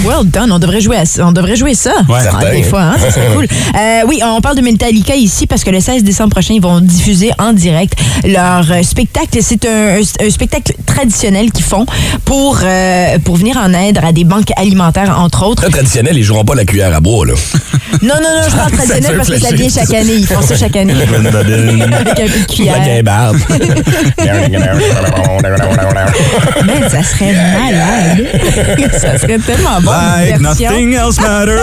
Well 0.05 0.25
done. 0.25 0.51
On 0.51 0.59
devrait 0.59 0.79
jouer, 0.81 0.97
à, 0.97 1.03
on 1.23 1.31
devrait 1.33 1.55
jouer 1.57 1.73
ça. 1.73 1.91
Ouais. 2.07 2.19
Ah, 2.31 2.45
des 2.51 2.63
fois, 2.63 2.81
hein? 2.81 2.95
Serait 3.11 3.27
cool. 3.35 3.47
Euh, 3.77 4.01
oui, 4.07 4.21
on 4.23 4.41
parle 4.41 4.55
de 4.55 4.61
Metallica 4.61 5.13
ici 5.15 5.45
parce 5.45 5.63
que 5.63 5.69
le 5.69 5.79
16 5.79 6.03
décembre 6.03 6.31
prochain, 6.31 6.55
ils 6.55 6.61
vont 6.61 6.79
diffuser 6.81 7.31
en 7.37 7.53
direct 7.53 7.93
leur 8.25 8.71
euh, 8.71 8.81
spectacle. 8.81 9.37
C'est 9.41 9.65
un, 9.65 9.97
un 9.99 10.29
spectacle 10.31 10.73
traditionnel 10.85 11.51
qu'ils 11.51 11.65
font 11.65 11.85
pour, 12.25 12.59
euh, 12.63 13.19
pour 13.23 13.35
venir 13.35 13.57
en 13.57 13.71
aide 13.73 13.99
à 14.03 14.11
des 14.13 14.23
banques 14.23 14.49
alimentaires, 14.57 15.15
entre 15.19 15.45
autres. 15.45 15.69
Traditionnel, 15.69 16.17
ils 16.17 16.23
joueront 16.23 16.43
pas 16.45 16.55
la 16.55 16.65
cuillère 16.65 16.95
à 16.95 16.99
bois, 16.99 17.25
là. 17.27 17.33
Non, 18.01 18.15
non, 18.15 18.41
non, 18.41 18.49
je 18.49 18.55
parle 18.55 18.71
traditionnel 18.77 19.17
parce 19.17 19.29
que 19.29 19.39
ça 19.39 19.51
vient 19.53 19.69
chaque 19.69 19.93
année. 19.93 20.13
Ils 20.15 20.27
font 20.27 20.41
ça 20.41 20.55
chaque 20.57 20.75
année. 20.75 20.93
Avec 21.03 22.19
un 22.19 22.27
peu 22.33 22.39
de 22.39 22.45
cuillère. 22.51 22.83
guimbarde. 22.83 23.37
Ça 26.89 27.03
serait 27.03 27.33
malade. 27.33 28.27
ça 28.93 29.17
serait 29.17 29.39
tellement 29.39 29.81
bon. 29.81 29.91
Like 29.91 30.39
nothing 30.41 30.93
else 30.93 31.19
matters. 31.19 31.57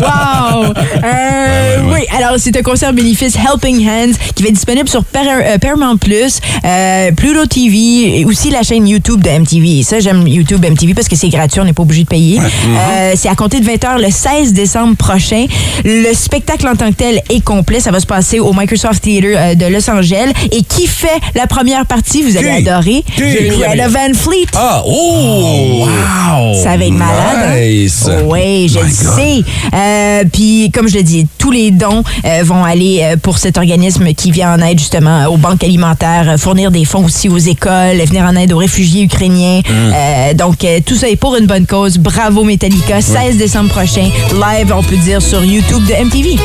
wow! 0.00 0.72
Euh, 1.04 1.76
oui, 1.92 2.00
alors 2.16 2.34
c'est 2.38 2.56
un 2.56 2.62
concert 2.62 2.92
bénéfice 2.92 3.36
Helping 3.36 3.86
Hands 3.88 4.12
qui 4.34 4.42
va 4.42 4.48
être 4.48 4.54
disponible 4.54 4.88
sur 4.88 5.04
Par- 5.04 5.22
euh, 5.26 5.58
Paramount 5.58 5.96
Plus, 5.96 6.40
euh, 6.64 7.12
Pluto 7.12 7.46
TV 7.46 8.20
et 8.20 8.24
aussi 8.24 8.50
la 8.50 8.62
chaîne 8.62 8.86
YouTube 8.86 9.22
de 9.22 9.30
MTV. 9.30 9.80
Et 9.80 9.82
ça, 9.82 10.00
j'aime 10.00 10.26
YouTube 10.26 10.64
MTV 10.64 10.94
parce 10.94 11.08
que 11.08 11.16
c'est 11.16 11.28
gratuit, 11.28 11.60
on 11.60 11.64
n'est 11.64 11.72
pas 11.72 11.82
obligé 11.82 12.04
de 12.04 12.08
payer. 12.08 12.38
Euh, 12.40 13.12
c'est 13.14 13.28
à 13.28 13.34
compter 13.34 13.60
de 13.60 13.66
20h 13.66 14.00
le 14.00 14.10
16 14.10 14.52
décembre 14.52 14.96
prochain. 14.96 15.46
Le 15.84 16.12
spectacle 16.14 16.66
en 16.68 16.74
tant 16.76 16.88
que 16.90 16.96
tel 16.96 17.20
est 17.30 17.40
complet. 17.44 17.80
Ça 17.80 17.90
va 17.90 18.00
se 18.00 18.06
passer 18.06 18.38
au 18.40 18.52
Microsoft 18.52 19.02
Theater 19.02 19.34
euh, 19.36 19.54
de 19.54 19.66
Los 19.66 19.88
Angeles. 19.90 20.32
Et 20.52 20.62
qui 20.62 20.86
fait 20.86 21.08
la 21.34 21.46
première 21.46 21.57
partie? 21.88 22.22
Vous 22.22 22.36
allez 22.36 22.62
Qui? 22.62 22.68
adorer. 22.68 23.04
Qui? 23.16 23.22
Greta 23.58 23.88
Van 23.88 24.14
Fleet. 24.14 24.46
Ah, 24.56 24.82
oh! 24.86 25.86
Wow! 25.86 26.54
Ça 26.62 26.76
va 26.76 26.84
être 26.84 26.92
malade. 26.92 27.48
hein? 27.48 27.56
Nice. 27.60 28.08
Oui, 28.24 28.68
je 28.72 28.78
le 28.80 28.88
sais. 28.90 29.42
Euh, 29.74 30.24
Puis, 30.32 30.70
comme 30.72 30.88
je 30.88 30.96
le 30.96 31.02
dis, 31.02 31.26
tous 31.38 31.50
les 31.50 31.70
dons 31.70 32.02
euh, 32.24 32.40
vont 32.44 32.64
aller 32.64 33.00
euh, 33.02 33.16
pour 33.16 33.38
cet 33.38 33.58
organisme 33.58 34.12
qui 34.14 34.30
vient 34.30 34.54
en 34.54 34.60
aide 34.62 34.78
justement 34.78 35.26
aux 35.26 35.36
banques 35.36 35.64
alimentaires, 35.64 36.26
euh, 36.28 36.36
fournir 36.36 36.70
des 36.70 36.84
fonds 36.84 37.04
aussi 37.04 37.28
aux 37.28 37.38
écoles, 37.38 37.96
venir 38.06 38.24
en 38.24 38.36
aide 38.36 38.52
aux 38.52 38.58
réfugiés 38.58 39.02
ukrainiens. 39.04 39.60
Euh, 39.70 40.34
donc, 40.34 40.64
euh, 40.64 40.80
tout 40.84 40.94
ça 40.96 41.08
est 41.08 41.16
pour 41.16 41.36
une 41.36 41.46
bonne 41.46 41.66
cause. 41.66 41.98
Bravo 41.98 42.44
Metallica. 42.44 43.00
16 43.00 43.36
décembre 43.36 43.70
prochain, 43.70 44.08
live, 44.32 44.72
on 44.76 44.82
peut 44.82 44.96
dire, 44.96 45.20
sur 45.22 45.44
YouTube 45.44 45.84
de 45.86 45.92
MTV. 46.04 46.36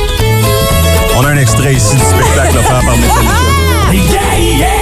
On 1.16 1.24
a 1.24 1.28
un 1.28 1.38
extrait 1.38 1.74
ici 1.74 1.94
du 1.94 2.00
spectacle 2.02 2.58
offert 2.58 2.80
par 2.84 2.96
Metallica. 2.96 4.73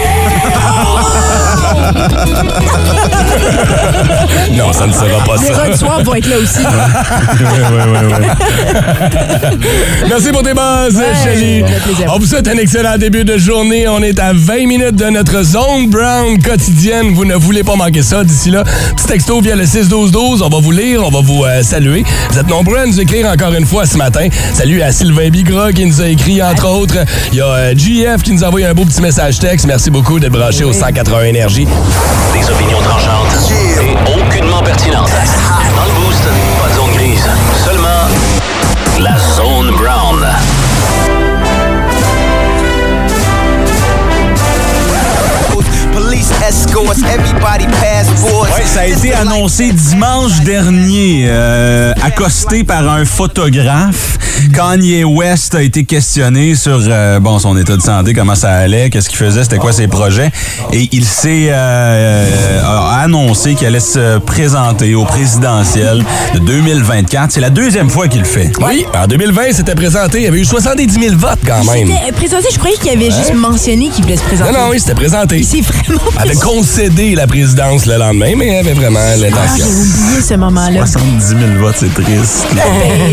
Non, 4.52 4.72
ça 4.72 4.86
ne 4.86 4.92
sera 4.92 5.24
pas 5.24 5.36
Les 5.40 5.48
ça. 5.48 5.64
Rod 5.64 5.74
Swamp 5.76 6.02
vont 6.02 6.14
être 6.14 6.28
là 6.28 6.36
aussi. 6.38 6.60
Merci 10.08 10.30
pour 10.30 10.42
tes 10.42 10.54
bases, 10.54 11.02
plaisir. 11.24 11.66
On 12.08 12.18
vous 12.18 12.26
souhaite 12.26 12.48
un 12.48 12.56
excellent 12.56 12.98
début 12.98 13.24
de 13.24 13.38
journée. 13.38 13.88
On 13.88 14.02
est 14.02 14.18
à 14.18 14.32
20 14.34 14.66
minutes 14.66 14.96
de 14.96 15.06
notre 15.06 15.42
zone 15.42 15.88
brown 15.88 16.40
quotidienne. 16.42 17.14
Vous 17.14 17.24
ne 17.24 17.34
voulez 17.34 17.64
pas 17.64 17.76
manquer 17.76 18.02
ça. 18.02 18.24
D'ici 18.24 18.50
là, 18.50 18.64
petit 18.96 19.06
texto 19.06 19.40
via 19.40 19.56
le 19.56 19.64
6-12-12. 19.64 20.42
On 20.42 20.48
va 20.48 20.60
vous 20.60 20.70
lire, 20.70 21.02
on 21.04 21.10
va 21.10 21.20
vous 21.20 21.44
euh, 21.44 21.62
saluer. 21.62 22.04
Vous 22.30 22.38
êtes 22.38 22.48
nombreux 22.48 22.78
à 22.78 22.86
nous 22.86 23.00
écrire 23.00 23.26
encore 23.26 23.54
une 23.54 23.66
fois 23.66 23.86
ce 23.86 23.96
matin. 23.96 24.28
Salut 24.54 24.82
à 24.82 24.92
Sylvain 24.92 25.30
Bigra 25.30 25.72
qui 25.72 25.86
nous 25.86 26.00
a 26.00 26.08
écrit, 26.08 26.42
entre 26.42 26.68
autres. 26.68 26.96
Il 27.32 27.38
y 27.38 27.40
a 27.40 27.46
euh, 27.46 27.74
GF 27.74 28.22
qui 28.22 28.32
nous 28.32 28.44
a 28.44 28.48
envoyé 28.48 28.66
un 28.66 28.74
beau 28.74 28.84
petit 28.84 29.00
message 29.00 29.38
texte. 29.38 29.66
Merci 29.66 29.90
beaucoup 29.90 30.20
d'être 30.20 30.32
branché 30.32 30.64
au 30.64 30.72
180 30.72 31.22
Énergie. 31.24 31.66
Des 32.33 32.50
opinions 32.50 32.81
tranchantes 32.81 33.50
et 33.50 33.81
aucunement 34.19 34.62
pertinentes. 34.62 35.11
Ouais, 48.25 48.66
ça 48.66 48.80
a 48.80 48.87
été 48.87 49.14
annoncé 49.14 49.70
dimanche 49.70 50.40
dernier, 50.40 51.26
euh, 51.28 51.92
accosté 52.02 52.64
par 52.64 52.88
un 52.88 53.04
photographe. 53.04 54.18
Kanye 54.52 55.04
West 55.04 55.54
a 55.54 55.62
été 55.62 55.84
questionné 55.84 56.56
sur 56.56 56.80
euh, 56.88 57.20
bon 57.20 57.38
son 57.38 57.56
état 57.56 57.76
de 57.76 57.82
santé, 57.82 58.12
comment 58.12 58.34
ça 58.34 58.50
allait, 58.50 58.90
qu'est-ce 58.90 59.08
qu'il 59.08 59.18
faisait, 59.18 59.44
c'était 59.44 59.58
quoi 59.58 59.72
ses 59.72 59.87
projets, 59.87 60.32
et 60.72 60.88
il 60.90 61.04
s'est 61.04 61.49
euh, 61.50 62.61
a 62.64 63.02
annoncé 63.02 63.54
qu'il 63.54 63.68
allait 63.68 63.78
se 63.78 64.18
présenter 64.18 64.96
au 64.96 65.04
présidentiel 65.04 66.04
de 66.34 66.38
2024. 66.40 67.30
C'est 67.30 67.40
la 67.40 67.50
deuxième 67.50 67.88
fois 67.88 68.08
qu'il 68.08 68.20
le 68.20 68.26
fait. 68.26 68.50
Oui, 68.61 68.84
en 68.94 69.06
2020, 69.06 69.42
c'était 69.52 69.76
présenté. 69.76 70.18
Il 70.18 70.25
y 70.25 70.26
avait 70.26 70.40
eu 70.40 70.44
70 70.44 70.92
000 70.92 71.16
votes 71.16 71.38
quand 71.46 71.62
même. 71.64 71.87
C'était 71.87 72.12
présenté, 72.12 72.49
je 72.52 72.58
croyais 72.58 72.76
qu'il 72.76 72.90
avait 72.90 73.11
juste 73.11 73.34
mentionné 73.34 73.90
qu'il 73.90 74.02
voulait 74.02 74.16
se 74.16 74.25
présenter. 74.25 74.52
Non, 74.52 74.58
non, 74.58 74.70
oui, 74.70 74.80
c'était 74.80 74.94
présenté. 74.94 75.42
C'est 75.42 75.61
vraiment 75.61 76.00
Elle 76.20 76.31
avait 76.32 76.40
concédé 76.40 77.14
la 77.14 77.26
présidence 77.26 77.86
le 77.86 77.96
lendemain, 77.96 78.32
mais 78.36 78.48
elle 78.48 78.66
avait 78.66 78.74
vraiment 78.74 78.98
Ah, 79.02 79.16
l'intention. 79.16 79.64
j'ai 79.64 79.64
oublié 79.64 80.22
ce 80.22 80.34
moment-là. 80.34 80.86
70 80.86 81.26
000 81.26 81.40
votes, 81.60 81.75
c'est 81.78 81.95
triste. 81.95 82.47
Ben, 82.54 82.62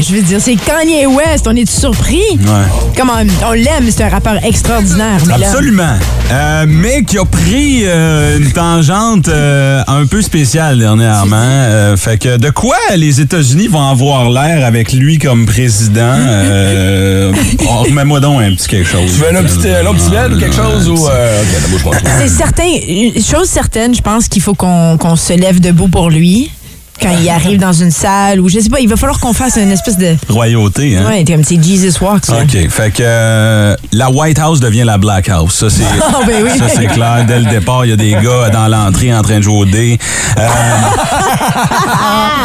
je 0.01 0.13
veux 0.15 0.21
dire, 0.21 0.39
c'est 0.41 0.55
Kanye 0.55 1.05
West. 1.05 1.45
On 1.47 1.55
est 1.55 1.69
surpris? 1.69 2.21
Ouais. 2.31 2.65
Comment? 2.97 3.13
On 3.47 3.51
l'aime, 3.53 3.89
c'est 3.89 4.03
un 4.03 4.09
rappeur 4.09 4.43
extraordinaire. 4.45 5.19
mais 5.27 5.37
là- 5.37 5.47
Absolument. 5.49 5.93
Euh, 6.31 6.65
mais 6.67 7.03
qui 7.03 7.17
a 7.17 7.25
pris 7.25 7.81
euh, 7.85 8.37
une 8.37 8.51
tangente 8.51 9.27
euh, 9.29 9.81
un 9.87 10.05
peu 10.05 10.21
spéciale 10.21 10.77
dernièrement. 10.79 11.35
Euh, 11.39 11.97
fait 11.97 12.17
que 12.17 12.37
de 12.37 12.49
quoi 12.51 12.77
les 12.95 13.19
États-Unis 13.19 13.67
vont 13.67 13.87
avoir 13.89 14.29
l'air 14.29 14.65
avec 14.65 14.93
lui 14.93 15.17
comme 15.17 15.45
président? 15.45 16.15
Oh, 17.71 17.83
Remets-moi 17.83 18.19
donc 18.19 18.41
un 18.41 18.53
petit 18.55 18.67
quelque 18.67 18.87
chose. 18.89 19.01
Tu 19.13 19.19
veux 19.21 19.29
un 19.35 19.39
autre 19.43 19.55
petit, 19.55 19.69
un 19.69 19.93
petit 19.93 20.35
ou 20.35 20.39
quelque 20.39 20.55
chose? 20.55 20.89
Ou, 20.89 21.07
euh. 21.07 21.41
C'est 22.19 22.27
certain, 22.29 22.63
chose 23.21 23.47
certaine, 23.47 23.95
je 23.95 24.01
pense 24.01 24.27
qu'il 24.27 24.41
faut 24.41 24.53
qu'on 24.53 24.97
qu'on 24.97 25.15
se 25.15 25.33
lève 25.33 25.59
debout 25.59 25.87
pour 25.87 26.09
lui. 26.09 26.51
Quand 27.01 27.15
il 27.21 27.29
arrive 27.29 27.59
dans 27.59 27.71
une 27.73 27.91
salle 27.91 28.39
ou 28.39 28.49
je 28.49 28.59
sais 28.59 28.69
pas, 28.69 28.79
il 28.79 28.89
va 28.89 28.95
falloir 28.97 29.19
qu'on 29.19 29.33
fasse 29.33 29.57
une 29.57 29.71
espèce 29.71 29.97
de. 29.97 30.15
Royauté, 30.29 30.97
hein? 30.97 31.05
Ouais, 31.07 31.23
comme 31.25 31.43
c'est 31.43 31.61
Jesus 31.63 31.93
Walks. 32.01 32.27
là. 32.29 32.43
OK. 32.43 32.69
Fait 32.69 32.91
que 32.91 33.01
euh, 33.01 33.75
la 33.91 34.09
White 34.09 34.39
House 34.39 34.59
devient 34.59 34.83
la 34.85 34.97
Black 34.97 35.29
House. 35.29 35.55
Ça, 35.55 35.69
c'est 35.69 35.83
Ah, 36.01 36.19
ben 36.25 36.43
oui. 36.43 36.49
ça, 36.57 36.65
c'est 36.67 36.87
clair. 36.87 37.23
Dès 37.27 37.39
le 37.39 37.45
départ, 37.45 37.85
il 37.85 37.89
y 37.89 37.93
a 37.93 37.95
des 37.97 38.11
gars 38.11 38.49
dans 38.51 38.67
l'entrée 38.67 39.13
en 39.13 39.21
train 39.21 39.37
de 39.37 39.43
jouer 39.43 39.57
au 39.59 39.65
dé. 39.65 39.97
Euh, 40.37 40.47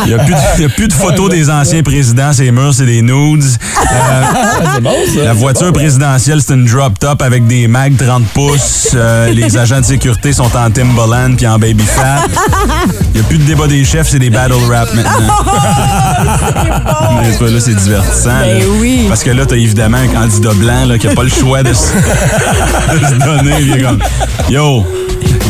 Il 0.06 0.08
n'y 0.08 0.14
a, 0.14 0.18
plus 0.24 0.34
de- 0.34 0.38
il 0.56 0.62
y 0.62 0.64
a 0.64 0.68
plus 0.68 0.88
de 0.88 0.92
photos 0.92 1.30
des 1.30 1.48
anciens 1.50 1.82
présidents. 1.82 2.32
Ces 2.32 2.50
murs, 2.50 2.74
c'est 2.74 2.84
des 2.84 3.00
nudes. 3.00 3.42
Euh, 3.44 4.22
c'est 4.74 4.80
bon, 4.82 4.94
ça. 5.14 5.24
La 5.24 5.32
voiture 5.32 5.72
présidentielle, 5.72 6.40
c'est 6.46 6.52
une 6.54 6.66
drop 6.66 6.98
top 6.98 7.22
avec 7.22 7.46
des 7.46 7.68
mags 7.68 7.96
30 7.96 8.24
pouces. 8.28 8.88
Euh, 8.94 9.30
les 9.30 9.56
agents 9.56 9.80
de 9.80 9.84
sécurité 9.86 10.32
sont 10.32 10.50
en 10.56 10.70
Timberland 10.70 11.36
puis 11.36 11.46
en 11.46 11.58
baby 11.58 11.84
fat. 11.84 12.26
Il 13.14 13.20
n'y 13.20 13.26
a 13.26 13.28
plus 13.28 13.38
de 13.38 13.44
débat 13.44 13.66
des 13.66 13.84
chefs, 13.84 14.08
c'est 14.10 14.18
des 14.18 14.30
battle 14.48 14.64
rap 14.70 14.94
maintenant. 14.94 15.10
Mais 17.22 17.32
ça, 17.32 17.44
là, 17.44 17.60
c'est 17.60 17.74
divertissant. 17.74 18.40
Ben 18.40 18.58
là. 18.58 18.64
oui. 18.80 19.04
Parce 19.08 19.22
que 19.22 19.30
là, 19.30 19.46
t'as 19.46 19.56
évidemment 19.56 19.98
un 19.98 20.08
candidat 20.08 20.52
blanc 20.54 20.86
là, 20.86 20.98
qui 20.98 21.06
n'a 21.06 21.14
pas 21.14 21.22
le 21.22 21.28
choix 21.30 21.62
de 21.62 21.72
se, 21.72 21.92
de 21.94 23.06
se 23.06 23.14
donner. 23.24 23.54
Il 23.60 23.72
est 23.72 23.82
comme, 23.82 23.98
yo, 24.50 24.84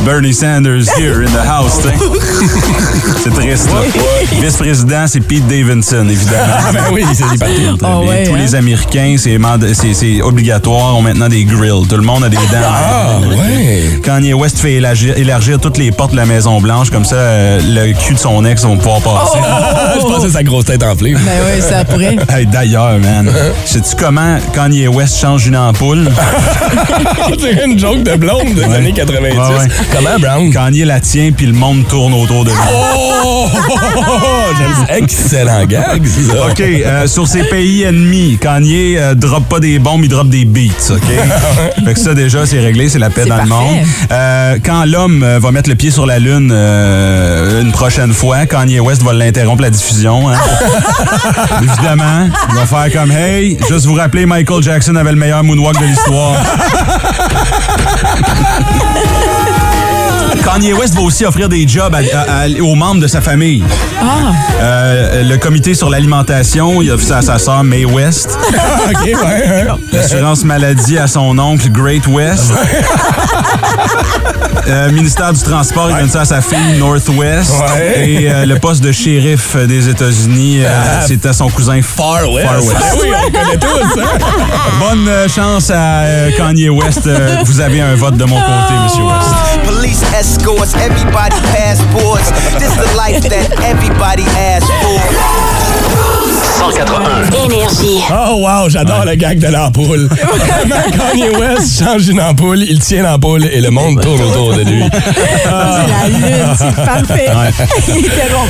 Bernie 0.05 0.35
Sanders 0.35 0.87
here 0.99 1.23
in 1.23 1.31
the 1.33 1.47
house. 1.47 1.81
c'est 3.23 3.31
triste. 3.33 3.69
là. 3.69 3.81
Vice-président, 4.41 5.07
c'est 5.07 5.21
Pete 5.21 5.47
Davidson, 5.47 6.07
évidemment. 6.11 6.55
ben 6.73 6.81
oui, 6.93 7.05
c'est 7.15 7.25
des 7.25 7.43
Ah 7.43 7.47
bien. 7.81 7.99
ouais, 8.01 8.25
Tous 8.25 8.35
hein? 8.35 8.39
les 8.39 8.55
Américains, 8.55 9.17
c'est 9.19 9.39
mand- 9.39 9.65
c'est- 9.73 9.95
c'est 9.95 10.21
obligatoire, 10.23 10.97
ont 10.99 11.03
maintenant 11.03 11.29
des 11.29 11.45
grills. 11.45 11.87
Tout 11.89 11.97
le 11.97 12.03
monde 12.03 12.25
a 12.25 12.29
des 12.29 12.37
dents. 12.37 12.43
Ah, 12.63 13.19
ouais. 13.29 13.99
Kanye 14.03 14.35
West 14.35 14.59
fait 14.59 14.75
élargir, 14.75 15.17
élargir 15.17 15.59
toutes 15.59 15.79
les 15.79 15.91
portes 15.91 16.13
de 16.13 16.17
la 16.17 16.27
Maison-Blanche, 16.27 16.91
comme 16.91 17.05
ça, 17.05 17.17
euh, 17.17 17.61
le 17.63 17.93
cul 17.95 18.15
de 18.15 18.19
son 18.19 18.45
ex 18.45 18.63
va 18.65 18.77
pouvoir 18.77 19.01
passer. 19.01 19.39
Je 19.97 20.01
pensais 20.03 20.31
sa 20.31 20.43
grosse 20.43 20.67
tête 20.67 20.83
enflée. 20.83 21.15
Ben 21.15 21.21
oui, 21.47 21.63
ça 21.63 21.85
pourrait. 21.85 22.17
Hey, 22.29 22.47
D'ailleurs, 22.47 22.99
man, 22.99 23.31
sais-tu 23.65 23.97
comment 23.99 24.37
Kanye 24.55 24.87
West 24.89 25.19
change 25.21 25.47
une 25.47 25.57
ampoule? 25.57 26.09
c'est 27.41 27.65
une 27.65 27.79
joke 27.79 28.03
de 28.03 28.15
blonde 28.17 28.55
des 28.55 28.65
années 28.65 28.93
90. 28.93 29.37
Ouais, 29.39 29.43
ouais. 29.59 29.69
Comment, 29.95 30.19
Brown? 30.19 30.51
Kanye 30.51 30.85
la 30.85 31.01
tient, 31.01 31.31
puis 31.31 31.47
le 31.47 31.53
monde 31.53 31.87
tourne 31.89 32.15
autour 32.15 32.45
de 32.45 32.51
lui. 32.51 32.59
Oh! 32.73 33.47
Excellent 34.89 35.65
gag, 35.67 36.03
ça. 36.05 36.47
OK, 36.49 36.61
euh, 36.61 37.07
sur 37.07 37.29
ses 37.29 37.45
pays 37.45 37.83
ennemis, 37.85 38.37
Kanye 38.41 38.97
euh, 38.99 39.15
drop 39.15 39.49
pas 39.49 39.61
des 39.61 39.79
bombes, 39.79 40.03
il 40.03 40.09
drop 40.09 40.29
des 40.29 40.45
beats, 40.45 40.91
OK? 40.91 41.01
fait 41.85 41.95
que 41.95 42.01
ça, 42.01 42.15
déjà, 42.15 42.45
c'est 42.45 42.59
réglé, 42.59 42.89
c'est 42.89 42.99
la 42.99 43.11
paix 43.11 43.25
dans 43.25 43.37
le 43.37 43.47
monde. 43.47 43.79
Euh, 44.11 44.59
quand 44.65 44.85
l'homme 44.85 45.23
euh, 45.23 45.39
va 45.39 45.53
mettre 45.53 45.69
le 45.71 45.77
pied 45.77 45.91
sur 45.91 46.07
la 46.07 46.19
Lune 46.19 46.51
euh, 46.53 47.63
une 47.63 47.73
prochaine 47.73 48.13
fois, 48.13 48.47
Kanye 48.47 48.81
West 48.81 49.03
va 49.03 49.13
l'interrompre 49.13 49.63
la 49.63 49.71
diffusion. 49.71 50.29
hein? 50.29 50.35
Évidemment, 51.63 52.29
il 52.51 52.55
va 52.55 52.67
faire 52.67 52.93
comme 53.01 53.13
«Hey, 53.13 53.57
juste 53.69 53.87
vous 53.87 53.95
rappeler, 53.95 54.27
Michael 54.27 54.63
Jackson 54.63 54.97
avait 54.97 55.13
le 55.13 55.19
meilleur 55.19 55.45
moonwalk 55.45 55.81
de 55.81 55.87
l'histoire.» 55.87 56.35
Kanye 60.55 60.73
West 60.73 60.95
va 60.95 61.01
aussi 61.01 61.25
offrir 61.25 61.49
des 61.49 61.67
jobs 61.67 61.93
à- 61.97 61.99
à- 61.99 62.43
à- 62.45 62.49
aux 62.63 62.77
membres 62.77 63.01
de 63.01 63.09
sa 63.09 63.21
famille. 63.21 63.65
Ah, 64.01 64.05
Euh, 64.63 65.25
le 65.25 65.37
comité 65.37 65.75
sur 65.75 65.91
l'alimentation, 65.91 66.81
il 66.81 66.93
a 66.93 66.97
fait 66.97 67.05
ça 67.07 67.19
à 67.19 67.23
sa 67.23 67.39
sœur 67.41 67.65
May 67.65 67.85
West. 67.85 68.39
OK, 68.89 69.05
ouais. 69.05 69.65
L'assurance 69.93 70.45
maladie 70.45 70.97
à 70.97 71.09
son 71.09 71.37
oncle 71.41 71.69
Great 71.71 72.07
West. 72.07 72.53
Euh, 74.67 74.91
ministère 74.93 75.31
du 75.35 75.43
Transport, 75.43 75.91
il 75.91 75.97
donne 75.99 76.09
ça 76.09 76.23
à 76.23 76.25
sa 76.25 76.41
fille 76.41 76.79
Northwest. 76.79 77.53
Ouais. 77.77 78.09
Et 78.09 78.31
euh, 78.31 78.47
le 78.47 78.59
poste 78.59 78.83
de 78.83 78.93
shérif 78.93 79.57
des 79.57 79.91
États-Unis, 79.91 80.61
euh, 80.65 81.03
c'est 81.07 81.27
à 81.27 81.35
son 81.35 81.51
cousin 81.51 81.83
Far 81.83 82.31
West. 82.33 82.47
Far 82.49 82.65
West. 82.65 82.77
Ah 82.81 82.95
oui, 83.03 83.09
on 83.15 83.27
le 83.27 83.31
connaît 83.31 83.59
tous, 83.59 84.01
hein? 84.01 84.07
Bonne 84.81 85.11
chance 85.29 85.69
à 85.71 85.75
euh, 86.05 86.31
Kanye 86.35 86.71
West. 86.71 87.07
Vous 87.45 87.61
avez 87.61 87.83
un 87.83 87.95
vote 87.95 88.17
de 88.17 88.25
mon 88.25 88.41
côté, 88.41 88.73
Monsieur 88.85 89.03
West. 89.05 89.35
Escorts, 90.45 90.75
everybody 90.75 91.37
passports. 91.57 92.31
This 92.61 92.69
is 92.69 92.77
the 92.77 92.97
life 92.99 93.23
that 93.23 93.49
everybody 93.65 94.25
asks 94.37 94.69
for. 94.85 95.74
181. 96.73 97.45
Énergie. 97.45 98.01
Oh 98.11 98.37
wow, 98.41 98.69
j'adore 98.69 99.05
le 99.05 99.15
gag 99.15 99.39
de 99.39 99.49
l'ampoule. 99.49 100.09
Kanye 100.97 101.29
West 101.39 101.79
change 101.83 102.09
une 102.09 102.21
ampoule, 102.21 102.63
il 102.63 102.79
tient 102.79 103.03
l'ampoule 103.03 103.45
et 103.45 103.61
le 103.61 103.71
monde 103.71 104.01
tourne 104.01 104.21
autour 104.23 104.55
de 104.55 104.63
lui. 104.63 104.83
c'est 104.93 105.51
la 105.51 106.09
lune, 106.09 106.55
c'est 106.57 106.75
parfait. 106.85 107.31
Il 107.89 107.99
était 107.99 108.29
bon. 108.33 108.47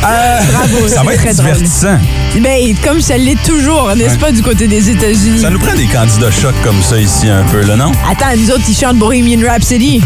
Bravo, 0.00 0.88
Ça 0.88 1.02
va 1.02 1.10
c'est 1.10 1.14
être 1.14 1.22
très 1.24 1.34
drôle. 1.34 1.52
divertissant. 1.54 1.98
Ben, 2.40 2.74
comme 2.84 3.00
ça 3.00 3.16
l'est 3.16 3.42
toujours, 3.42 3.92
n'est-ce 3.96 4.18
pas, 4.18 4.30
du 4.30 4.42
côté 4.42 4.66
des 4.68 4.90
États-Unis? 4.90 5.40
Ça 5.40 5.50
nous 5.50 5.58
prend 5.58 5.74
des 5.74 5.86
candidats 5.86 6.30
chocs 6.30 6.54
comme 6.62 6.80
ça 6.82 6.98
ici 6.98 7.28
un 7.28 7.44
peu, 7.44 7.62
là, 7.62 7.76
non? 7.76 7.92
Attends, 8.10 8.36
nous 8.36 8.50
autres, 8.50 8.64
ils 8.68 8.76
chantent 8.76 8.98
Bohemian 8.98 9.40
Rhapsody. 9.48 10.00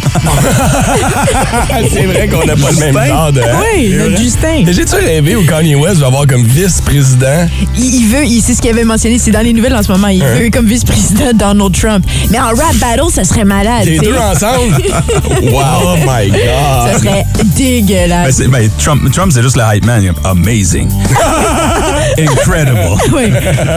C'est 1.93 2.07
vrai 2.07 2.29
qu'on 2.29 2.45
n'a 2.45 2.55
pas 2.57 2.71
le 2.71 2.93
même 2.93 3.07
genre 3.07 3.33
de. 3.33 3.41
hein? 3.41 3.61
Oui, 3.75 3.95
notre 3.99 4.17
Justin. 4.17 4.65
J'ai-tu 4.67 4.95
rêvé 4.95 5.37
où 5.37 5.45
Kanye 5.45 5.75
West 5.75 5.97
va 5.99 6.07
avoir 6.07 6.27
comme 6.27 6.45
vice-président? 6.45 7.49
Il, 7.77 7.95
il 7.95 8.07
veut, 8.09 8.25
c'est 8.43 8.55
ce 8.55 8.61
qu'il 8.63 8.71
avait 8.71 8.85
mentionné, 8.85 9.19
c'est 9.19 9.31
dans 9.31 9.41
les 9.41 9.53
nouvelles 9.53 9.75
en 9.75 9.83
ce 9.83 9.91
moment, 9.93 10.09
il 10.09 10.23
veut 10.23 10.51
comme 10.51 10.67
vice-président 10.67 11.33
Donald 11.35 11.73
Trump. 11.79 12.05
Mais 12.31 12.39
en 12.39 12.49
rap 12.49 12.75
battle, 12.81 13.11
ça 13.13 13.25
serait 13.25 13.45
malade. 13.45 13.85
Les 13.87 13.99
deux 13.99 14.17
ensemble? 14.17 14.75
wow, 15.43 15.63
oh 15.85 15.97
my 16.07 16.31
Ça 16.31 16.93
God! 16.93 17.03
serait 17.03 17.25
Ben, 17.37 17.47
dégueulasse. 17.57 18.41
ben, 18.49 18.71
Trump, 18.79 19.11
Trump 19.13 19.33
c'est 19.35 19.43
juste 19.43 19.57
le 19.57 19.63
hype 19.75 19.85
man. 19.85 20.13
Amazing. 20.25 20.89
Incredible. 22.19 22.97
Oui. 23.15 23.33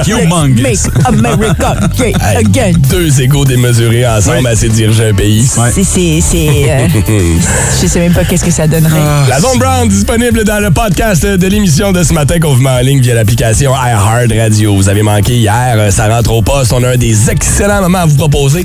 Humongous. 0.08 0.62
Make 0.62 0.80
America 1.06 1.76
great 1.98 2.16
again. 2.38 2.74
Deux 2.90 3.22
égaux 3.22 3.46
démesurés 3.46 4.06
ensemble 4.08 4.48
à 4.48 4.56
se 4.56 4.68
diriger 4.68 5.10
un 5.10 5.14
pays. 5.14 5.46
C'est, 5.74 5.84
c'est, 5.84 6.20
c'est, 6.22 6.48
euh, 6.70 6.88
je 7.82 7.88
sais 7.88 8.00
même 8.00 8.14
pas 8.14 8.24
qu'est-ce 8.24 8.44
que 8.44 8.52
ça 8.52 8.68
donnerait. 8.68 9.00
La 9.30 9.40
Zone 9.40 9.58
Brown 9.60 9.88
disponible 9.88 10.44
dans 10.44 10.60
le 10.60 10.72
podcast 10.72 11.26
de 11.26 11.48
l'émission 11.48 11.92
de 11.92 12.04
ce 12.04 12.14
matin 12.14 12.40
qu'on 12.40 12.54
vous 12.56 12.62
met 12.62 12.70
en 12.70 12.80
ligne 12.80 13.02
via 13.02 13.14
l'application 13.16 13.63
iHeart 13.72 14.32
Radio. 14.38 14.76
Vous 14.76 14.90
avez 14.90 15.04
manqué 15.04 15.34
hier, 15.34 15.76
euh, 15.78 15.92
ça 15.92 16.08
rentre 16.08 16.34
au 16.34 16.42
poste. 16.42 16.74
On 16.74 16.84
a 16.84 16.90
un 16.90 16.98
des 16.98 17.30
excellents 17.30 17.82
moments 17.82 18.00
à 18.00 18.06
vous 18.06 18.18
proposer. 18.18 18.64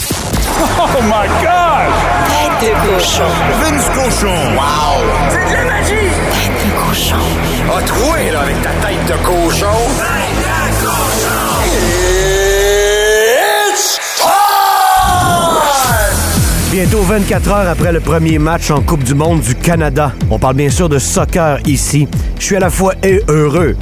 Tête 2.60 2.70
de 2.70 2.72
cochon. 2.88 3.22
Vince 3.62 3.88
Cochon. 3.94 4.34
Wow. 4.56 5.00
C'est 5.30 5.44
de 5.48 5.54
la 5.54 5.64
magie. 5.64 6.10
Tête 6.32 6.58
de 6.64 6.70
cochon. 6.88 7.22
A 7.76 7.82
troué, 7.82 8.30
là, 8.32 8.40
avec 8.40 8.60
ta 8.62 8.70
tête 8.70 9.06
de 9.06 9.16
cochon. 9.24 9.76
Tête 9.96 10.38
de 10.80 10.86
cochon. 10.86 11.38
It's 13.70 13.98
time! 14.18 14.32
Bientôt 16.72 17.02
24 17.02 17.48
heures 17.52 17.68
après 17.68 17.92
le 17.92 18.00
premier 18.00 18.38
match 18.38 18.70
en 18.70 18.80
Coupe 18.80 19.04
du 19.04 19.14
Monde 19.14 19.40
du 19.40 19.54
Canada. 19.54 20.12
On 20.30 20.38
parle 20.38 20.56
bien 20.56 20.70
sûr 20.70 20.88
de 20.88 20.98
soccer 20.98 21.58
ici. 21.66 22.08
Je 22.38 22.44
suis 22.44 22.56
à 22.56 22.60
la 22.60 22.70
fois 22.70 22.94
et 23.02 23.22
heureux, 23.28 23.76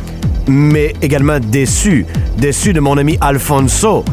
mais 0.49 0.95
également 1.03 1.39
déçu. 1.41 2.07
Déçu 2.39 2.73
de 2.73 2.81
mon 2.81 2.97
ami 2.99 3.19
Alfonso, 3.21 4.05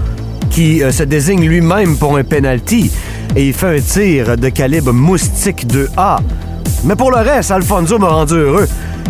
qui 0.50 0.84
euh, 0.84 0.92
se 0.92 1.04
désigne 1.04 1.46
lui-même 1.48 1.98
pour 1.98 2.18
un 2.18 2.24
penalty 2.24 2.92
et 3.36 3.48
il 3.48 3.54
fait 3.54 3.78
un 3.78 3.80
tir 3.80 4.38
de 4.38 4.50
calibre 4.50 4.94
moustique 4.94 5.66
2A. 5.68 6.20
Mais 6.84 6.96
pour 6.96 7.12
le 7.12 7.18
reste, 7.18 7.52
Alfonso 7.52 7.98
m'a 7.98 8.10
rendu 8.10 8.36
heureux. 8.36 8.68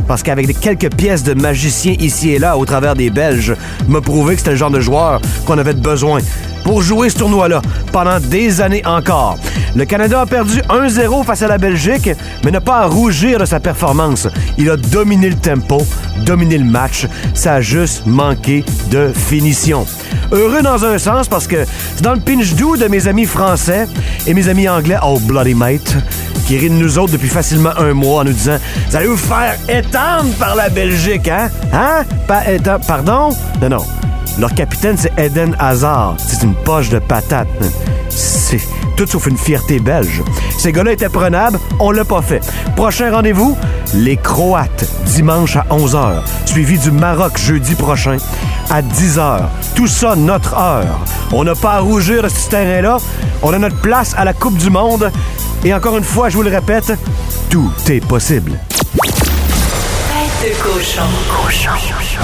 Parce 0.08 0.22
qu'avec 0.22 0.60
quelques 0.60 0.94
pièces 0.94 1.24
de 1.24 1.34
magicien 1.34 1.96
ici 2.00 2.32
et 2.32 2.40
là 2.40 2.58
au 2.58 2.66
travers 2.66 2.96
des 2.96 3.10
Belges, 3.10 3.56
m'a 3.88 4.02
prouvé 4.02 4.34
que 4.36 4.40
c'était 4.40 4.52
le 4.52 4.58
genre 4.58 4.72
de 4.72 4.80
joueur 4.82 5.22
qu'on 5.46 5.58
avait 5.58 5.74
besoin 5.74 6.20
pour 6.64 6.82
jouer 6.82 7.10
ce 7.10 7.18
tournoi-là 7.18 7.62
pendant 7.92 8.20
des 8.20 8.62
années 8.62 8.86
encore. 8.86 9.38
Le 9.76 9.86
Canada 9.86 10.22
a 10.22 10.26
perdu 10.26 10.60
1-0 10.70 11.24
face 11.24 11.42
à 11.42 11.48
la 11.48 11.58
Belgique, 11.58 12.10
mais 12.44 12.52
n'a 12.52 12.62
pas 12.62 12.80
à 12.80 12.86
rougir 12.86 13.40
de 13.40 13.46
sa 13.46 13.60
performance. 13.60 14.28
Il 14.58 14.70
a 14.70 14.78
dominé 14.78 15.30
le 15.30 15.36
tempo, 15.36 15.82
dominé 16.26 16.58
le 16.58 16.66
match. 16.66 17.08
Ça 17.34 17.56
a 17.56 17.62
juste 17.62 18.06
manqué 18.06 18.64
de 18.92 19.12
finition. 19.14 19.86
Heureux 20.32 20.62
dans 20.62 20.86
un 20.86 20.98
sens 20.98 21.28
parce 21.28 21.48
que 21.48 21.66
c'est 21.96 22.04
dans 22.04 22.14
le 22.14 22.20
pinch 22.20 22.54
doux 22.56 22.78
de 22.78 22.88
mes 22.88 23.08
amis 23.08 23.26
français 23.26 23.88
et 24.28 24.34
mes 24.34 24.48
amis 24.48 24.70
anglais, 24.70 24.98
oh 25.04 25.20
bloody 25.20 25.54
mate, 25.54 25.96
qui 26.46 26.58
rient 26.58 26.70
de 26.70 26.76
nous 26.76 26.98
autres 26.98 27.14
depuis 27.14 27.30
facilement 27.30 27.72
un 27.78 27.94
mois 27.94 28.22
en 28.22 28.26
nous 28.26 28.34
disant 28.34 28.58
Vous 28.90 28.96
allez 28.96 29.08
vous 29.08 29.18
faire 29.18 29.58
étendre 29.70 30.34
par 30.40 30.56
la 30.56 30.70
Belgique, 30.70 31.28
hein? 31.28 31.50
Hein? 31.72 32.04
Pas 32.28 32.50
étendre. 32.52 32.86
Pardon? 32.86 33.30
Non, 33.62 33.70
non. 33.70 33.86
Leur 34.40 34.54
capitaine, 34.54 34.98
c'est 34.98 35.12
Eden 35.18 35.56
Hazard. 35.60 36.16
C'est 36.18 36.44
une 36.44 36.56
poche 36.56 36.90
de 36.90 37.00
patate. 37.00 37.48
C'est 38.10 38.60
tout 38.96 39.08
sauf 39.08 39.28
une 39.28 39.38
fierté 39.38 39.80
belge. 39.80 40.22
Ces 40.58 40.72
gars-là 40.72 40.92
étaient 40.92 41.10
prenables, 41.10 41.60
on 41.80 41.92
l'a 41.92 42.06
pas 42.06 42.22
fait. 42.22 42.42
Prochain 42.76 43.12
rendez-vous, 43.12 43.58
les 43.96 44.18
Croates, 44.18 44.86
dimanche 45.06 45.56
à 45.56 45.66
11h, 45.72 46.22
suivi 46.46 46.78
du 46.78 46.92
Maroc 46.92 47.38
jeudi 47.38 47.76
prochain 47.76 48.18
à 48.70 48.82
10h. 48.82 49.42
Tout 49.76 49.88
ça, 49.88 50.16
notre 50.16 50.56
heure. 50.56 51.00
On 51.32 51.44
n'a 51.44 51.56
pas 51.56 51.74
à 51.74 51.80
rougir 51.80 52.24
de 52.24 52.30
ce 52.30 52.50
terrain-là. 52.50 52.98
On 53.42 53.54
a 53.54 53.60
notre 53.60 53.78
place 53.78 54.14
à 54.18 54.26
la 54.26 54.34
Coupe 54.34 54.58
du 54.58 54.70
Monde. 54.70 55.12
Et 55.66 55.74
encore 55.74 55.98
une 55.98 56.04
fois, 56.04 56.30
je 56.30 56.36
vous 56.36 56.44
le 56.44 56.50
répète, 56.50 56.94
tout 57.50 57.72
est 57.90 58.06
possible. 58.06 58.52
Cochon. 60.84 61.02
Cochon. 61.30 61.70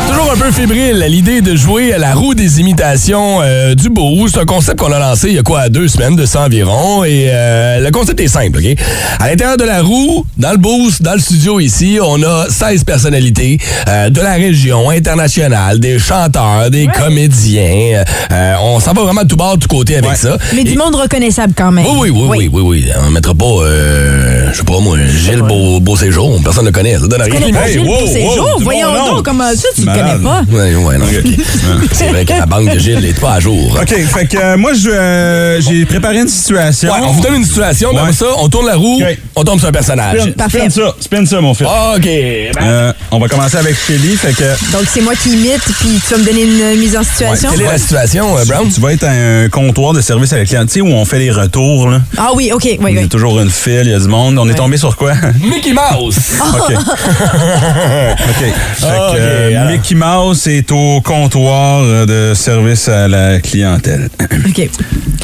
Toujours 0.10 0.32
un 0.34 0.36
peu 0.38 0.52
fébrile 0.52 1.02
à 1.02 1.08
l'idée 1.08 1.40
de 1.40 1.56
jouer 1.56 1.94
à 1.94 1.98
la 1.98 2.14
roue 2.14 2.34
des 2.34 2.60
imitations 2.60 3.40
euh, 3.42 3.74
du 3.74 3.88
beau. 3.90 4.28
C'est 4.28 4.40
un 4.40 4.46
concept 4.46 4.78
qu'on 4.80 4.92
a 4.92 5.00
lancé 5.00 5.30
il 5.30 5.36
y 5.36 5.40
a 5.40 5.44
quoi, 5.44 5.70
deux 5.70 5.88
semaines 5.88 6.18
de 6.18 6.26
ça 6.26 6.42
environ. 6.42 7.06
Et 7.06 7.28
euh, 7.30 7.80
le 7.80 7.90
concept 7.92 8.20
est 8.20 8.28
simple, 8.28 8.60
OK? 8.60 8.78
À 9.22 9.30
l'intérieur 9.30 9.56
de 9.56 9.64
la 9.64 9.82
roue, 9.82 10.26
dans 10.38 10.52
le 10.52 10.58
boost, 10.58 11.02
dans 11.02 11.14
le 11.14 11.20
studio 11.20 11.62
ici, 11.62 12.00
on 12.04 12.22
a 12.22 12.48
16 12.50 12.84
personnalités 12.84 13.60
euh, 13.88 14.10
de 14.10 14.20
la 14.20 14.34
région 14.34 14.90
internationale, 14.90 15.80
des 15.80 15.98
chanteurs, 15.98 16.70
des 16.70 16.88
comédiens. 16.88 18.04
Euh, 18.34 18.56
on 18.62 18.82
s'en 18.82 18.92
va 18.92 19.04
vraiment 19.04 19.24
de 19.24 19.28
tout 19.30 19.38
bord, 19.38 19.56
de 19.56 19.62
tout 19.62 19.70
côté 19.74 19.96
avec 19.96 20.18
ça. 20.18 20.38
Mais 20.54 20.66
du 20.66 20.74
Et- 20.74 20.76
monde 20.76 20.96
reconnaissable 20.96 21.54
quand 21.56 21.72
même. 21.72 21.86
oui, 21.86 22.10
oui, 22.10 22.28
oui, 22.28 22.28
oui, 22.38 22.50
oui, 22.52 22.62
oui. 22.62 22.86
On 23.08 23.10
mettra 23.12 23.34
pas, 23.34 23.46
euh, 23.46 24.50
je 24.52 24.58
sais 24.58 24.64
pas 24.66 24.80
moi, 24.82 24.98
Gilles 25.08 25.44
Beau, 25.44 25.80
Beau 25.80 25.96
Séjour. 25.96 26.38
Personne 26.44 26.66
ne 26.66 26.70
le 26.70 26.74
connaît. 26.74 26.98
Ça 27.00 27.08
donne 27.08 27.22
rien. 27.22 27.40
Hey, 27.64 27.72
Gilles 27.74 27.88
wow, 27.88 28.00
Beauséjour? 28.02 28.38
wow, 28.38 28.49
du 28.58 28.64
Voyons 28.64 28.92
nom. 28.94 29.16
donc, 29.16 29.26
comment 29.26 29.50
ça, 29.56 29.68
tu 29.76 29.82
le 29.82 29.86
Malade. 29.88 30.22
connais 30.22 30.24
pas? 30.24 30.42
Ouais, 30.52 30.76
ouais, 30.76 30.98
non. 30.98 31.06
C'est 31.92 32.08
vrai 32.10 32.26
que 32.26 32.34
la 32.34 32.46
banque 32.46 32.74
de 32.74 32.80
Gilles 32.80 33.00
n'est 33.00 33.14
pas 33.14 33.34
à 33.34 33.40
jour. 33.40 33.78
OK, 33.82 33.88
fait 33.90 34.26
que 34.28 34.38
euh, 34.38 34.58
moi, 34.58 34.74
je, 34.74 34.90
euh, 34.90 35.62
j'ai 35.62 35.86
préparé 35.86 36.20
une 36.20 36.28
situation. 36.28 36.92
Ouais, 36.92 37.00
on 37.04 37.12
vous 37.12 37.22
donne 37.22 37.36
une 37.36 37.46
situation, 37.46 37.90
Ouais. 37.92 38.00
après 38.00 38.14
ça, 38.14 38.26
on 38.38 38.50
tourne 38.50 38.66
la 38.68 38.76
roue, 38.76 39.00
Ok. 39.02 39.18
on 39.36 39.44
tombe 39.44 39.60
sur 39.60 39.68
un 39.70 39.72
personnage. 39.72 40.20
Spin, 40.22 40.32
Parfait. 40.32 40.60
spin 40.60 40.70
ça, 40.70 40.96
spin 41.00 41.26
ça, 41.26 41.42
mon 41.42 41.54
fils. 41.54 41.68
OK. 41.68 42.02
ben, 42.04 42.52
Euh, 42.62 42.94
on 43.12 43.20
va 43.20 43.28
commencer 43.28 43.58
avec 43.58 43.76
Shelly, 43.76 44.16
fait 44.16 44.34
que 44.34 44.44
Donc, 44.72 44.84
c'est 44.92 45.02
moi 45.02 45.14
qui 45.16 45.30
imite, 45.32 45.62
puis 45.80 46.00
tu 46.06 46.14
vas 46.14 46.18
me 46.20 46.26
donner 46.26 46.44
une 46.44 46.80
mise 46.80 46.96
en 46.98 47.04
situation? 47.04 47.50
quelle 47.52 47.62
est 47.62 47.66
la 47.72 47.78
situation, 47.78 48.38
euh, 48.38 48.46
Brown? 48.46 48.70
tu 48.74 48.80
vas 48.82 48.94
être 48.94 49.04
à 49.04 49.12
un 49.12 49.50
comptoir 49.50 49.94
de 49.94 50.02
service 50.02 50.34
à 50.34 50.38
la 50.38 50.46
clientèle, 50.46 50.68
tu 50.70 50.74
sais, 50.76 50.82
où 50.82 50.88
on 50.94 51.06
fait 51.06 51.20
les 51.20 51.32
retours, 51.32 51.90
là. 51.90 52.02
Ah 52.18 52.30
oui, 52.36 52.52
OK, 52.54 52.64
oui, 52.64 52.78
Il 52.90 52.96
y 52.96 52.98
a 52.98 53.02
oui. 53.02 53.08
toujours 53.10 53.40
une 53.40 53.50
file, 53.50 53.82
il 53.86 53.92
y 53.92 53.94
a 53.94 54.00
du 54.00 54.08
monde. 54.08 54.38
On 54.38 54.48
est 54.50 54.54
tombé 54.56 54.78
sur 54.78 54.96
quoi? 54.96 55.14
Mickey 55.42 55.74
Mouse! 55.74 56.18
OK. 56.42 56.74
OK. 58.40 58.46
Euh. 58.84 59.68
Mickey 59.68 59.96
Mouse 59.96 60.48
est 60.48 60.72
au 60.72 61.02
comptoir 61.02 61.82
euh, 61.84 62.06
de 62.06 62.34
service 62.34 62.88
à 62.88 63.08
la 63.08 63.40
clientèle. 63.40 64.10
OK. 64.48 64.70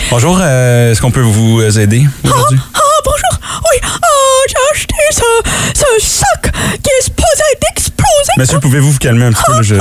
Bonjour, 0.10 0.38
euh, 0.42 0.92
est-ce 0.92 1.02
qu'on 1.02 1.12
peut 1.12 1.22
vous 1.22 1.62
aider 1.80 2.06
aujourd'hui? 2.24 2.60
Ah, 2.74 2.80
bonjour. 3.06 3.40
Oui, 3.72 3.80
ah, 3.84 4.08
j'ai 4.48 4.56
acheté 4.74 4.96
ce, 5.12 5.80
ce 5.80 6.06
sac 6.06 6.52
qui 6.84 6.90
est 6.90 7.04
supposé 7.04 7.44
explosé. 7.72 8.32
Monsieur, 8.38 8.60
pouvez-vous 8.60 8.92
vous 8.92 9.00
calmer 9.00 9.26
un 9.26 9.32
petit 9.32 9.44
peu? 9.46 9.54
là, 9.54 9.62
je, 9.62 9.76
Ah 9.76 9.80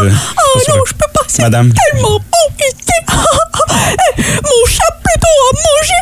non, 0.69 0.75
je 0.87 0.93
peux 0.93 1.07
pas. 1.13 1.21
C'est 1.27 1.43
Madame. 1.43 1.73
tellement 1.73 2.19
bon 2.19 2.21
ici. 2.61 2.75
Eh, 3.09 4.23
mon 4.43 4.67
chat 4.69 4.93
plutôt 5.03 5.27
a 5.27 5.53
mangé 5.55 5.94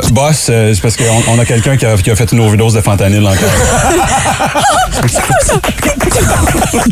bo- 0.00 0.08
boss, 0.12 0.48
euh, 0.50 0.72
c'est 0.74 0.80
parce 0.80 0.96
qu'on 0.96 1.04
on 1.32 1.38
a 1.38 1.44
quelqu'un 1.44 1.76
qui 1.76 1.86
a, 1.86 1.96
qui 1.96 2.10
a 2.10 2.16
fait 2.16 2.30
une 2.32 2.40
overdose 2.40 2.74
de 2.74 2.80
fentanyl 2.80 3.26
encore. 3.26 3.36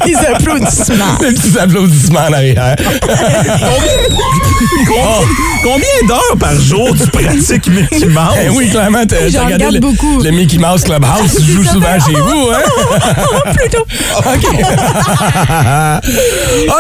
Des 0.05 0.17
applaudissements. 0.17 1.17
Des 1.21 1.33
petits 1.33 1.59
applaudissements 1.59 2.21
en 2.29 2.33
arrière. 2.33 2.77
Combien, 4.87 5.27
combien 5.63 6.09
d'heures 6.09 6.37
par 6.39 6.59
jour 6.61 6.89
tu 6.97 7.07
pratiques 7.11 7.67
Mickey 7.69 8.07
Mouse? 8.07 8.35
Eh 8.45 8.49
oui, 8.51 8.71
clairement, 8.71 9.05
t'as 9.07 9.25
regardé 9.25 9.55
regarde 9.55 9.75
le, 9.75 9.81
beaucoup. 9.81 10.21
le 10.23 10.31
Mickey 10.31 10.59
Mouse 10.59 10.83
Clubhouse. 10.85 11.35
Tu 11.37 11.43
joues 11.53 11.65
souvent 11.65 11.99
chez 12.05 12.15
vous, 12.15 12.51
hein? 12.51 13.53
Plutôt. 13.57 13.85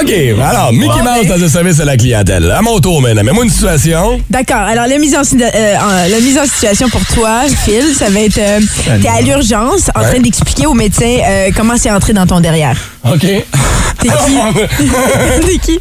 OK, 0.00 0.12
alors, 0.42 0.72
Mickey 0.72 0.86
Bon, 0.88 1.04
Mouse 1.04 1.26
ben. 1.28 1.38
dans 1.38 1.44
un 1.44 1.48
service 1.48 1.80
à 1.80 1.84
la 1.84 1.96
clientèle. 1.96 2.50
À 2.50 2.62
mon 2.62 2.78
tour 2.80 3.00
maintenant, 3.02 3.22
mets-moi 3.24 3.44
une 3.44 3.50
situation. 3.50 4.20
D'accord. 4.30 4.56
Alors, 4.62 4.86
la 4.86 4.98
mise, 4.98 5.14
en, 5.14 5.20
euh, 5.22 5.74
en- 5.76 6.08
la 6.10 6.20
mise 6.20 6.38
en 6.38 6.44
situation 6.44 6.88
pour 6.88 7.04
toi, 7.14 7.42
Phil, 7.64 7.94
ça 7.96 8.08
va 8.10 8.20
être... 8.20 8.38
euh, 8.38 8.60
T'es 9.02 9.08
à 9.08 9.20
l'urgence 9.20 9.90
en 9.94 10.00
Ouais. 10.00 10.10
train 10.12 10.20
d'expliquer 10.20 10.66
au 10.66 10.74
médecin 10.74 11.09
euh, 11.24 11.50
comment 11.56 11.74
c'est 11.76 11.90
entré 11.90 12.12
dans 12.12 12.26
ton 12.26 12.40
derrière? 12.40 12.76
OK. 13.04 13.20
T'es 13.20 14.08
qui? 14.08 14.08
T'es 15.46 15.58
qui? 15.58 15.78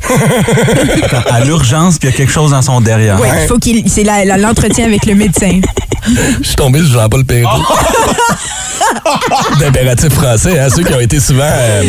À 1.31 1.39
l'urgence, 1.41 1.97
puis 1.97 2.09
il 2.09 2.11
y 2.11 2.13
a 2.13 2.17
quelque 2.17 2.31
chose 2.31 2.51
dans 2.51 2.61
son 2.61 2.81
derrière. 2.81 3.17
Oui, 3.21 3.27
il 3.41 3.47
faut 3.47 3.57
qu'il... 3.57 3.83
C'est 3.89 4.03
la- 4.03 4.25
la- 4.25 4.37
l'entretien 4.37 4.85
avec 4.85 5.05
le 5.05 5.15
médecin. 5.15 5.61
Je 6.41 6.45
suis 6.47 6.55
tombé 6.55 6.79
sur 6.79 6.91
Jean-Paul 6.99 7.23
Perrault. 7.25 7.63
D'impératif 9.59 10.09
français, 10.13 10.57
hein, 10.59 10.67
ceux 10.75 10.83
qui 10.83 10.93
ont 10.93 10.99
été 10.99 11.19
souvent 11.19 11.43
euh, 11.43 11.83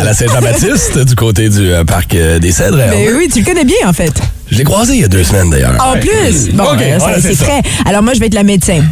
à 0.00 0.04
la 0.04 0.14
Saint-Jean-Baptiste, 0.14 0.98
du 0.98 1.14
côté 1.14 1.48
du 1.48 1.72
euh, 1.72 1.84
parc 1.84 2.14
euh, 2.14 2.38
des 2.38 2.52
Cèdres. 2.52 2.76
Ben 2.76 3.14
oui, 3.16 3.28
tu 3.32 3.40
le 3.40 3.44
connais 3.44 3.64
bien, 3.64 3.76
en 3.86 3.92
fait. 3.92 4.12
Je 4.50 4.56
l'ai 4.58 4.64
croisé 4.64 4.94
il 4.94 5.00
y 5.00 5.04
a 5.04 5.08
deux 5.08 5.24
semaines, 5.24 5.50
d'ailleurs. 5.50 5.74
En 5.84 5.98
plus! 5.98 6.50
Bon, 6.52 6.64
OK, 6.64 6.80
euh, 6.80 6.98
ça, 6.98 7.06
ouais, 7.06 7.12
c'est 7.16 7.28
c'est 7.28 7.34
ça. 7.34 7.44
très... 7.46 7.62
Alors, 7.86 8.02
moi, 8.02 8.14
je 8.14 8.20
vais 8.20 8.26
être 8.26 8.34
la 8.34 8.44
médecin. 8.44 8.82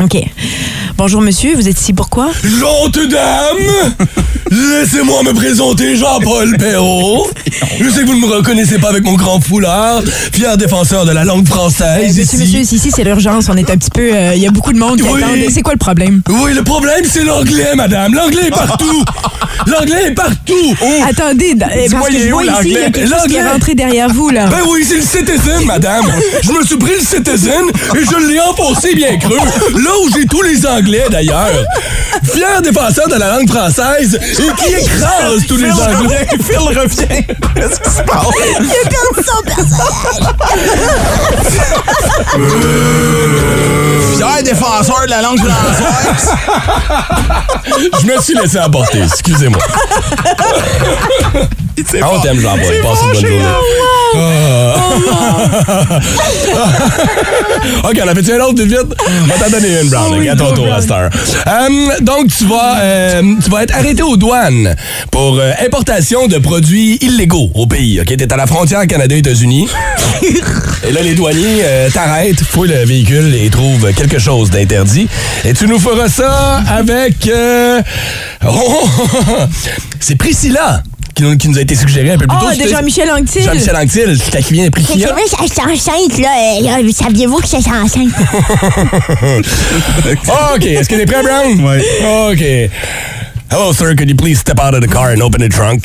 OK. 0.00 0.16
Bonjour, 0.96 1.20
monsieur. 1.20 1.54
Vous 1.54 1.68
êtes 1.68 1.78
ici 1.80 1.92
pourquoi? 1.92 2.30
Gentes 2.42 2.98
dames, 3.08 3.94
laissez-moi 4.50 5.22
me 5.22 5.32
présenter 5.32 5.96
Jean-Paul 5.96 6.56
Perrault. 6.56 7.28
Je 7.80 7.88
sais 7.90 8.00
que 8.00 8.06
vous 8.06 8.14
ne 8.16 8.20
me 8.26 8.26
reconnaissez 8.34 8.78
pas 8.78 8.88
avec 8.88 9.04
mon 9.04 9.14
grand 9.14 9.40
foulard, 9.40 10.02
fier 10.32 10.56
défenseur 10.56 11.04
de 11.04 11.12
la 11.12 11.24
langue 11.24 11.46
française 11.46 12.16
Monsieur, 12.18 12.22
ici. 12.38 12.56
monsieur, 12.58 12.76
ici, 12.76 12.90
c'est 12.94 13.04
l'urgence. 13.04 13.48
On 13.48 13.56
est 13.56 13.70
un 13.70 13.76
petit 13.76 13.90
peu... 13.90 14.00
euh, 14.12 14.32
Il 14.34 14.42
y 14.42 14.46
a 14.46 14.50
beaucoup 14.50 14.72
de 14.72 14.78
monde 14.78 14.96
qui 15.00 15.08
Oui. 15.08 15.22
attend. 15.22 15.30
C'est 15.52 15.62
quoi 15.62 15.74
le 15.74 15.78
problème? 15.78 16.22
Oui, 16.28 16.52
le 16.54 16.64
problème, 16.64 17.04
c'est 17.08 17.24
l'anglais, 17.24 17.74
madame. 17.76 18.14
L'anglais 18.14 18.46
est 18.46 18.50
partout. 18.50 19.04
L'anglais 19.66 20.06
est 20.08 20.14
partout. 20.14 20.74
Attendez, 21.08 21.54
d- 21.54 21.64
euh, 21.64 21.86
parce 21.92 22.08
que 22.08 22.18
je 22.18 22.28
vois 22.30 22.42
ici, 22.44 22.50
il 22.64 22.72
y 22.72 22.76
a 22.76 22.80
l'anglais? 22.80 22.90
quelque 22.92 23.00
chose 23.08 23.22
qui 23.28 23.34
est 23.34 23.38
L'anglais? 23.38 23.52
rentré 23.52 23.74
derrière 23.74 24.08
vous, 24.08 24.30
là. 24.30 24.46
Ben 24.46 24.56
oui, 24.68 24.84
c'est 24.88 24.96
le 24.96 25.02
Citizen, 25.02 25.64
madame. 25.66 26.04
Je 26.42 26.50
me 26.50 26.64
suis 26.64 26.76
pris 26.76 26.92
le 26.98 27.04
Citizen 27.04 27.62
et 27.94 28.04
je 28.04 28.28
l'ai 28.28 28.40
enfoncé 28.40 28.94
bien 28.94 29.16
creux. 29.18 29.36
Là 29.82 29.90
où 30.04 30.10
j'ai 30.14 30.26
tous 30.26 30.42
les 30.42 30.64
Anglais, 30.66 31.06
d'ailleurs. 31.10 31.50
Fier 32.24 32.62
défenseur 32.62 33.08
de 33.08 33.16
la 33.16 33.36
langue 33.36 33.48
française 33.50 34.14
et 34.14 34.62
qui 34.62 34.74
écrase 34.74 35.46
tous 35.48 35.56
les 35.56 35.72
Anglais. 35.72 36.26
Phil 36.44 36.58
revient. 36.58 37.24
Qu'est-ce 37.54 37.80
qui 37.80 37.90
se 37.90 38.02
passe? 38.02 38.26
Fier 44.16 44.42
défenseur 44.44 45.02
de 45.06 45.10
la 45.10 45.22
langue 45.22 45.38
française. 45.38 46.30
Je 48.00 48.06
me 48.06 48.20
suis 48.20 48.34
laissé 48.34 48.58
emporter, 48.60 49.02
excusez-moi. 49.02 49.60
Ah, 52.00 52.10
on 52.12 52.20
t'aime, 52.20 52.40
Jean-Paul. 52.40 52.74
Passe 52.82 52.98
une 53.02 53.12
bonne 53.12 53.30
journée. 53.30 53.44
Ah. 54.14 54.74
OK, 57.84 58.00
on 58.04 58.08
a 58.08 58.14
fait 58.14 58.32
un 58.34 58.40
autre 58.40 58.62
vite. 58.62 58.78
On 59.22 59.26
va 59.26 59.34
t'en 59.44 59.50
donner 59.50 59.80
une, 59.80 59.88
Brown. 59.88 60.14
oui, 60.18 60.28
à 60.28 60.36
ton 60.36 60.52
tour, 60.52 60.72
à 60.72 60.80
cette 60.82 60.90
heure. 60.90 61.10
Euh, 61.46 61.68
donc, 62.00 62.26
tu 62.36 62.44
vas, 62.46 62.78
euh, 62.80 63.22
tu 63.42 63.50
vas 63.50 63.62
être 63.62 63.74
arrêté 63.74 64.02
aux 64.02 64.16
douanes 64.16 64.74
pour 65.10 65.38
euh, 65.38 65.52
importation 65.64 66.26
de 66.28 66.38
produits 66.38 66.98
illégaux 67.00 67.50
au 67.54 67.66
pays. 67.66 68.00
OK? 68.00 68.06
T'es 68.06 68.32
à 68.32 68.36
la 68.36 68.46
frontière 68.46 68.86
Canada-États-Unis. 68.86 69.68
Et 70.84 70.92
là, 70.92 71.00
les 71.02 71.14
douaniers 71.14 71.60
euh, 71.62 71.90
t'arrêtent, 71.90 72.42
fouillent 72.42 72.68
le 72.70 72.84
véhicule 72.84 73.34
et 73.34 73.48
trouvent 73.50 73.92
quelque 73.94 74.18
chose 74.18 74.50
d'interdit. 74.50 75.08
Et 75.44 75.52
tu 75.54 75.66
nous 75.66 75.78
feras 75.78 76.08
ça 76.08 76.60
avec... 76.68 77.28
euh, 77.28 77.80
oh, 78.46 78.88
c'est 80.00 80.16
Priscilla 80.16 80.82
qui 81.22 81.28
nous, 81.28 81.36
qui 81.36 81.48
nous 81.48 81.58
a 81.58 81.60
été 81.60 81.74
suggéré 81.74 82.12
un 82.12 82.18
peu 82.18 82.26
plus 82.26 82.36
tôt. 82.36 82.46
Oh, 82.50 82.54
de 82.62 82.68
Jean-Michel 82.68 83.10
Anctil. 83.10 83.42
Jean-Michel 83.42 83.76
Anctil, 83.76 84.18
c'est 84.18 84.42
qui 84.42 84.54
vient 84.54 84.68
de 84.68 84.72
C'est 84.76 84.84
Priscilla. 84.84 85.12
vrai, 85.12 85.22
je 85.24 85.30
suis 85.52 85.62
enceinte, 85.62 86.18
là. 86.18 86.28
Euh, 86.78 86.90
Saviez-vous 86.92 87.36
que 87.38 87.46
j'étais 87.46 87.70
enceinte? 87.70 88.08
OK, 90.54 90.64
est-ce 90.64 90.88
que 90.88 90.94
t'es 90.96 91.06
prêt, 91.06 91.22
Brown? 91.22 91.60
Oui. 91.60 91.82
OK. 92.32 92.42
Hello, 93.50 93.72
sir. 93.72 93.94
Could 93.96 94.08
you 94.08 94.16
please 94.16 94.38
step 94.38 94.58
out 94.58 94.74
of 94.74 94.80
the 94.80 94.88
car 94.88 95.10
and 95.10 95.20
open 95.22 95.40
the 95.42 95.48
trunk? 95.52 95.84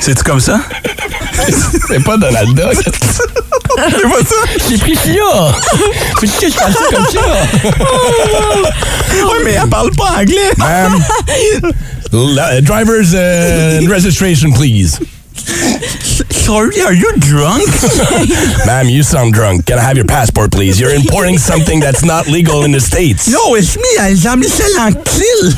C'est-tu 0.00 0.22
comme 0.24 0.40
ça? 0.40 0.60
C'est 1.88 2.02
pas 2.04 2.16
Donald 2.16 2.54
Duck. 2.54 2.82
C'est 2.82 4.02
pas 4.02 4.24
ça? 4.26 4.34
J'ai 4.68 4.78
pris 4.78 4.96
Fia. 4.96 5.52
Faut 6.14 6.20
que 6.20 6.26
je 6.26 6.52
fasse 6.52 6.74
ça 6.74 6.84
comme 6.94 7.06
ça. 7.06 7.20
Oui, 9.12 9.38
mais 9.44 9.52
elle 9.62 9.68
parle 9.68 9.90
pas 9.92 10.12
anglais. 10.20 10.50
Ma'am, 10.56 11.02
la- 12.12 12.60
driver's 12.60 13.12
uh, 13.12 13.86
registration, 13.88 14.50
please. 14.52 14.98
Sorry, 16.30 16.80
are 16.80 16.92
you 16.92 17.12
drunk? 17.18 17.62
Ma'am, 18.66 18.88
you 18.88 19.02
sound 19.02 19.34
drunk. 19.34 19.66
Can 19.66 19.78
I 19.78 19.82
have 19.82 19.96
your 19.96 20.06
passport, 20.06 20.50
please? 20.52 20.78
You're 20.80 20.94
importing 20.94 21.38
something 21.38 21.80
that's 21.80 22.04
not 22.04 22.26
legal 22.28 22.64
in 22.64 22.72
the 22.72 22.80
States. 22.80 23.28
No, 23.28 23.54
it's 23.54 23.76
me, 23.76 24.14
Jean-Michel 24.16 24.70
Anctil. 24.78 25.54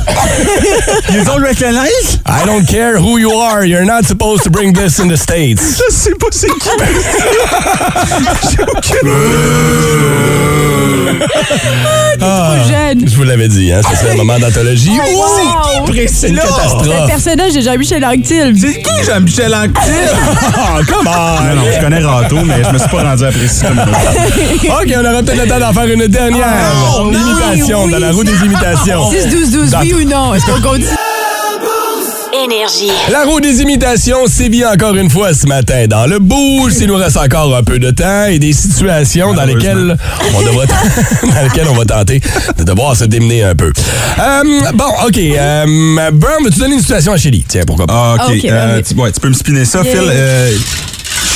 you 1.13 1.23
don't 1.25 1.41
recognize? 1.41 2.19
I 2.25 2.45
don't 2.45 2.67
care 2.67 2.99
who 2.99 3.17
you 3.17 3.31
are. 3.31 3.63
You're 3.65 3.85
not 3.85 4.05
supposed 4.05 4.43
to 4.43 4.49
bring 4.51 4.73
this 4.73 4.99
in 4.99 5.07
the 5.07 5.17
States. 5.17 5.77
Je 5.77 5.91
sais 5.93 6.15
pas 6.15 6.27
c'est 6.31 6.47
qui. 6.49 6.69
J'ai 8.51 8.63
aucune 8.63 9.09
Trop 12.19 12.69
jeune. 12.69 13.07
Je 13.07 13.15
vous 13.15 13.23
l'avais 13.23 13.47
dit, 13.47 13.71
hein, 13.71 13.81
c'est 13.99 14.11
un 14.11 14.15
moment 14.15 14.39
d'anthologie. 14.39 14.91
Oh, 14.93 15.85
wow. 15.87 15.93
C'est 16.07 16.29
une 16.29 16.35
Le 16.35 16.41
catastrophe. 16.41 17.07
personnage 17.07 17.53
de 17.53 17.61
Jean-Michel 17.61 18.05
Anctil. 18.05 18.53
C'est 18.59 18.81
qui 18.81 19.03
Jean-Michel 19.05 19.53
Anctil? 19.53 19.73
Oh, 20.65 20.79
come 20.87 21.07
on! 21.07 21.43
Non, 21.43 21.55
non, 21.55 21.63
je 21.75 21.79
connais 21.81 21.99
Rato, 21.99 22.37
mais 22.45 22.63
je 22.63 22.69
me 22.71 22.77
suis 22.77 22.89
pas 22.89 23.03
rendu 23.03 23.23
à 23.25 23.31
Priscilla. 23.31 23.71
OK, 23.83 24.93
on 24.95 25.05
aura 25.05 25.21
peut-être 25.23 25.41
le 25.43 25.47
temps 25.47 25.59
d'en 25.59 25.73
faire 25.73 25.87
une 25.87 26.07
dernière 26.07 26.47
Oh, 26.97 27.11
imitation 27.11 27.83
oui, 27.85 27.91
dans 27.91 27.99
la 27.99 28.11
roue 28.11 28.23
des 28.23 28.45
imitations. 28.45 29.11
6-12-12, 29.11 29.79
oui 29.81 29.93
ou 29.93 30.09
non? 30.09 30.33
Est-ce 30.33 30.45
qu'on 30.45 30.61
continue? 30.61 30.87
Énergie. 32.43 32.91
La 33.11 33.23
roue 33.25 33.39
des 33.39 33.61
imitations 33.61 34.27
sévit 34.27 34.65
encore 34.65 34.95
une 34.95 35.09
fois 35.09 35.33
ce 35.33 35.47
matin 35.47 35.85
dans 35.87 36.05
le 36.07 36.19
bouge. 36.19 36.73
Il 36.81 36.87
nous 36.87 36.95
reste 36.95 37.15
encore 37.17 37.55
un 37.55 37.63
peu 37.63 37.79
de 37.79 37.89
temps 37.91 38.25
et 38.25 38.37
des 38.39 38.51
situations 38.53 39.33
dans 39.33 39.45
lesquelles 39.45 39.97
on 40.35 40.41
devra 40.41 40.65
dans 41.23 41.43
lesquelles 41.43 41.67
on 41.69 41.75
va 41.75 41.85
tenter 41.85 42.21
de 42.57 42.63
devoir 42.63 42.95
se 42.95 43.05
démener 43.05 43.43
un 43.43 43.55
peu. 43.55 43.71
Euh, 44.19 44.43
bon, 44.73 44.85
OK. 45.07 45.17
Euh, 45.17 46.11
Brown, 46.11 46.43
veux-tu 46.43 46.59
donner 46.59 46.75
une 46.75 46.81
situation 46.81 47.13
à 47.13 47.17
Shelly? 47.17 47.45
Tiens, 47.47 47.63
pourquoi 47.65 47.87
pas? 47.87 48.15
Ah, 48.19 48.25
OK. 48.27 48.33
Ok, 48.37 48.45
Euh, 48.45 48.77
ben 48.77 48.83
tu, 48.83 48.93
ouais, 48.95 49.11
tu 49.11 49.19
peux 49.19 49.29
me 49.29 49.33
spinner 49.33 49.65
ça, 49.65 49.81
Yeah. 49.83 49.95
Phil. 49.95 50.59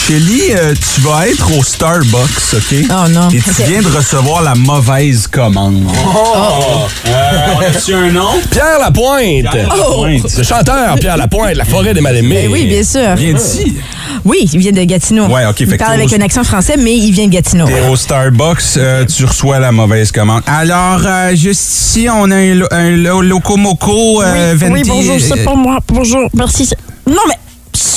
Shelly, 0.07 0.53
euh, 0.55 0.73
tu 0.95 1.01
vas 1.01 1.27
être 1.27 1.51
au 1.57 1.61
Starbucks, 1.61 2.53
OK? 2.53 2.75
Oh, 2.89 3.09
non. 3.09 3.27
Et 3.29 3.41
tu 3.41 3.63
viens 3.67 3.81
de 3.81 3.89
recevoir 3.93 4.41
la 4.41 4.55
mauvaise 4.55 5.27
commande. 5.27 5.83
Oh. 6.15 6.85
Euh, 7.07 7.11
on 7.57 7.59
a-tu 7.59 7.93
un 7.93 8.11
nom? 8.11 8.29
Pierre 8.49 8.79
Lapointe. 8.79 9.51
Pierre 9.51 9.67
Lapointe. 9.75 10.37
Le 10.37 10.43
chanteur 10.43 10.95
Pierre 10.95 11.17
Lapointe, 11.17 11.55
La 11.55 11.65
forêt 11.65 11.93
des 11.93 11.99
mal-aimés. 11.99 12.43
Ben 12.43 12.51
oui, 12.51 12.67
bien 12.67 12.83
sûr. 12.83 13.15
Viens 13.17 13.33
d'ici. 13.33 13.75
Oui, 14.23 14.47
il 14.53 14.59
vient 14.59 14.71
de 14.71 14.83
Gatineau. 14.85 15.25
Ouais, 15.25 15.45
OK, 15.45 15.59
Il 15.59 15.67
fait 15.67 15.77
que 15.77 15.83
parle 15.83 15.95
avec 15.95 16.09
au- 16.09 16.15
un 16.15 16.21
accent 16.21 16.45
français, 16.45 16.75
mais 16.77 16.95
il 16.95 17.11
vient 17.11 17.27
de 17.27 17.31
Gatineau. 17.33 17.65
T'es 17.67 17.89
au 17.89 17.95
Starbucks, 17.97 18.61
euh, 18.77 19.03
tu 19.05 19.25
reçois 19.25 19.59
la 19.59 19.73
mauvaise 19.73 20.13
commande. 20.13 20.41
Alors, 20.47 21.01
euh, 21.05 21.35
juste 21.35 21.69
ici, 21.69 22.07
on 22.09 22.31
a 22.31 22.35
un, 22.35 22.53
lo- 22.55 22.67
un 22.71 22.91
lo- 22.91 23.21
Locomoco 23.21 24.21
euh, 24.23 24.53
oui, 24.53 24.57
20... 24.57 24.71
oui, 24.71 24.81
bonjour, 24.87 25.15
c'est 25.19 25.43
pas 25.43 25.55
moi. 25.55 25.79
Bonjour, 25.89 26.29
merci. 26.33 26.69
Non, 27.05 27.21
mais 27.27 27.35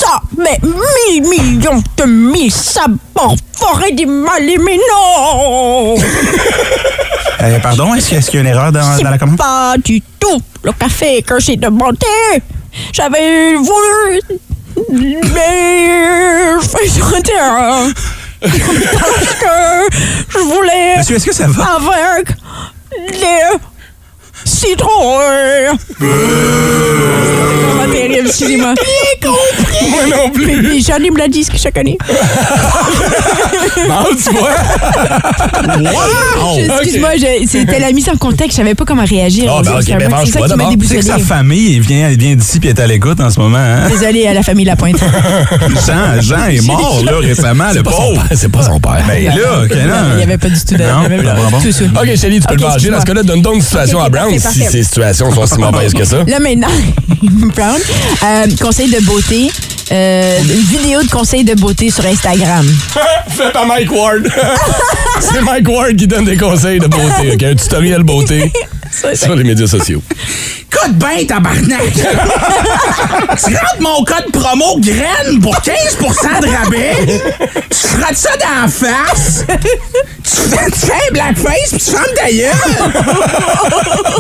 ça, 0.01 0.21
mais 0.39 0.59
mille 0.63 1.29
millions 1.29 1.83
de 1.99 2.05
mille 2.05 2.51
sabords, 2.51 3.37
forêt 3.59 3.93
des 3.93 4.07
mal 4.07 4.43
aimés, 4.49 4.81
non! 4.91 5.95
Euh, 7.43 7.59
pardon, 7.61 7.95
est-ce 7.95 8.31
qu'il 8.31 8.35
y 8.35 8.39
a 8.39 8.41
une 8.41 8.47
erreur 8.47 8.73
dans, 8.73 8.97
dans 9.03 9.11
la 9.11 9.19
commande? 9.19 9.37
Pas 9.37 9.75
du 9.83 10.01
tout 10.19 10.41
le 10.63 10.73
café 10.73 11.23
que 11.23 11.39
j'ai 11.39 11.57
demandé. 11.57 11.97
J'avais 12.93 13.55
voulu, 13.57 14.21
mais 14.91 16.55
je 16.63 16.69
Parce 16.71 16.87
que 19.41 19.97
je 20.31 20.39
voulais 20.39 20.97
Monsieur, 20.99 21.17
est-ce 21.17 21.27
que 21.27 21.35
ça 21.35 21.47
va? 21.49 21.77
avec 21.77 22.29
les 23.13 23.59
citron. 24.45 25.19
C'est 25.99 26.07
vraiment 26.07 27.93
terrible, 27.93 28.27
excusez-moi. 28.29 28.75
Moi 29.89 30.01
non 30.17 30.31
plus. 30.31 30.47
Mais, 30.47 30.57
mais 30.63 30.81
Johnny 30.81 31.11
me 31.11 31.19
l'a 31.19 31.29
dit 31.29 31.47
chaque 31.57 31.79
année. 31.79 31.97
Bon, 33.89 34.05
tu 34.17 34.31
vois. 34.37 34.51
Je- 36.57 36.71
Excuse-moi, 36.83 37.11
je- 37.17 37.47
c'était 37.47 37.79
la 37.81 37.93
mise 37.93 38.09
en 38.09 38.17
contexte. 38.17 38.53
Je 38.53 38.57
savais 38.63 38.75
pas 38.75 38.85
comment 38.85 39.05
réagir. 39.05 39.51
Ah, 39.57 39.63
ben, 39.63 39.71
ben, 39.73 39.81
c'est 40.25 40.33
ça 40.33 40.41
qui 40.41 40.55
m'a. 40.57 40.65
Tu 40.81 40.87
sais 40.87 40.97
que 40.97 41.05
sa 41.05 41.19
famille 41.19 41.77
elle 41.77 41.83
vient, 41.83 42.09
elle 42.09 42.17
vient 42.19 42.35
d'ici 42.35 42.61
puis 42.61 42.69
elle 42.71 42.79
est 42.79 42.83
à 42.83 42.87
l'écoute 42.87 43.21
en 43.21 43.31
ce 43.31 43.39
moment. 43.41 43.59
Hein? 43.59 43.89
Désolée 43.89 44.27
à 44.27 44.35
la 44.35 44.43
famille 44.43 44.65
Lapointe. 44.65 44.97
Jean, 45.87 46.21
Jean 46.21 46.45
est 46.47 46.65
mort 46.67 47.03
là, 47.05 47.13
récemment, 47.21 47.73
le 47.75 47.83
pauvre. 47.83 48.27
père. 48.29 48.37
C'est 48.39 48.51
pas 48.51 48.63
son 48.63 48.79
père. 48.81 49.03
Ben 49.07 49.25
là, 49.25 49.67
que 49.69 49.75
Non. 49.75 50.11
Il 50.13 50.17
n'y 50.17 50.23
avait 50.23 50.39
pas 50.39 50.49
du 50.49 50.61
tout 50.61 50.75
de. 50.77 50.83
Non, 50.83 51.03
il 51.07 51.13
y 51.13 51.15
avait 51.15 51.23
pas 51.23 51.35
bon, 51.35 51.51
bon. 51.51 51.59
du 51.59 51.67
tout 51.67 51.73
ça. 51.73 51.85
OK, 51.85 52.17
Shelly, 52.17 52.41
tu 52.41 52.47
peux 52.47 52.55
venger. 52.57 52.67
excuse-moi. 52.75 52.97
Dans 52.97 53.01
ce 53.01 53.07
cas-là, 53.07 53.23
donne 53.23 53.43
donc 53.43 53.55
une 53.57 53.63
situation 53.63 54.01
à 54.01 54.09
Brown 54.09 54.31
parfait, 54.41 54.49
si 54.61 54.65
ces 54.71 54.83
situations 54.83 55.33
sont 55.35 55.47
si 55.47 55.59
mauvaises 55.59 55.93
que 55.95 56.05
ça. 56.05 56.19
Là 56.27 56.39
maintenant, 56.41 56.69
Brown, 57.23 57.79
euh, 58.25 58.47
conseil 58.61 58.91
de 58.91 59.01
beauté. 59.05 59.51
Euh, 59.93 60.39
une 60.43 60.79
vidéo 60.79 61.03
de 61.03 61.09
conseil 61.09 61.45
de 61.45 61.55
beauté 61.55 61.91
sur 61.91 62.07
Instagram. 62.07 62.67
Fait 63.29 63.53
par 63.53 63.67
Mike 63.67 63.91
Ward. 63.93 64.29
C'est 65.21 65.43
Mike 65.43 65.69
Ward 65.69 65.97
qui 65.97 66.07
donne 66.07 66.25
des 66.25 66.37
conseils 66.37 66.79
de 66.79 66.87
beauté. 66.87 67.33
OK, 67.35 67.43
un 67.43 67.55
tutoriel 67.55 68.03
beauté 68.03 68.53
sur 69.15 69.35
les 69.35 69.45
médias 69.45 69.67
sociaux. 69.67 70.03
Code 70.71 70.93
bien, 70.97 71.25
tabarnak! 71.27 71.93
tu 71.93 72.03
rentres 73.57 73.81
mon 73.81 74.05
code 74.05 74.31
promo 74.33 74.79
graine 74.79 75.41
pour 75.43 75.55
15% 75.57 76.43
de 76.43 76.49
rabais. 76.49 76.97
Tu 77.69 77.89
frottes 77.89 78.17
ça 78.17 78.31
dans 78.39 78.63
la 78.63 78.69
face. 78.69 79.45
Tu 80.23 80.37
fais, 80.49 80.71
tu 80.71 80.79
fais 80.87 80.93
un 80.93 81.13
blackface 81.13 81.71
puis 81.71 81.81
tu 81.81 81.91
fermes 81.91 82.15
ta 82.15 82.31
gueule. 82.31 82.53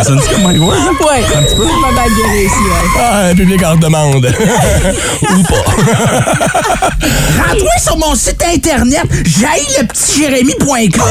Ça 0.03 0.11
me 0.11 0.21
dit 0.21 0.29
comme 0.29 0.43
Mike 0.43 0.61
Ward, 0.61 0.81
hein? 0.81 0.97
Ouais, 1.01 1.23
c'est 1.49 1.57
pas 1.57 1.93
mal 1.93 2.11
réussi. 2.33 2.55
ouais. 2.55 3.01
Ah, 3.01 3.27
un 3.27 3.35
public 3.37 3.63
en 3.65 3.77
demande. 3.77 4.27
Ou 5.23 5.43
pas. 5.45 5.65
Rentre-toi 7.39 7.79
sur 7.81 7.97
mon 7.97 8.15
site 8.17 8.43
internet, 8.53 9.05
j'ai 9.25 9.81
le 9.81 9.87
petit 9.87 10.21
jérémy.com. 10.21 11.05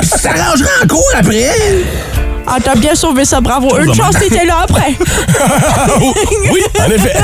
Puis 0.00 0.10
tu 0.10 0.18
t'arrangeras 0.22 0.70
en 0.82 0.86
cours 0.86 1.05
après? 1.14 2.15
Ah, 2.46 2.58
t'as 2.62 2.74
bien 2.76 2.94
sauvé 2.94 3.24
ça, 3.24 3.40
bravo. 3.40 3.68
Une 3.78 3.94
chance, 3.94 4.16
t'étais 4.18 4.44
là 4.44 4.58
après. 4.62 4.94
oui, 6.52 6.60
en 6.78 6.90
effet. 6.90 7.16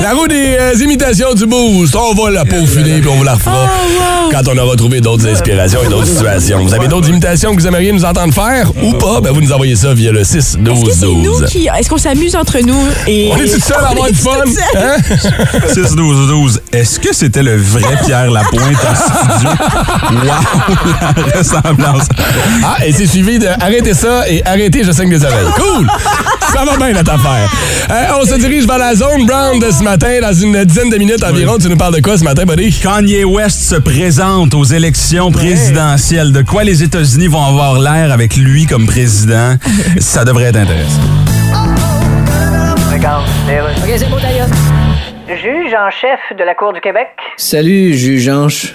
La 0.00 0.12
roue 0.14 0.26
des 0.28 0.56
euh, 0.58 0.74
imitations 0.82 1.34
du 1.34 1.46
boost, 1.46 1.94
on 1.94 2.14
va 2.14 2.30
la 2.30 2.44
peaufiner 2.44 3.00
puis 3.00 3.08
on 3.10 3.16
vous 3.16 3.24
la 3.24 3.34
refera 3.34 3.68
quand 4.30 4.42
on 4.48 4.56
aura 4.58 4.76
trouvé 4.76 5.00
d'autres 5.00 5.26
inspirations 5.28 5.80
et 5.84 5.88
d'autres 5.88 6.06
situations. 6.06 6.62
Vous 6.62 6.74
avez 6.74 6.88
d'autres 6.88 7.08
imitations 7.08 7.54
que 7.54 7.60
vous 7.60 7.66
aimeriez 7.66 7.92
nous 7.92 8.04
entendre 8.04 8.32
faire 8.32 8.70
ou 8.82 8.92
pas? 8.94 9.20
Ben, 9.20 9.32
vous 9.32 9.40
nous 9.40 9.52
envoyez 9.52 9.76
ça 9.76 9.92
via 9.92 10.12
le 10.12 10.24
6 10.24 10.58
12 10.60 10.78
Est-ce 10.78 10.84
que 10.84 10.92
c'est 10.94 11.06
nous 11.06 11.22
12. 11.40 11.44
qui. 11.50 11.68
Est-ce 11.78 11.88
qu'on 11.90 11.98
s'amuse 11.98 12.34
entre 12.36 12.58
nous 12.60 12.80
et. 13.06 13.30
On 13.32 13.36
est 13.36 13.48
tout 13.52 13.60
seul 13.60 13.76
à 13.84 13.88
avoir 13.90 14.08
du 14.08 14.14
fun? 14.14 14.30
Hein? 14.76 14.96
6-12-12. 15.74 16.58
Est-ce 16.72 17.00
que 17.00 17.14
c'était 17.14 17.42
le 17.42 17.56
vrai 17.56 17.96
Pierre 18.04 18.30
Lapointe 18.30 18.76
en 18.88 18.94
studio? 18.94 19.50
Wow! 20.10 20.76
La 20.96 21.38
ressemblance. 21.38 22.04
Ah, 22.64 22.84
et 22.84 22.92
c'est 22.92 23.06
suivi 23.06 23.38
de 23.38 23.46
arrêtez 23.46 23.94
ça 23.94 24.28
et 24.30 24.46
arrêtez, 24.46 24.84
je 24.84 24.92
saigne 24.92 25.10
des 25.10 25.24
oreilles. 25.24 25.46
Cool! 25.56 25.86
Ça 26.52 26.64
va 26.64 26.76
bien 26.76 26.92
notre 26.92 27.12
affaire. 27.12 27.50
Euh, 27.90 28.20
on 28.20 28.24
se 28.24 28.34
dirige 28.38 28.66
vers 28.66 28.78
la 28.78 28.94
zone 28.94 29.26
brown 29.26 29.58
de 29.58 29.70
ce 29.70 29.82
matin. 29.82 30.20
Dans 30.20 30.32
une 30.32 30.64
dizaine 30.64 30.90
de 30.90 30.96
minutes 30.96 31.22
environ, 31.22 31.58
tu 31.58 31.68
nous 31.68 31.76
parles 31.76 31.94
de 31.96 32.00
quoi 32.00 32.18
ce 32.18 32.24
matin, 32.24 32.44
buddy? 32.44 32.72
Kanye 32.72 33.24
West 33.24 33.60
se 33.62 33.76
présente 33.76 34.54
aux 34.54 34.64
élections 34.64 35.30
présidentielles. 35.30 36.32
De 36.32 36.42
quoi 36.42 36.64
les 36.64 36.82
États-Unis 36.82 37.28
vont 37.28 37.44
avoir 37.44 37.78
l'air 37.78 38.12
avec 38.12 38.36
lui 38.36 38.66
comme 38.66 38.86
président? 38.86 39.56
Ça 40.00 40.24
devrait 40.24 40.46
être 40.46 40.56
intéressant. 40.56 41.00
OK, 43.82 43.96
c'est. 43.96 44.06
Juge 45.36 45.72
en 45.74 45.90
chef 45.90 46.36
de 46.36 46.44
la 46.44 46.54
Cour 46.54 46.72
du 46.72 46.80
Québec, 46.80 47.08
Salut, 47.36 47.94
juge 47.94 48.28
Anche. 48.28 48.74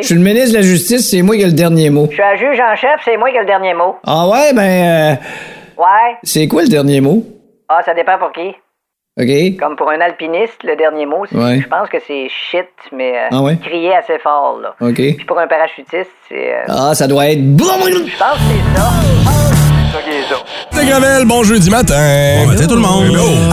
Je 0.01 0.05
suis 0.07 0.15
le 0.15 0.21
ministre 0.21 0.51
de 0.51 0.55
la 0.57 0.61
Justice, 0.63 1.09
c'est 1.09 1.21
moi 1.21 1.35
qui 1.35 1.43
ai 1.43 1.45
le 1.45 1.51
dernier 1.53 1.89
mot. 1.89 2.07
Je 2.09 2.15
suis 2.15 2.23
un 2.23 2.35
juge 2.35 2.59
en 2.59 2.75
chef, 2.75 3.01
c'est 3.05 3.17
moi 3.17 3.29
qui 3.29 3.37
ai 3.37 3.39
le 3.41 3.45
dernier 3.45 3.73
mot. 3.73 3.95
Ah 4.05 4.27
ouais, 4.27 4.53
ben... 4.53 4.61
euh, 4.61 5.15
Ouais? 5.77 6.15
c'est 6.23 6.47
quoi 6.47 6.63
le 6.63 6.67
dernier 6.69 7.01
mot? 7.01 7.23
Ah, 7.69 7.81
ça 7.85 7.93
dépend 7.93 8.17
pour 8.17 8.31
qui. 8.31 8.49
OK? 9.19 9.59
Comme 9.59 9.75
pour 9.75 9.89
un 9.91 9.99
alpiniste, 9.99 10.63
le 10.63 10.75
dernier 10.75 11.05
mot, 11.05 11.25
c'est- 11.29 11.35
Ouais. 11.37 11.59
je 11.61 11.67
pense 11.67 11.89
que 11.89 11.97
c'est 12.07 12.27
shit, 12.29 12.67
mais 12.91 13.11
euh, 13.17 13.27
Ah 13.31 13.41
ouais? 13.41 13.57
crier 13.63 13.93
assez 13.95 14.17
fort, 14.19 14.59
là. 14.61 14.75
OK. 14.79 14.95
Puis 14.95 15.25
pour 15.27 15.37
un 15.39 15.47
parachutiste, 15.47 16.09
c'est... 16.29 16.53
euh, 16.53 16.63
Ah, 16.67 16.93
ça 16.95 17.07
doit 17.07 17.27
être... 17.29 17.39
Je 17.39 17.57
pense 17.57 18.37
que 18.37 18.39
c'est 18.49 18.79
ça. 18.79 18.89
C'est 19.93 20.20
C'est 20.73 20.85
Gravel, 20.85 21.25
bon 21.25 21.43
jeudi 21.43 21.69
matin. 21.69 21.95
Bon 22.45 22.47
matin 22.51 22.65
tout 22.67 22.75
le 22.75 22.81
monde. 22.81 23.05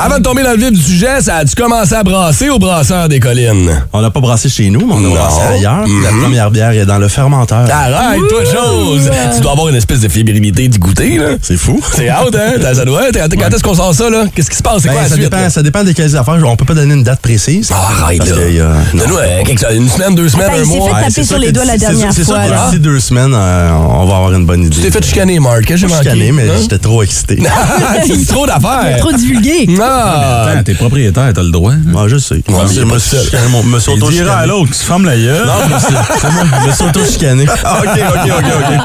Avant 0.02 0.18
de 0.18 0.22
tomber 0.22 0.42
dans 0.42 0.52
le 0.52 0.56
vif 0.58 0.70
du 0.72 0.80
sujet, 0.82 1.20
ça 1.20 1.36
a-tu 1.36 1.54
commencé 1.54 1.94
à 1.94 2.02
brasser 2.02 2.48
au 2.50 2.58
brasseur 2.58 3.08
des 3.08 3.20
collines? 3.20 3.82
On 3.92 4.00
n'a 4.00 4.10
pas 4.10 4.20
brassé 4.20 4.48
chez 4.48 4.70
nous, 4.70 4.80
mais 4.86 4.92
on 4.94 4.98
a 4.98 5.00
Non. 5.08 5.14
brassé 5.14 5.40
ailleurs. 5.42 5.84
La 6.04 6.10
Mhm. 6.12 6.22
première 6.22 6.50
bière 6.50 6.70
est 6.70 6.86
dans 6.86 6.98
le 6.98 7.08
fermenteur. 7.08 7.66
Arrête, 7.70 8.20
toi, 8.28 8.44
chose! 8.44 9.10
Tu 9.34 9.40
dois 9.40 9.52
avoir 9.52 9.68
une 9.68 9.74
espèce 9.76 10.00
de 10.00 10.08
fébrilité 10.08 10.68
du 10.68 10.78
goûter, 10.78 11.18
là. 11.18 11.30
C'est 11.42 11.56
fou. 11.56 11.80
C'est 11.94 12.10
out, 12.10 12.34
hein? 12.34 12.52
T'as- 12.60 12.74
Ça 12.74 12.84
doit 12.84 13.08
être. 13.08 13.18
Quand 13.36 13.48
est-ce 13.54 13.62
qu'on 13.62 13.74
sort 13.74 13.92
ça, 13.94 14.08
là? 14.10 14.24
Qu'est-ce 14.34 14.50
qui 14.50 14.56
se 14.56 14.62
passe? 14.62 14.82
C'est 14.82 14.88
Ben, 14.88 14.94
quoi 14.94 15.02
la 15.02 15.08
ça, 15.08 15.14
suite? 15.14 15.24
dépend, 15.24 15.40
là? 15.42 15.50
ça 15.50 15.62
dépend 15.62 15.82
de 15.84 15.92
quelles 15.92 16.16
affaires. 16.16 16.38
On 16.46 16.54
peut 16.56 16.64
pas 16.64 16.74
donner 16.74 16.94
une 16.94 17.02
date 17.02 17.20
précise. 17.20 17.70
Ah, 17.74 18.04
arrête, 18.04 18.24
là. 18.24 18.34
non. 18.36 18.98
Donne-nous 19.00 19.16
euh, 19.18 19.42
quelque- 19.44 19.74
une 19.74 19.88
semaine, 19.88 20.14
deux 20.14 20.28
semaines, 20.28 20.46
Attends, 20.46 20.56
un 20.58 20.62
il 20.62 20.66
s'est 20.66 20.76
mois. 20.78 20.94
fait 21.00 21.04
taper 21.08 21.24
sur 21.24 21.38
les 21.38 21.46
que 21.48 21.52
doigts 21.52 21.64
la 21.64 21.76
dernière 21.78 22.12
C'est 22.12 22.24
sûr 22.24 22.34
fois, 22.34 22.44
que 22.44 22.66
d'ici 22.70 22.80
deux 22.80 23.00
semaines, 23.00 23.34
euh, 23.34 23.70
on 23.72 24.06
va 24.06 24.16
avoir 24.16 24.32
une 24.32 24.46
bonne 24.46 24.62
idée. 24.64 24.76
Tu 24.76 24.82
t'es 24.82 24.90
fait 24.90 25.04
chicaner, 25.04 25.40
Marc. 25.40 25.62
Qu'est-ce 25.64 25.68
que 25.68 25.76
Je 25.76 25.86
j'ai 25.88 25.94
manqué? 25.94 26.10
chicané, 26.10 26.32
mais 26.32 26.42
Hein? 26.48 26.54
J'étais 26.70 26.78
trop 26.82 27.02
excité. 27.02 27.36
trop 28.28 28.46
d'affaires. 28.46 28.96
Trop 28.98 29.12
divulgué. 29.12 29.68
Attends, 29.80 30.62
t'es 30.64 30.74
propriétaire, 30.74 31.30
t'as 31.34 31.42
le 31.42 31.50
droit. 31.50 31.72
Moi, 31.86 32.08
je 32.08 32.18
sais. 32.18 32.36
est 32.36 32.42
je 32.74 32.82
me 32.82 32.98
suis 32.98 33.10
seul. 33.10 33.24
chicané, 33.24 33.48
mon- 33.50 33.62
me 33.62 33.78
suis 33.78 33.92
Il 33.92 33.98
dira 33.98 34.04
à 34.04 34.44
auto-chicané. 34.44 34.46
l'autre, 34.48 34.70
tu 34.78 34.84
fermes 34.84 35.04
la 35.04 35.16
gueule. 35.16 35.46
Non, 35.46 35.52
je 35.68 35.74
me 35.74 35.78
suis- 35.78 35.94
c'est 36.20 36.30
moi, 36.32 36.42
je 36.62 36.66
me 36.68 36.72
suis 36.72 36.84
auto-chicané. 36.84 37.46
Ah, 37.64 37.80
OK, 37.82 37.88
OK, 37.88 38.30
OK, 38.38 38.44
OK. 38.58 38.80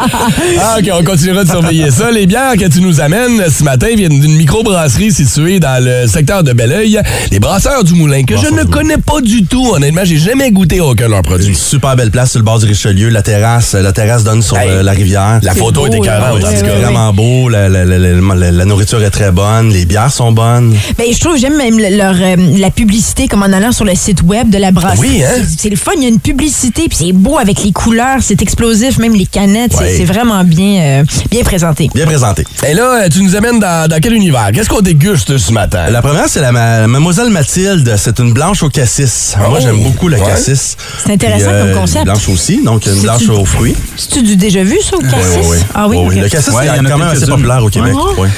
Ah, 0.60 0.76
OK, 0.80 0.90
on 1.00 1.04
continuera 1.04 1.44
de 1.44 1.50
surveiller 1.50 1.92
ça. 1.92 2.12
Les 2.12 2.26
bières 2.26 2.54
que 2.58 2.66
tu 2.68 2.82
nous 2.82 3.00
amènes 3.02 3.44
ce 3.50 3.64
matin 3.64 3.88
viennent 3.96 4.20
d'une 4.20 4.36
microbrasserie 4.36 5.12
située 5.12 5.60
dans 5.60 5.84
le 5.84 6.08
secteur 6.08 6.44
de 6.44 6.54
Belleuil, 6.54 7.00
les 7.32 7.40
Brasseurs 7.40 7.84
du 7.84 7.94
Moulin, 7.94 8.24
que 8.24 8.36
je 8.38 8.48
ne 8.48 8.64
connais 8.64 8.98
pas 8.98 9.22
du 9.22 9.46
tout. 9.46 9.72
Honnêtement, 9.74 10.02
j'ai 10.04 10.18
jamais 10.18 10.52
goûté 10.52 10.80
aucun 10.82 11.06
de 11.06 11.10
leurs 11.12 11.20
Une 11.20 11.24
produits. 11.26 11.56
super 11.56 11.96
belle 11.96 12.12
place 12.12 12.32
sur 12.32 12.40
le 12.40 12.46
bord 12.46 12.60
du 12.60 12.66
Richelieu. 12.66 13.10
La 13.10 13.22
terrasse, 13.22 13.74
la 13.74 13.92
terrasse 13.92 14.24
donne 14.24 14.42
sur 14.42 14.58
Hey, 14.58 14.70
euh, 14.70 14.84
la 14.84 14.92
rivière. 14.92 15.40
La 15.44 15.54
photo 15.54 15.82
beau, 15.82 15.88
est 15.88 15.92
là. 15.92 15.98
écœurante. 15.98 16.34
Ouais, 16.36 16.44
en 16.44 16.48
tout 16.50 16.54
C'est 16.56 16.62
cas. 16.66 16.68
ouais, 16.74 16.82
vraiment 16.82 17.14
beau. 17.14 17.50
La, 17.50 17.70
la- 17.74 17.86
la- 17.86 17.98
la- 17.98 18.36
la- 18.36 18.52
la 18.52 18.66
nourriture 18.66 19.02
est 19.04 19.10
très 19.10 19.32
bonne. 19.32 19.70
Les 19.72 19.86
bières 19.86 20.12
sont 20.12 20.32
bonnes. 20.32 20.76
Ben, 20.98 21.08
je 21.12 21.20
trouve, 21.20 21.38
j'aime 21.38 21.58
même 21.58 21.78
le- 21.80 21.98
leur, 21.98 22.16
euh, 22.20 22.36
la 22.60 22.70
publicité, 22.70 23.28
comme 23.28 23.42
en 23.44 23.52
allant 23.52 23.72
sur 23.72 23.86
le 23.86 23.96
site 23.96 24.22
web 24.24 24.50
de 24.50 24.58
la 24.58 24.72
brasserie. 24.72 25.00
Oui, 25.18 25.24
hein? 25.24 25.42
C'est- 25.58 25.70
le 25.70 25.76
fun, 25.76 25.92
il 25.98 26.04
y 26.04 26.06
a 26.06 26.10
une 26.10 26.20
publicité, 26.20 26.84
puis 26.88 26.98
c'est 26.98 27.12
beau 27.12 27.38
avec 27.38 27.64
les 27.64 27.72
couleurs, 27.72 28.18
c'est 28.22 28.42
explosif, 28.42 28.98
même 29.00 29.14
les 29.16 29.26
canettes, 29.26 29.74
c'est- 29.74 29.80
Ouais. 29.84 29.96
c'est 29.98 30.06
vraiment 30.06 30.44
bien, 30.44 30.82
euh, 30.82 31.04
bien 31.32 31.44
présenté. 31.44 31.90
Bien 31.96 32.06
présenté. 32.06 32.46
Et 32.68 32.74
là, 32.74 33.10
tu 33.10 33.22
nous 33.24 33.36
amènes 33.36 33.60
dans, 33.60 33.90
dans 33.90 34.00
quel 34.02 34.14
univers? 34.14 34.52
Qu'est-ce 34.54 34.70
qu'on 34.70 34.82
déguste 34.82 35.38
ce 35.38 35.52
matin? 35.52 35.90
La 35.90 36.02
première, 36.02 36.28
c'est 36.30 36.42
la 36.42 36.52
ma- 36.52 36.88
Mademoiselle 36.88 37.30
Mathilde. 37.30 37.94
C'est 37.98 38.20
une 38.20 38.34
blanche 38.34 38.62
au 38.64 38.70
cassis. 38.70 39.36
Moi, 39.50 39.60
j'aime 39.60 39.82
beaucoup 39.84 40.08
le 40.08 40.18
Ouais. 40.18 40.26
cassis. 40.28 40.78
C'est 41.06 41.14
intéressant 41.14 41.50
Puis, 41.50 41.60
comme 41.72 41.82
concept. 41.82 42.06
Blanche 42.06 42.30
aussi, 42.30 42.62
donc 42.64 42.86
une 42.86 43.02
blanche 43.02 43.22
une- 43.24 43.32
aux 43.32 43.46
fruits. 43.46 43.76
C'est-tu 43.98 44.22
du 44.24 44.36
déjà 44.36 44.64
vu, 44.64 44.78
ça, 44.82 44.96
au 44.96 45.00
cassis? 45.00 45.16
Oui, 45.36 45.42
oui, 45.42 45.48
oui. 45.52 45.58
Ah 45.74 45.88
oui? 45.88 45.98
Le 46.20 46.30
cassis, 46.30 46.50
Ouais, 46.54 46.64
c'est 46.64 46.76
quand 46.78 46.98
même 46.98 47.02
assez. 47.08 47.26
Populaire 47.62 47.64
au 47.64 47.70
Québec. 47.70 47.96
Ouais. 48.18 48.30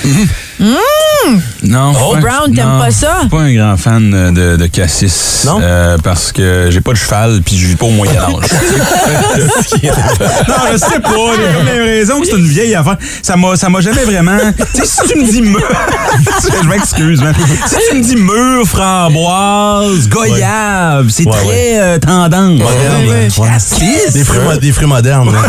Ouais. 0.59 1.35
Non. 1.63 1.93
Oh, 1.99 2.13
pas- 2.13 2.19
Brown, 2.21 2.53
t'aimes 2.53 2.79
pas 2.79 2.91
ça? 2.91 3.13
Je 3.15 3.19
suis 3.21 3.29
pas 3.29 3.39
un 3.41 3.53
grand 3.55 3.77
fan 3.77 4.31
de, 4.33 4.55
de 4.57 4.65
cassis. 4.67 5.43
Non? 5.45 5.59
Euh, 5.61 5.97
parce 6.03 6.31
que 6.31 6.69
j'ai 6.71 6.81
pas 6.81 6.91
de 6.91 6.97
cheval 6.97 7.41
puis 7.45 7.57
je 7.57 7.67
vis 7.67 7.75
pas 7.75 7.85
au 7.87 7.91
Moyen-Âge. 7.91 8.29
non, 9.83 10.55
je 10.71 10.77
sais 10.77 10.99
pas. 10.99 11.09
J'ai 11.35 11.53
comme 11.57 11.65
l'impression 11.65 12.21
que 12.21 12.27
c'est 12.27 12.37
une 12.37 12.47
vieille 12.47 12.75
affaire. 12.75 12.97
Ça 13.21 13.35
m'a, 13.35 13.55
ça 13.55 13.69
m'a 13.69 13.81
jamais 13.81 14.03
vraiment. 14.03 14.37
Tu 14.73 14.81
sais, 14.81 14.85
si 14.85 15.07
tu 15.13 15.19
me 15.19 15.25
dis 15.29 15.41
mûr. 15.41 15.59
je 16.63 16.67
m'excuse, 16.67 17.21
man. 17.21 17.33
Si 17.67 17.75
tu 17.89 17.97
me 17.97 18.01
dis 18.03 18.15
mûr, 18.15 18.65
framboise, 18.67 20.07
goyave, 20.09 21.09
c'est 21.09 21.25
Ouais, 21.25 21.31
très 21.33 21.45
ouais. 21.47 21.77
euh, 21.79 21.97
tendance. 21.99 22.59
Moderne, 22.59 23.05
Ouais, 23.07 23.27
ouais. 23.37 23.47
Cassis? 23.49 24.13
Des 24.13 24.23
fruits, 24.23 24.39
mo- 24.41 24.57
des 24.57 24.71
fruits 24.71 24.87
modernes. 24.87 25.33
hein. 25.35 25.41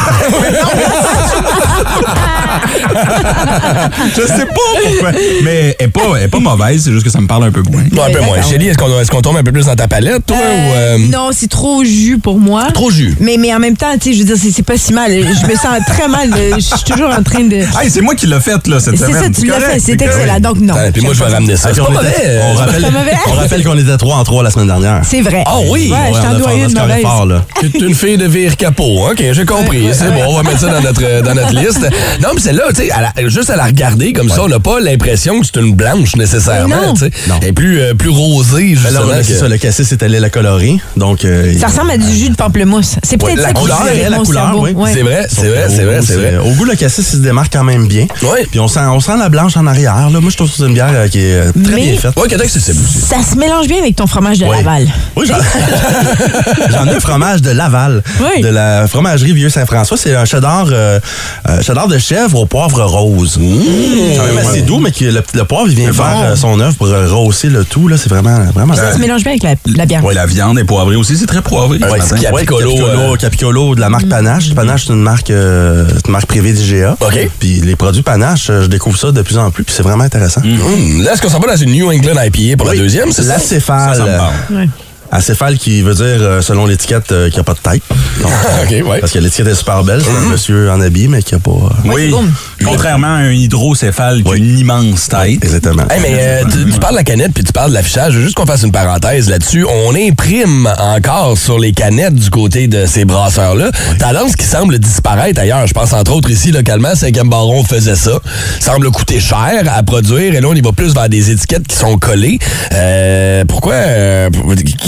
Je 4.17 4.23
sais 4.27 4.47
pas 4.47 4.55
pourquoi. 4.55 4.96
Mais 5.43 5.77
elle 5.79 5.87
est 5.87 5.89
pas, 5.89 6.01
elle 6.17 6.25
est 6.25 6.29
pas 6.29 6.39
mauvaise, 6.41 6.83
c'est 6.85 6.93
juste 6.93 7.05
que 7.05 7.11
ça 7.11 7.21
me 7.21 7.27
parle 7.27 7.45
un 7.45 7.51
peu 7.53 7.63
moins. 7.71 7.83
Un 7.83 8.11
peu 8.13 8.21
moins. 8.21 8.43
Chélie, 8.43 8.69
est-ce 8.69 8.79
qu'on 8.79 8.87
est 9.01 9.09
qu'on 9.11 9.21
tombe 9.23 9.37
un 9.37 9.43
peu 9.45 9.53
plus 9.53 9.67
dans 9.67 9.75
ta 9.77 9.89
palette, 9.89 10.27
toi? 10.27 10.37
ou, 10.37 10.73
euh, 10.75 10.99
Non, 11.11 11.31
c'est 11.33 11.49
trop 11.49 11.85
jus 11.85 12.19
pour 12.19 12.39
moi. 12.39 12.69
Trop 12.73 12.91
jus. 12.91 13.15
Mais, 13.21 13.37
mais 13.39 13.55
en 13.55 13.59
même 13.59 13.77
temps, 13.77 13.93
tu 14.01 14.11
sais, 14.11 14.15
je 14.15 14.19
veux 14.21 14.25
dire, 14.35 14.37
c'est- 14.41 14.51
c'est 14.51 14.63
pas 14.63 14.77
si 14.77 14.93
mal. 14.93 15.11
Je 15.13 15.47
me 15.47 15.55
sens 15.55 15.79
très 15.87 16.09
mal. 16.09 16.31
Je 16.57 16.61
suis 16.61 16.85
toujours 16.85 17.11
en 17.11 17.23
train 17.23 17.45
de. 17.45 17.57
Hey, 17.57 17.91
c'est 17.91 18.01
moi 18.01 18.15
qui 18.15 18.27
l'ai 18.27 18.41
fait, 18.41 18.67
là, 18.67 18.81
cette 18.81 18.97
C'est 18.97 19.07
semaine. 19.07 19.23
ça, 19.35 19.41
tu 19.41 19.47
l'as 19.47 19.61
fait, 19.61 19.79
c'est 19.79 19.93
excellent. 19.93 20.41
Donc, 20.41 20.61
non. 20.61 20.75
Puis 20.93 21.03
moi, 21.03 21.15
je 21.15 21.23
vais 21.25 21.31
ramener 21.31 21.57
ça. 21.57 21.69
Ah, 21.71 21.75
C'est 21.75 21.83
pas 21.83 21.91
mauvais. 21.91 22.09
on 22.43 22.55
euh, 22.55 22.55
rappelle, 22.59 22.83
pas 22.83 22.91
mauvais. 22.91 23.13
on 23.27 23.33
rappelle 23.33 23.65
qu'on 23.65 23.79
était 23.79 23.97
3 23.97 24.17
en 24.17 24.25
3 24.25 24.43
la 24.43 24.51
semaine 24.51 24.67
dernière. 24.69 25.01
C'est 25.05 25.21
vrai. 25.21 25.43
Ah 25.47 25.59
oui? 25.69 25.93
Je 26.15 26.21
t'en 26.21 26.39
dois 26.39 26.55
une 26.55 26.73
mauvaise. 26.73 27.05
C'est 27.61 27.81
une 27.81 27.95
fille 27.95 28.17
de 28.17 28.27
vire 28.27 28.57
capot. 28.57 29.09
OK, 29.11 29.23
j'ai 29.33 29.45
compris. 29.45 29.89
C'est 29.93 30.11
bon, 30.11 30.23
on 30.29 30.37
va 30.37 30.43
mettre 30.43 30.61
ça 30.61 30.69
dans 30.69 30.81
notre, 30.81 31.23
dans 31.23 31.35
notre 31.35 31.55
liste. 31.55 31.87
Non, 32.23 32.29
mais 32.35 32.41
c'est 32.41 32.53
là, 32.53 32.65
tu 32.75 32.83
sais, 32.87 32.91
juste 33.29 33.51
à 33.51 33.57
la 33.57 33.65
regarder 33.65 34.13
comme 34.13 34.29
ça, 34.29 34.43
on 34.45 34.49
n'a 34.49 34.59
pas 34.61 34.81
l'impression 34.87 35.41
que 35.41 35.47
c'est 35.47 35.61
une 35.61 35.75
blanche 35.75 36.17
nécessairement. 36.17 36.77
non. 36.77 36.95
tu 36.95 37.01
sais. 37.01 37.11
Elle 37.43 37.49
est 37.49 37.53
plus, 37.53 37.81
euh, 37.81 37.95
plus 37.95 38.09
rosée, 38.09 38.75
Ben 38.75 38.77
justement. 38.77 39.07
là, 39.07 39.23
c'est 39.23 39.33
que- 39.35 39.39
ça, 39.39 39.49
le 39.49 39.59
cassis 39.59 39.91
est 39.93 40.03
allé 40.03 40.21
la 40.21 40.31
colorer. 40.31 40.77
Donc, 40.97 41.25
euh, 41.25 41.53
Ça 41.59 41.67
ressemble 41.69 41.91
à 41.91 41.99
du 41.99 42.11
jus 42.17 42.31
de 42.31 42.35
pamplemousse. 42.37 42.97
C'est 43.03 43.17
peut-être 43.19 43.37
Ouais, 43.37 43.43
ça 43.43 43.49
la 43.49 43.55
qui 43.55 43.61
couleur, 43.61 43.83
fait 43.85 44.09
la 44.11 44.17
mon 44.19 44.25
couleur, 44.25 44.45
cerveau. 44.47 44.65
oui. 44.65 44.73
Ouais. 44.73 44.91
C'est 44.93 45.03
vrai, 45.03 45.27
c'est 45.31 45.49
vrai, 45.49 45.67
c'est 45.69 45.85
vrai, 45.85 46.01
c'est 46.07 46.15
vrai. 46.17 46.37
Au 46.39 46.51
goût, 46.53 46.65
le 46.65 46.75
cassis, 46.77 47.07
il 47.13 47.17
se 47.17 47.23
démarque 47.23 47.53
quand 47.53 47.65
même 47.65 47.87
bien. 47.89 48.07
Ouais. 48.23 48.47
Puis 48.51 48.61
on 48.61 48.69
sent, 48.69 48.81
on 48.91 49.01
sent 49.01 49.17
la 49.19 49.29
blanche 49.29 49.57
en 49.57 49.67
arrière. 49.67 50.09
Là. 50.11 50.21
Moi, 50.21 50.31
je 50.31 50.37
trouve 50.37 50.51
que 50.51 50.57
c'est 50.57 50.65
une 50.65 50.75
bière 50.75 50.91
euh, 50.93 51.09
qui 51.09 51.21
est 51.21 51.35
euh, 51.35 51.53
très 51.65 51.75
Mais- 51.75 51.83
bien 51.93 51.99
faite. 52.01 52.17
Ouais, 52.17 52.35
aussi. 52.45 52.61
Ça 52.61 53.17
se 53.29 53.37
mélange 53.37 53.67
bien 53.67 53.79
avec 53.79 53.97
ton 53.97 54.07
fromage 54.07 54.39
de 54.39 54.45
Oui. 54.47 54.57
Laval. 54.57 54.87
Oui, 55.17 55.27
j'en 55.27 55.35
j'en 56.71 56.87
ai 56.87 56.95
un 56.97 57.01
fromage 57.01 57.43
de 57.43 57.51
Laval, 57.51 58.03
Oui. 58.21 58.43
de 58.43 58.49
la 58.49 58.87
fromagerie 58.89 59.33
Vieux-Saint-François. 59.33 59.97
C'est 59.97 60.15
un 60.15 60.25
cheddar, 60.25 60.67
euh, 60.71 61.01
euh, 61.49 61.61
cheddar 61.63 61.89
de 61.89 61.99
chèvre 61.99 62.41
au 62.41 62.47
poivre 62.47 62.83
rose. 62.85 63.39
C'est 63.41 64.17
quand 64.17 64.27
même 64.27 64.39
assez 64.39 64.63
doux, 64.63 64.76
mais 64.81 64.91
que 64.93 65.05
le, 65.05 65.23
le 65.35 65.45
poivre, 65.45 65.67
il 65.69 65.75
vient 65.77 65.93
faire 65.93 66.05
bon. 66.17 66.23
euh, 66.23 66.37
son 66.37 66.61
œuvre 66.61 66.75
pour 66.77 66.87
euh, 66.89 67.07
rehausser 67.09 67.49
le 67.49 67.65
tout. 67.65 67.89
là. 67.89 67.97
C'est 67.97 68.09
vraiment, 68.09 68.39
vraiment 68.55 68.75
Ça 68.75 68.93
se 68.93 68.99
mélange 68.99 69.23
bien 69.23 69.33
avec 69.33 69.43
la, 69.43 69.55
la 69.77 69.87
bière. 69.87 70.05
Ouais, 70.05 70.15
la 70.15 70.27
viande 70.27 70.59
est 70.59 70.65
poivrée 70.65 70.97
aussi, 70.97 71.17
c'est 71.17 71.27
très 71.27 71.43
poivré. 71.43 71.79
Ouais, 71.79 72.01
ce 72.01 72.15
Capicolo, 72.15 72.71
Capicolo, 72.71 73.13
euh, 73.13 73.17
Capicolo 73.17 73.75
de 73.75 73.81
la 73.81 73.89
marque 73.89 74.09
Panache. 74.09 74.55
Panache, 74.55 74.87
c'est 74.87 74.93
une 74.93 75.03
marque, 75.03 75.31
euh, 75.31 75.87
c'est 75.95 76.07
une 76.07 76.13
marque 76.13 76.27
privée 76.27 76.53
d'IGA. 76.53 76.97
OK. 77.01 77.31
Puis 77.39 77.61
les 77.61 77.77
produits 77.77 78.03
Panache, 78.03 78.47
je 78.49 78.67
découvre 78.67 78.99
ça 78.99 79.13
de 79.13 79.23
plus 79.23 79.39
en 79.39 79.51
plus, 79.51 79.65
puis 79.65 79.75
c'est 79.77 79.83
vraiment 79.83 80.05
intéressant. 80.05 80.41
Hum, 80.43 81.03
Là, 81.03 81.13
est-ce 81.15 81.23
qu'on 81.23 81.29
s'en 81.31 81.39
va 81.41 81.49
dans 81.49 81.57
une 81.57 81.73
New 81.73 81.91
England 81.91 82.15
IPA 82.23 82.57
pour 82.57 82.67
la 82.67 82.73
Oui. 82.73 82.79
deuxième, 82.79 83.13
c'est 83.13 83.23
ça? 83.23 83.35
L'acéphale. 83.35 83.97
Ça, 83.97 84.05
ça 84.05 84.11
me 84.11 84.17
parle. 84.17 84.33
Ouais. 84.53 84.69
Acéphale 85.11 85.57
qui 85.59 85.83
veut 85.83 85.95
dire, 85.95 86.05
euh, 86.21 86.43
selon 86.43 86.67
l'étiquette, 86.67 87.13
euh, 87.13 87.27
qu'il 87.27 87.35
n'y 87.35 87.41
a 87.41 87.45
pas 87.45 87.55
de 87.55 87.59
tête. 87.59 87.83
Donc, 88.23 88.31
OK, 88.65 88.89
ouais. 88.91 89.01
Parce 89.01 89.13
que 89.13 89.19
l'étiquette 89.19 89.49
est 89.49 89.55
super 89.55 89.83
belle. 89.85 90.03
C'est 90.03 90.11
un 90.11 90.31
monsieur 90.31 90.71
en 90.71 90.81
habit, 90.81 91.09
mais 91.09 91.23
qui 91.23 91.35
n'a 91.35 91.41
pas... 91.41 91.51
euh, 91.51 91.91
Oui, 91.93 92.11
bon. 92.11 92.25
contrairement 92.65 93.07
à 93.15 93.19
un 93.19 93.31
hydrocéphale 93.33 94.23
qui 94.23 94.31
a 94.31 94.35
une 94.35 94.59
immense 94.59 95.09
tête. 95.09 95.43
Exactement. 95.45 95.85
Hey, 95.91 96.01
mais 96.03 96.17
euh, 96.21 96.45
tu, 96.51 96.71
tu 96.73 96.79
parles 96.81 96.95
de 96.95 96.99
la 96.99 97.05
canette 97.05 97.33
puis 97.35 97.45
tu 97.45 97.53
parles 97.53 97.71
de 97.71 97.75
l'affichage. 97.75 98.13
Je 98.13 98.19
veux 98.19 98.25
juste 98.25 98.37
qu'on 98.37 98.47
fasse 98.47 98.63
une 98.63 98.73
parenthèse 98.73 99.29
là-dessus. 99.29 99.65
On 99.65 99.95
imprime 99.95 100.69
encore 100.79 101.37
sur 101.39 101.59
les 101.59 101.73
canettes 101.73 102.15
du 102.15 102.31
côté 102.31 102.67
de 102.69 102.87
ces 102.87 103.05
brasseurs-là. 103.05 103.71
Tendance 103.99 104.37
qui 104.37 104.45
semble 104.47 104.79
disparaître 104.79 105.41
ailleurs. 105.41 105.67
Je 105.67 105.73
pense 105.75 105.93
entre 105.93 106.13
autres 106.13 106.31
ici 106.31 106.51
localement, 106.53 106.95
Cinquième 106.95 107.29
Baron 107.29 107.65
faisait 107.65 107.97
ça. 107.97 108.19
Semble 108.61 108.91
coûter 108.91 109.21
cher 109.21 109.63
à 109.75 109.83
produire 109.83 110.35
et 110.35 110.41
là 110.41 110.49
on 110.49 110.55
y 110.55 110.61
va 110.61 110.73
plus 110.73 110.95
vers 110.95 111.09
des 111.09 111.31
étiquettes 111.31 111.67
qui 111.67 111.77
sont 111.77 111.99
collées. 111.99 112.39
Euh, 112.73 113.45
pourquoi 113.47 113.75
euh, 113.75 114.31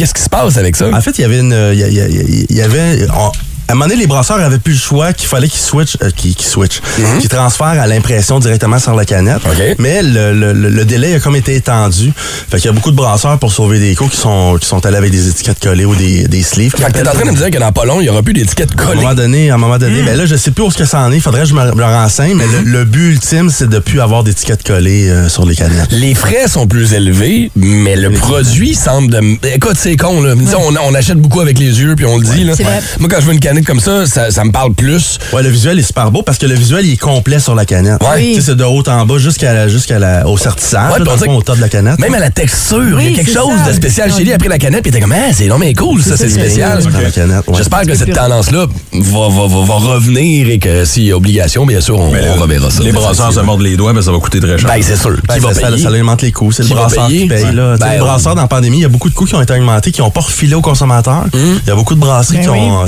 Qu'est-ce 0.09 0.15
qui 0.15 0.23
se 0.23 0.31
passe 0.31 0.57
avec 0.57 0.75
ça? 0.75 0.89
En 0.91 1.01
fait, 1.03 1.19
il 1.19 1.21
y 1.21 1.25
avait 1.25 1.41
une... 1.41 1.53
A- 1.53 1.75
il 1.75 2.57
y 2.57 2.63
avait... 2.63 3.07
on- 3.15 3.31
à 3.69 3.73
un 3.73 3.75
moment 3.75 3.87
donné, 3.87 4.01
les 4.01 4.07
brasseurs 4.07 4.41
avaient 4.41 4.59
plus 4.59 4.73
le 4.73 4.79
choix 4.79 5.13
qu'il 5.13 5.29
fallait 5.29 5.49
qu'ils 5.49 5.61
switchent, 5.61 5.99
euh, 6.03 6.11
qu'ils 6.11 6.35
switchent, 6.41 6.81
qu'ils 7.21 7.29
transfèrent 7.29 7.67
à 7.81 7.87
l'impression 7.87 8.39
directement 8.39 8.79
sur 8.79 8.95
la 8.95 9.05
canette. 9.05 9.43
OK. 9.45 9.77
Mais 9.79 10.03
le, 10.03 10.33
le- 10.33 10.53
le- 10.55 10.71
le 10.71 10.85
délai 10.87 11.15
a 11.17 11.21
comme 11.21 11.37
été 11.37 11.55
étendu. 11.55 12.13
Fait 12.51 12.57
qu'il 12.57 12.67
y 12.67 12.69
a 12.69 12.73
beaucoup 12.73 12.91
de 12.91 12.97
brasseurs 12.97 13.39
pour 13.39 13.53
sauver 13.53 13.79
des 13.79 13.95
coûts 13.95 14.09
qui 14.09 14.17
sont, 14.17 14.57
qui 14.59 14.67
sont 14.67 14.85
allés 14.87 14.97
avec 14.97 15.11
des 15.11 15.29
étiquettes 15.29 15.59
collées 15.61 15.85
ou 15.85 15.95
des, 15.95 16.27
des 16.29 16.43
sleeves. 16.43 16.73
Fait 16.77 16.85
que 16.87 16.93
t'es 16.93 17.07
en 17.09 17.13
train 17.13 17.27
de 17.27 17.31
me 17.31 17.37
dire 17.37 17.51
que 17.51 17.59
dans 17.59 17.71
pas 17.73 17.85
long, 17.85 18.01
il 18.01 18.07
y 18.07 18.09
aura 18.09 18.23
plus 18.23 18.33
d'étiquettes 18.33 18.71
À 18.79 18.83
un 18.83 18.87
collées. 18.87 19.03
moment 19.03 19.15
donné, 19.15 19.51
à 19.51 19.55
un 19.55 19.59
moment 19.59 19.77
donné, 19.79 20.03
ben 20.03 20.17
là, 20.17 20.25
je 20.25 20.37
sais 20.37 20.51
plus 20.51 20.65
où 20.65 20.71
ce 20.71 20.79
que 20.79 20.87
ça 20.87 21.01
en 21.01 21.13
est. 21.13 21.21
Faudrait 21.21 21.43
que 21.43 21.49
je 21.49 21.55
me, 21.55 21.75
me 21.75 21.85
renseigne, 21.85 22.37
mais 22.37 22.47
le, 22.47 22.71
le 22.71 22.85
but 22.87 23.11
ultime, 23.13 23.51
c'est 23.51 23.69
de 23.69 23.79
plus 23.81 24.01
avoir 24.01 24.25
d'étiquettes 24.25 24.63
collées 24.67 25.11
euh, 25.11 25.29
sur 25.29 25.45
les 25.45 25.55
canettes. 25.55 25.93
Les 25.93 26.15
frais 26.15 26.49
sont 26.49 26.67
plus 26.67 26.95
élevés, 26.95 27.51
mais 27.55 27.97
le 27.97 28.11
produit 28.13 28.75
semble 28.75 29.11
de... 29.13 29.21
Écoute, 29.55 29.77
c'est 29.77 29.97
con, 29.97 30.23
là. 30.23 30.33
On, 30.59 30.75
on 30.75 30.95
achète 30.95 31.19
beaucoup 31.19 31.41
avec 31.41 31.59
les 31.59 31.81
yeux, 31.81 31.95
puis 31.97 32.07
on 32.07 32.17
le 32.17 32.25
dit, 32.25 32.45
là. 32.45 32.55
Vrai. 32.55 32.81
Moi, 32.99 33.09
quand 33.11 33.21
je 33.21 33.27
veux 33.27 33.33
une 33.35 33.41
canette 33.41 33.58
comme 33.65 33.81
ça, 33.81 34.07
ça, 34.07 34.31
ça 34.31 34.45
me 34.45 34.51
parle 34.53 34.75
plus. 34.75 35.19
Ouais, 35.33 35.43
le 35.43 35.49
visuel 35.49 35.79
est 35.79 35.83
super 35.83 36.11
beau 36.11 36.23
parce 36.23 36.39
que 36.39 36.47
le 36.47 36.55
visuel 36.55 36.87
il 36.87 36.93
est 36.95 36.97
complet 36.97 37.39
sur 37.39 37.55
la 37.55 37.65
canette. 37.65 38.03
Ouais. 38.03 38.23
Tu 38.23 38.35
sais, 38.37 38.41
c'est 38.43 38.57
de 38.57 38.65
haut 38.65 38.83
en 38.89 39.07
bas 39.07 39.19
jusqu'à 39.19 39.53
la- 39.55 39.69
jusqu'à 39.69 39.99
la- 39.99 40.27
au 40.29 40.37
sertissage, 40.39 40.93
Ouais, 40.93 40.99
là, 40.99 41.03
puis 41.03 41.03
on 41.03 41.05
dans 41.05 41.13
le 41.13 41.19
dirait 41.19 41.31
fond, 41.31 41.37
au 41.39 41.43
top 41.43 41.57
de 41.57 41.61
la 41.63 41.69
canette. 41.69 41.99
Même 41.99 42.15
à 42.15 42.19
la 42.19 42.31
texture, 42.31 42.83
il 43.01 43.05
y 43.05 43.07
a 43.07 43.11
Oui, 43.11 43.17
quelque 43.17 43.33
chose 43.33 43.53
ça. 43.65 43.71
de 43.71 43.77
spécial. 43.77 44.13
Chélie 44.13 44.33
a 44.33 44.39
pris 44.39 44.49
la 44.49 44.59
canette, 44.59 44.83
puis 44.83 44.91
il 44.91 44.95
était 44.97 45.03
comme, 45.03 45.13
ah, 45.13 45.33
c'est 45.33 45.47
non, 45.47 45.59
mais 45.59 45.75
cool, 45.75 46.03
ça, 46.03 46.17
c'est 46.17 46.29
spécial. 46.29 46.83
Dans 46.83 47.01
la 47.01 47.11
canette, 47.11 47.47
ouais. 47.49 47.55
J'espère 47.57 47.83
que 47.83 47.95
cette 47.95 48.13
tendance-là 48.15 48.67
va, 48.93 49.29
va, 49.29 49.47
va, 49.47 49.65
va 49.65 49.75
revenir 49.95 50.49
et 50.49 50.59
que 50.59 50.85
s'il 50.85 51.05
y 51.05 51.13
a 51.13 51.17
obligation, 51.17 51.67
bien 51.67 51.81
sûr, 51.81 51.99
on, 51.99 52.13
on 52.13 52.41
reverra 52.41 52.71
ça. 52.71 52.83
Les 52.83 52.93
brasseurs 52.93 53.33
se 53.33 53.41
mordent 53.41 53.63
les 53.63 53.77
doigts, 53.77 53.93
ben 53.93 54.03
ça 54.03 54.13
va 54.13 54.19
coûter 54.19 54.41
très 54.41 54.59
cher. 54.59 54.69
Ben, 54.69 54.83
c'est 54.83 54.97
sûr. 54.97 55.17
Ben, 55.27 55.35
Qui 55.35 55.41
va 55.41 55.55
ça, 55.55 55.61
ça, 55.61 55.67
payer? 55.71 55.83
ça 55.83 55.89
alimente 55.89 56.23
les 56.23 56.33
coûts. 56.33 56.53
C'est 56.53 56.63
le 56.63 56.69
brasseur 56.71 57.09
qui 57.09 57.27
paye. 57.27 57.53
Là. 57.53 57.77
Ben, 57.79 57.93
les 57.95 58.01
on- 58.01 58.05
brasseurs, 58.05 58.35
dans 58.35 58.43
la 58.43 58.49
pandémie, 58.49 58.79
il 58.79 58.83
y 58.83 58.85
a 58.85 58.89
beaucoup 58.89 59.09
de 59.11 59.15
coûts 59.15 59.25
qui 59.25 59.35
ont 59.35 59.43
été 59.43 59.53
augmentés, 59.55 59.91
qui 59.93 60.01
n'ont 60.01 60.11
pas 60.11 60.21
refilé 60.21 60.55
aux 60.55 60.61
consommateurs. 60.61 61.25
Hum. 61.35 61.61
Il 61.65 61.69
y 61.69 61.71
a 61.71 61.75
beaucoup 61.75 61.95
de 61.95 62.01
brasseries 62.01 62.37
Ben 62.39 62.43
qui 62.45 62.49
ont. 62.49 62.87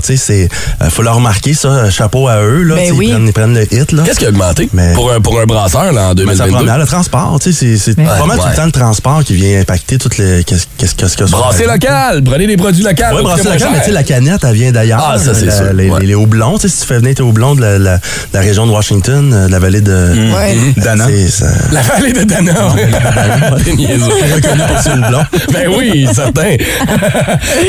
C'est. 0.79 0.85
euh, 0.85 0.91
faut 0.91 1.03
leur 1.03 1.17
remarquer 1.17 1.55
ça. 1.55 1.91
Chapeau 1.91 2.29
à 2.29 2.41
eux. 2.43 2.63
Là, 2.63 2.75
Ben 2.77 2.93
oui. 2.93 3.07
ils, 3.07 3.11
prennent, 3.13 3.27
ils 3.27 3.33
prennent 3.33 3.55
le 3.55 3.63
hit. 3.75 3.93
Là. 3.93 4.03
Qu'est-ce 4.05 4.19
qui 4.19 4.27
a 4.27 4.29
augmenté 4.29 4.69
Mais- 4.73 4.93
pour, 4.95 5.13
un, 5.13 5.21
pour 5.21 5.41
un 5.41 5.45
brasseur 5.45 5.93
là, 5.93 6.09
en 6.11 6.15
Ben, 6.15 6.27
ça 6.37 6.45
2022? 6.47 6.67
prend 6.67 6.77
le 6.77 6.87
transport, 6.87 7.39
tu 7.43 7.53
sais, 7.53 7.77
c'est 7.77 7.95
c'est 7.95 7.97
pas 7.97 8.25
mal 8.27 8.39
tout 8.39 8.45
le 8.49 8.57
temps 8.57 8.67
le 8.67 8.73
transport 8.73 9.25
qui 9.25 9.35
vient 9.35 9.61
impacter 9.61 9.99
toutes 9.99 10.19
les 10.19 10.45
qu'est-ce 10.45 10.67
qu'est-ce 10.79 10.95
qu'est-ce 10.95 11.17
que 11.17 11.27
ça 11.27 11.37
Brasser 11.37 11.67
local, 11.67 12.23
prenez 12.25 12.47
des 12.47 12.57
produits 12.57 12.83
locaux. 12.83 12.97
Ça 13.01 13.23
brasser 13.23 13.45
local, 13.45 13.69
mais 13.73 13.79
tu 13.79 13.81
sais, 13.81 13.85
cher. 13.87 13.95
la 13.95 14.03
canette, 14.03 14.45
elle 14.45 14.55
vient 14.55 14.73
d'ailleurs. 14.73 15.07
Ah, 15.15 15.19
ça, 15.19 15.35
c'est 15.35 15.47
La- 15.47 15.57
sûr. 15.57 15.73
Les, 15.73 15.91
Ouais. 15.91 16.01
les- 16.03 16.15
houblons, 16.15 16.57
tu 16.59 16.69
sais, 16.69 16.75
si 16.75 16.81
tu 16.83 16.87
fais 16.87 16.99
venir 16.99 17.15
tes 17.15 17.23
houblons 17.23 17.55
de 17.55 17.61
la, 17.61 17.79
la- 17.79 17.97
de 17.97 18.03
la 18.35 18.41
région 18.41 18.67
de 18.67 18.73
Washington, 18.73 19.31
euh, 19.33 19.47
de 19.47 19.53
la 19.53 19.59
vallée 19.59 19.81
de 19.81 19.93
Ouais. 20.37 20.57
Dana. 20.77 21.07
c'est 21.09 21.29
ça. 21.29 21.47
La 21.73 21.83
vallée 21.83 22.13
de 22.13 22.25
Dana. 22.25 22.53
T'es 23.65 23.73
niaiseux. 23.75 24.05
reconnu 24.35 24.63
pour 24.69 24.79
ses 24.83 24.91
houblons. 24.91 25.25
Ben 25.53 25.69
oui, 25.77 26.07
certain. 26.15 26.57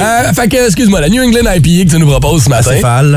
Euh, 0.01 0.33
fait 0.33 0.47
que, 0.47 0.65
excuse-moi, 0.67 1.01
la 1.01 1.09
New 1.09 1.21
England 1.23 1.41
IPA 1.55 1.85
que 1.85 1.89
tu 1.91 1.97
nous 1.99 2.07
proposes 2.07 2.43
ce 2.45 2.49
matin. 2.49 2.71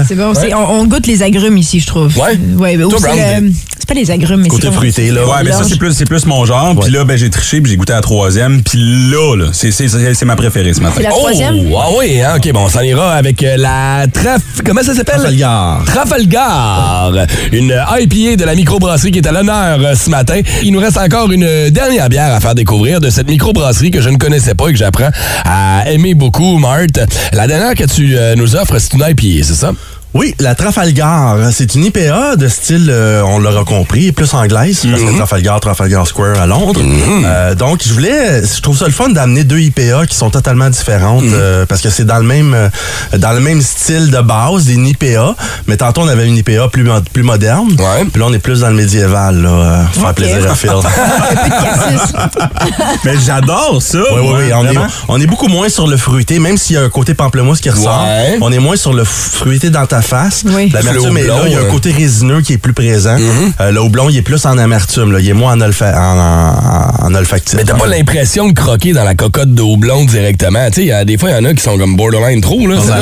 C'est 0.07 0.15
bon. 0.15 0.33
On, 0.55 0.81
on 0.81 0.85
goûte 0.87 1.07
les 1.07 1.23
agrumes 1.23 1.59
ici, 1.59 1.81
je 1.81 1.87
trouve. 1.87 2.17
Ouais. 2.19 2.39
Ouais, 2.57 2.77
ben, 2.77 2.85
ou 2.85 2.91
Toi, 2.91 2.99
c'est 3.01 3.41
le- 3.41 3.53
pas 3.87 3.93
les 3.95 4.11
agrumes, 4.11 4.41
mais 4.41 4.49
Côté 4.49 4.69
c'est 4.69 4.73
fruité, 4.73 5.11
là. 5.11 5.27
Ouais, 5.27 5.45
mais 5.45 5.53
ça, 5.53 5.63
c'est 5.63 5.77
plus, 5.77 5.93
c'est 5.93 6.07
plus 6.07 6.25
mon 6.25 6.47
genre. 6.47 6.75
Puis 6.81 6.91
là, 6.91 7.05
ben, 7.05 7.19
j'ai 7.19 7.29
triché, 7.29 7.61
puis 7.61 7.71
j'ai 7.71 7.77
goûté 7.77 7.93
à 7.93 7.97
la 7.97 8.03
troisième. 8.03 8.63
Puis 8.63 8.79
là, 9.11 9.37
là, 9.37 9.47
c'est, 9.53 9.71
c'est, 9.73 9.89
c'est, 9.89 10.15
c'est 10.15 10.25
ma 10.25 10.37
préférée 10.37 10.73
ce 10.73 10.81
matin. 10.81 11.03
La 11.03 11.11
troisième? 11.11 11.55
Oh, 11.71 11.77
ah 11.79 11.89
oui, 11.99 12.21
hein, 12.23 12.35
OK, 12.37 12.51
bon, 12.53 12.61
on 12.61 12.69
s'en 12.71 12.81
ira 12.81 13.13
avec 13.13 13.43
euh, 13.43 13.57
la 13.59 14.07
Traf... 14.11 14.41
Comment 14.65 14.83
ça 14.83 14.95
s'appelle? 14.95 15.17
Trafalgar. 15.17 15.85
Trafalgar. 15.85 17.13
Une 17.53 17.75
IPA 18.01 18.37
de 18.37 18.45
la 18.45 18.55
microbrasserie 18.55 19.11
qui 19.11 19.19
est 19.19 19.27
à 19.27 19.33
l'honneur 19.33 19.79
euh, 19.81 19.95
ce 19.95 20.09
matin. 20.09 20.41
Il 20.63 20.73
nous 20.73 20.81
reste 20.81 20.97
encore 20.97 21.31
une 21.31 21.45
euh, 21.45 21.71
dernière 21.71 22.09
bière 22.09 22.33
à 22.33 22.41
faire 22.41 22.55
découvrir 22.55 23.01
de 23.01 23.11
cette 23.11 23.29
microbrasserie 23.29 23.91
que 23.91 24.01
je 24.01 24.09
ne 24.09 24.17
connaissais 24.17 24.55
pas 24.55 24.69
et 24.69 24.73
que 24.73 24.79
j'apprends 24.79 25.11
à 25.45 25.91
aimer 25.91 26.15
beaucoup, 26.15 26.57
Marthe. 26.59 27.01
La 27.33 27.47
dernière 27.47 27.75
que 27.75 27.85
tu 27.85 28.17
euh, 28.17 28.35
nous 28.35 28.57
offres, 28.57 28.79
c'est 28.79 28.95
une 28.95 29.05
IPA, 29.07 29.45
se 29.55 29.61
sa. 29.61 30.04
Oui, 30.15 30.33
la 30.39 30.55
Trafalgar, 30.55 31.37
c'est 31.53 31.75
une 31.75 31.87
IPA 31.87 32.37
de 32.37 32.47
style, 32.47 32.87
euh, 32.89 33.21
on 33.27 33.41
l'aura 33.41 33.65
compris, 33.65 34.13
plus 34.13 34.33
anglaise, 34.33 34.87
parce 34.89 35.03
que 35.03 35.17
Trafalgar, 35.17 35.59
Trafalgar 35.59 36.07
Square 36.07 36.41
à 36.41 36.47
Londres. 36.47 36.81
Euh, 37.25 37.57
donc, 37.57 37.81
je 37.85 37.93
voulais, 37.93 38.41
je 38.45 38.61
trouve 38.61 38.79
ça 38.79 38.85
le 38.87 38.93
fun 38.93 39.09
d'amener 39.09 39.43
deux 39.43 39.59
IPA 39.59 40.07
qui 40.07 40.15
sont 40.17 40.31
totalement 40.31 40.71
différentes, 40.71 41.25
euh, 41.33 41.67
parce 41.67 41.81
que 41.81 41.91
c'est 41.91 42.05
dans 42.05 42.19
le 42.19 42.23
même, 42.23 42.55
euh, 42.55 42.69
dans 43.19 43.33
le 43.33 43.41
même 43.41 43.61
style 43.61 44.13
de 44.13 44.21
base, 44.21 44.69
une 44.69 44.87
IPA, 44.87 45.35
mais 45.67 45.77
tantôt 45.77 46.03
on 46.03 46.09
avait 46.09 46.29
une 46.29 46.37
IPA 46.37 46.69
plus, 46.69 46.85
mo- 46.85 47.01
plus 47.13 47.25
moderne, 47.25 47.71
Ouais. 47.77 48.05
puis 48.05 48.21
là 48.21 48.27
on 48.29 48.33
est 48.33 48.39
plus 48.39 48.61
dans 48.61 48.69
le 48.69 48.77
médiéval, 48.77 49.43
là, 49.43 49.51
euh, 49.51 49.83
faire 50.01 50.15
plaisir 50.15 50.49
à 50.49 50.55
Phil. 50.55 50.71
Mais 53.05 53.15
j'adore 53.25 53.81
ça. 53.83 53.99
Oui, 53.99 54.21
oui, 54.23 54.33
oui. 54.47 54.53
On 54.55 54.63
est, 54.65 54.75
vraiment. 54.75 54.87
on 55.09 55.21
est 55.21 55.27
beaucoup 55.27 55.49
moins 55.49 55.69
sur 55.69 55.87
le 55.89 55.97
fruité, 55.97 56.39
même 56.39 56.57
s'il 56.57 56.77
y 56.77 56.79
a 56.79 56.83
un 56.83 56.89
côté 56.89 57.15
pamplemousse 57.15 57.61
qui 57.61 57.69
ressort. 57.71 58.05
Ouais. 58.05 58.39
On 58.41 58.53
est 58.53 58.59
moins 58.61 58.77
sur 58.77 58.93
le 58.93 59.03
fruité 59.05 59.71
dans 59.71 59.87
ta 59.87 60.03
face. 60.05 60.43
Oui. 60.47 60.71
L'amertume 60.73 61.17
est 61.19 61.25
là. 61.25 61.35
Il 61.47 61.53
y 61.53 61.57
a 61.57 61.59
un 61.61 61.63
euh. 61.63 61.71
côté 61.71 61.91
résineux 61.93 62.41
qui 62.41 62.55
est 62.55 62.59
plus 62.59 62.73
présent. 62.73 63.17
Euh, 63.61 63.71
le 63.71 63.81
houblon, 63.81 64.09
il 64.11 64.17
est 64.17 64.23
plus 64.23 64.45
en 64.47 64.57
amertume. 64.59 65.13
Là. 65.13 65.21
Il 65.21 65.29
est 65.29 65.33
moins 65.33 65.55
en, 65.55 65.61
olfa 65.61 65.93
en, 65.97 66.19
en, 66.19 67.07
en 67.07 67.15
olfactif. 67.15 67.59
Mais 67.59 67.65
t'as 67.65 67.75
pas 67.75 67.87
l'impression 67.87 68.49
de 68.49 68.53
croquer 68.53 68.93
dans 68.93 69.05
la 69.05 69.15
cocotte 69.15 69.55
de 69.55 69.63
houblon 69.63 70.05
directement? 70.05 70.67
Tu 70.69 70.75
sais, 70.75 70.83
il 70.83 70.89
y 70.89 70.93
a- 70.93 71.05
des 71.05 71.19
fois, 71.19 71.31
il 71.31 71.37
y 71.37 71.39
en 71.39 71.45
a 71.45 71.55
qui 71.55 71.63
sont 71.63 71.77
comme 71.79 71.97
borderline 71.97 72.41
trop, 72.41 72.67
là. 72.67 72.77
Ça, 72.81 72.95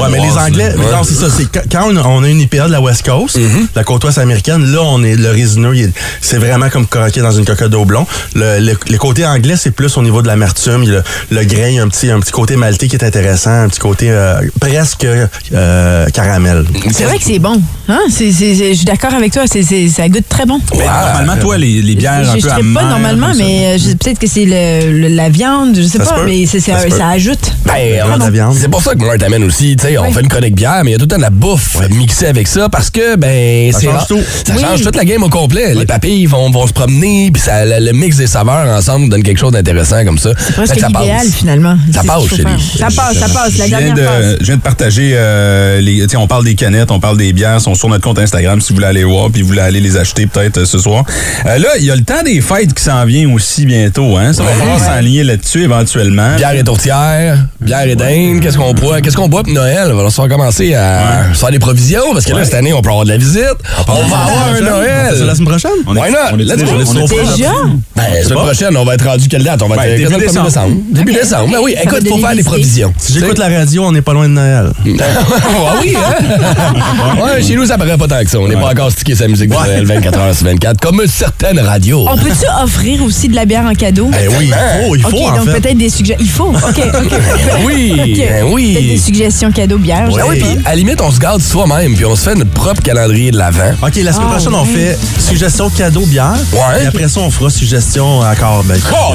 Ouais, 0.00 0.08
mais 0.10 0.18
les 0.20 0.36
Anglais, 0.38 0.72
Ouais. 0.76 0.92
non, 0.92 1.02
c'est 1.04 1.14
ça. 1.14 1.26
C'est 1.34 1.46
quand- 1.50 1.88
on 1.88 1.96
on 1.96 2.22
a 2.24 2.28
une 2.28 2.40
IPA 2.40 2.66
de 2.66 2.72
la 2.72 2.80
West 2.80 3.04
Coast, 3.04 3.38
la 3.74 3.84
côte 3.84 4.04
ouest 4.04 4.18
américaine, 4.18 4.64
là, 4.72 4.80
on 4.82 5.02
est 5.02 5.16
le 5.16 5.30
résineux, 5.30 5.74
c'est 6.20 6.38
vraiment 6.38 6.68
comme 6.68 6.86
croquer 6.86 7.20
dans 7.20 7.30
une 7.32 7.44
cocotte 7.44 7.70
de 7.70 7.76
houblon. 7.76 8.06
Le, 8.34 8.58
le, 8.60 8.76
le 8.90 8.98
côté 8.98 9.26
anglais, 9.26 9.56
c'est 9.56 9.70
plus 9.70 9.96
au 9.96 10.02
niveau 10.02 10.22
de 10.22 10.26
l'amertume. 10.26 10.84
Le, 10.86 11.02
le 11.30 11.44
grain, 11.44 11.68
il 11.68 11.74
y 11.74 11.78
a 11.78 11.82
un 11.82 11.88
petit, 11.88 12.10
un 12.10 12.20
petit 12.20 12.32
côté 12.32 12.56
maltais 12.56 12.88
qui 12.88 12.96
est 12.96 13.04
intéressant, 13.04 13.50
un 13.64 13.68
petit 13.68 13.78
côté 13.80 14.10
euh, 14.10 14.40
presque 14.60 15.04
euh, 15.04 16.06
caramel. 16.30 16.64
C'est 16.92 17.04
vrai 17.04 17.18
que 17.18 17.24
c'est 17.24 17.38
bon. 17.38 17.60
Hein? 17.88 17.98
C'est- 18.08 18.30
c'est- 18.32 18.54
c'est- 18.54 18.70
je 18.70 18.74
suis 18.76 18.84
d'accord 18.84 19.12
avec 19.14 19.32
toi. 19.32 19.42
C'est 19.50 19.62
c'est- 19.62 19.88
ça 19.88 20.08
goûte 20.08 20.28
très 20.28 20.46
bon. 20.46 20.60
Normalement, 20.72 21.36
toi, 21.40 21.58
les, 21.58 21.82
les 21.82 21.94
bières 21.96 22.24
je 22.24 22.30
un 22.30 22.36
je 22.36 22.40
peu 22.42 22.48
trippe 22.48 22.60
amères... 22.64 22.82
pas 22.82 22.88
normalement, 22.88 23.26
comme 23.28 23.36
ça. 23.38 23.44
mais 23.44 23.66
euh, 23.66 23.78
je- 23.78 23.94
peut-être 23.94 24.18
que 24.18 24.26
c'est 24.28 24.44
le, 24.44 24.92
le- 25.00 25.08
la 25.14 25.28
viande, 25.28 25.76
je 25.76 25.82
sais 25.82 25.98
Ça 25.98 26.04
se 26.04 26.10
pas, 26.10 26.16
peut. 26.16 26.26
mais 26.26 26.46
c'est- 26.46 26.60
c'est 26.60 26.70
Ça 26.72 26.78
un- 26.78 26.80
se 26.82 26.86
peut. 26.88 26.96
ça 26.98 27.08
ajoute. 27.08 27.52
Ben, 27.66 28.00
Ah, 28.02 28.16
non. 28.18 28.52
c'est 28.52 28.68
pour 28.68 28.82
ça 28.82 28.94
que 28.94 28.98
moi, 29.04 29.16
t'amène 29.18 29.44
aussi. 29.44 29.76
tu 29.76 29.86
sais, 29.86 29.98
On 29.98 30.04
Oui. 30.06 30.12
fait 30.12 30.20
une 30.20 30.28
chronique 30.28 30.54
bière, 30.54 30.80
mais 30.84 30.90
il 30.90 30.92
y 30.92 30.96
a 30.96 30.98
tout 30.98 31.04
le 31.04 31.08
temps 31.08 31.16
de 31.16 31.22
la 31.22 31.30
bouffe 31.30 31.76
mixée 31.90 32.26
avec 32.26 32.46
ça 32.46 32.68
parce 32.68 32.90
que, 32.90 33.16
ben, 33.16 33.72
Ça 33.72 33.80
c'est 33.80 33.86
change 33.86 33.94
rare. 33.96 34.06
tout. 34.06 34.20
Ça 34.46 34.54
Oui. 34.56 34.62
change 34.62 34.82
toute 34.82 34.96
la 34.96 35.04
game 35.04 35.22
au 35.22 35.28
complet. 35.28 35.74
Les 35.74 35.84
papilles 35.84 36.26
vont, 36.26 36.50
vont 36.50 36.66
se 36.66 36.72
promener, 36.72 37.30
puis 37.32 37.42
ça, 37.42 37.64
le, 37.64 37.84
le 37.84 37.92
mix 37.92 38.16
des 38.16 38.26
saveurs 38.26 38.66
ensemble 38.76 39.08
donne 39.08 39.22
quelque 39.22 39.38
chose 39.38 39.52
d'intéressant 39.52 40.04
comme 40.04 40.18
ça. 40.18 40.30
C'est 40.38 40.54
presque 40.54 40.74
Fait 40.74 40.80
que 40.80 40.80
ça 40.80 40.88
l'idéal 41.00 41.18
passe. 41.26 41.34
finalement. 41.34 41.76
Ça 41.92 42.00
C'est 42.00 42.00
ce 42.02 42.06
passe, 42.06 42.20
qu'il 42.20 42.28
faut 42.30 42.36
chérie. 42.36 42.48
faire. 42.78 42.90
Ça 42.90 42.96
passe, 43.02 43.18
ça 43.18 43.28
passe. 43.28 43.58
La 43.58 43.64
je, 43.64 43.68
viens 43.68 43.78
dernière 43.94 44.20
de, 44.20 44.38
je 44.40 44.46
viens 44.46 44.56
de 44.56 44.60
partager 44.62 45.10
euh, 45.14 45.80
les. 45.80 46.06
on 46.16 46.19
parle 46.26 46.44
des 46.44 46.54
canettes, 46.54 46.90
on 46.90 47.00
parle 47.00 47.16
des 47.16 47.32
bières, 47.32 47.60
sont 47.60 47.74
sur 47.74 47.88
notre 47.88 48.02
compte 48.04 48.18
Instagram 48.18 48.60
si 48.60 48.70
vous 48.70 48.76
voulez 48.76 48.86
aller 48.86 49.04
voir 49.04 49.30
puis 49.30 49.42
vous 49.42 49.48
voulez 49.48 49.60
aller 49.60 49.80
les 49.80 49.96
acheter 49.96 50.26
peut-être 50.26 50.58
euh, 50.58 50.64
ce 50.64 50.78
soir. 50.78 51.04
Euh, 51.46 51.58
là, 51.58 51.68
il 51.78 51.84
y 51.84 51.90
a 51.90 51.96
le 51.96 52.02
temps 52.02 52.22
des 52.24 52.40
fêtes 52.40 52.74
qui 52.74 52.82
s'en 52.82 53.04
vient 53.04 53.30
aussi 53.32 53.66
bientôt, 53.66 54.16
hein. 54.16 54.32
Ça 54.32 54.42
va 54.42 54.50
falloir 54.52 54.78
s'enligner 54.78 55.24
là-dessus 55.24 55.62
éventuellement. 55.64 56.36
Bière 56.36 56.54
et 56.54 56.64
tourtière, 56.64 57.38
bière 57.60 57.86
et 57.86 57.96
dinde, 57.96 58.40
qu'est-ce 58.40 58.56
qu'on 58.58 58.72
boit? 58.74 59.00
Qu'est-ce 59.00 59.16
qu'on 59.16 59.28
boit 59.28 59.42
pour 59.42 59.52
Noël? 59.52 59.88
Il 59.88 59.94
va 59.94 60.10
falloir 60.10 60.28
commencer 60.28 60.74
à 60.74 61.24
faire 61.34 61.50
des 61.50 61.58
provisions 61.58 62.12
parce 62.12 62.24
que 62.24 62.32
là, 62.32 62.44
cette 62.44 62.54
année, 62.54 62.72
on 62.72 62.82
peut 62.82 62.90
avoir 62.90 63.04
de 63.04 63.10
la 63.10 63.16
visite. 63.16 63.44
On 63.88 63.92
va 63.92 64.00
avoir 64.02 64.48
un 64.48 64.58
On 64.60 64.64
Noël. 64.64 65.16
ça 65.16 65.24
la 65.24 65.34
semaine 65.34 65.48
prochaine? 65.48 65.70
On 65.86 65.96
est- 65.96 66.00
Why 66.00 66.10
not? 66.10 66.18
on 66.32 66.38
est 66.38 66.44
Let's 66.44 66.62
go. 66.62 66.70
on 66.72 66.80
est. 66.80 67.08
Déjà? 67.36 67.50
Ben, 67.96 68.02
la 68.14 68.22
semaine 68.24 68.38
prochaine, 68.44 68.76
on 68.76 68.84
va 68.84 68.94
être 68.94 69.04
rendu 69.06 69.28
quelle 69.28 69.42
date? 69.44 69.62
On 69.62 69.68
va 69.68 69.76
Ben, 69.76 69.82
être 69.84 69.96
début 69.98 70.14
1er 70.14 70.20
décembre. 70.20 70.46
décembre. 70.46 70.76
Début 70.90 71.12
décembre. 71.12 71.50
Ben 71.52 71.58
oui, 71.62 71.74
écoute, 71.82 72.06
faut 72.08 72.18
faire 72.18 72.32
idées. 72.32 72.42
provisions. 72.44 72.92
Si 72.98 73.12
j'écoute 73.14 73.38
la 73.38 73.48
radio, 73.48 73.84
on 73.84 73.92
n'est 73.92 74.02
pas 74.02 74.12
loin 74.12 74.28
de 74.28 74.34
Noël. 74.34 74.70
ah 75.00 75.74
oui, 75.80 75.94
hein? 76.00 77.22
ouais, 77.22 77.42
chez 77.42 77.54
nous, 77.56 77.66
ça 77.66 77.78
paraît 77.78 77.96
pas 77.98 78.08
tant 78.08 78.22
que 78.22 78.30
ça. 78.30 78.38
On 78.38 78.48
n'est 78.48 78.54
pas 78.56 78.70
encore 78.70 78.90
stické 78.90 79.14
sa 79.14 79.28
musique 79.28 79.50
de 79.50 79.54
Noël 79.54 79.84
24 79.84 80.18
h 80.18 80.34
sur 80.34 80.46
24, 80.46 80.80
comme 80.80 81.02
certaines 81.06 81.58
radios. 81.60 82.06
On 82.08 82.16
peut-tu 82.16 82.46
offrir 82.62 83.02
aussi 83.04 83.28
de 83.28 83.34
la 83.36 83.44
bière 83.44 83.64
en 83.64 83.74
cadeau? 83.74 84.10
Eh 84.22 84.28
oui, 84.28 84.50
il 84.50 84.54
faut, 84.86 84.96
il 84.96 85.02
faut 85.02 85.26
en 85.28 85.36
donc 85.36 85.50
fait. 85.50 85.60
peut-être 85.60 85.78
des 85.78 85.88
suggestions. 85.90 86.24
Il 86.24 86.30
faut. 86.30 86.48
OK, 86.48 86.80
OK. 86.94 87.18
oui, 87.66 87.92
ben 88.28 88.44
oui. 88.50 88.74
Peut-être 88.74 88.86
des 88.88 88.98
suggestions 88.98 89.52
cadeaux 89.52 89.78
bière. 89.78 90.08
Ah 90.18 90.24
oui, 90.28 90.38
puis 90.38 90.58
à 90.64 90.70
la 90.70 90.76
limite, 90.76 91.00
on 91.00 91.10
se 91.10 91.18
garde 91.18 91.40
soi-même, 91.42 91.94
puis 91.94 92.04
on 92.04 92.14
se 92.16 92.22
fait 92.28 92.34
notre 92.34 92.50
propre 92.50 92.82
calendrier 92.82 93.30
de 93.30 93.38
l'avant. 93.38 93.72
OK, 93.82 93.96
la 93.96 94.12
semaine 94.12 94.28
Ah, 94.30 94.34
prochaine, 94.36 94.54
on 94.54 94.64
fait 94.64 94.98
suggestion 95.18 95.70
cadeau 95.70 96.04
bière. 96.06 96.34
Ouais. 96.52 96.84
Et 96.84 96.86
après 96.86 97.08
ça, 97.08 97.20
on 97.20 97.30
fera 97.30 97.50
suggestion 97.50 98.22
accord. 98.22 98.64
Ben, 98.64 98.78
Oh, 98.92 99.14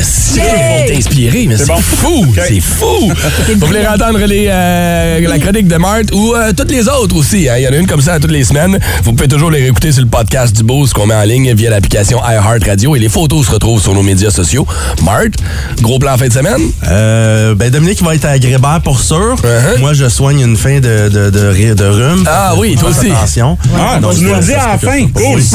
c'est 0.00 0.40
ils 0.40 0.88
vont 0.88 0.94
t'inspirer, 0.94 1.46
mais 1.48 1.56
c'est 1.56 1.72
fou, 1.80 2.26
c'est 2.46 2.60
fou. 2.60 3.12
Vous 3.58 3.66
voulez 3.66 3.86
entendre 3.86 4.18
les, 4.20 4.46
euh, 4.48 5.28
la 5.28 5.38
chronique 5.38 5.68
de 5.68 5.76
Marthe? 5.76 6.11
Ou 6.12 6.34
euh, 6.34 6.52
toutes 6.56 6.70
les 6.70 6.88
autres 6.88 7.16
aussi. 7.16 7.48
hein. 7.48 7.54
Il 7.58 7.64
y 7.64 7.68
en 7.68 7.72
a 7.72 7.76
une 7.76 7.86
comme 7.86 8.00
ça 8.00 8.18
toutes 8.20 8.30
les 8.30 8.44
semaines. 8.44 8.78
Vous 9.04 9.12
pouvez 9.12 9.28
toujours 9.28 9.50
les 9.50 9.60
réécouter 9.62 9.92
sur 9.92 10.02
le 10.02 10.08
podcast 10.08 10.54
du 10.54 10.62
Boost 10.62 10.92
qu'on 10.94 11.06
met 11.06 11.14
en 11.14 11.22
ligne 11.22 11.52
via 11.54 11.70
l'application 11.70 12.20
iHeartRadio 12.26 12.96
et 12.96 12.98
les 12.98 13.08
photos 13.08 13.46
se 13.46 13.50
retrouvent 13.52 13.80
sur 13.82 13.94
nos 13.94 14.02
médias 14.02 14.30
sociaux. 14.30 14.66
Marthe, 15.04 15.34
gros 15.80 15.98
plan 15.98 16.16
fin 16.16 16.28
de 16.28 16.32
semaine? 16.32 16.60
Euh, 16.88 17.54
ben 17.54 17.70
Dominique 17.70 18.02
va 18.02 18.14
être 18.14 18.24
à 18.26 18.38
Grébert 18.38 18.80
pour 18.84 19.00
sûr. 19.00 19.36
Uh-huh. 19.36 19.78
Moi, 19.80 19.92
je 19.94 20.08
soigne 20.08 20.40
une 20.40 20.56
fin 20.56 20.80
de, 20.80 21.08
de, 21.08 21.30
de, 21.30 21.84
rhume. 21.86 22.24
Ah 22.26 22.54
oui, 22.56 22.76
toi 22.78 22.90
aussi. 22.90 23.10
Attention. 23.10 23.56
Ah, 23.78 23.98
Donc, 24.00 24.14
tu 24.16 24.24
nous 24.24 24.34
le 24.34 24.40
dis 24.40 24.52
à 24.54 24.68
la 24.68 24.78
fin. 24.78 25.06
Cool. 25.14 25.40
Oui. 25.40 25.50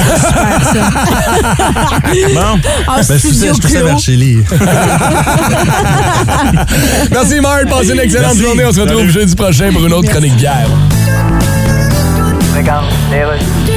Bon. 2.34 2.60
En 2.88 2.98
Ben, 2.98 3.04
je 3.04 3.18
studio 3.18 3.30
poussais, 3.30 3.48
je 3.48 3.54
poussais 3.62 3.76
Clos. 3.78 3.86
vers 3.86 4.00
Chili. 4.00 4.38
Merci 7.12 7.40
Marthe, 7.42 7.70
passez 7.70 7.92
une 7.92 8.00
excellente 8.00 8.34
Merci. 8.36 8.42
journée. 8.44 8.64
On 8.68 8.74
se 8.74 8.80
retrouve 8.82 9.10
jeudi 9.10 9.36
prochain 9.36 9.72
pour 9.72 9.86
une 9.86 9.94
autre 9.94 10.10
chronique 10.10 10.36
bière. 10.36 10.47
Regarde, 12.56 12.88
les 13.12 13.26
rues. 13.26 13.77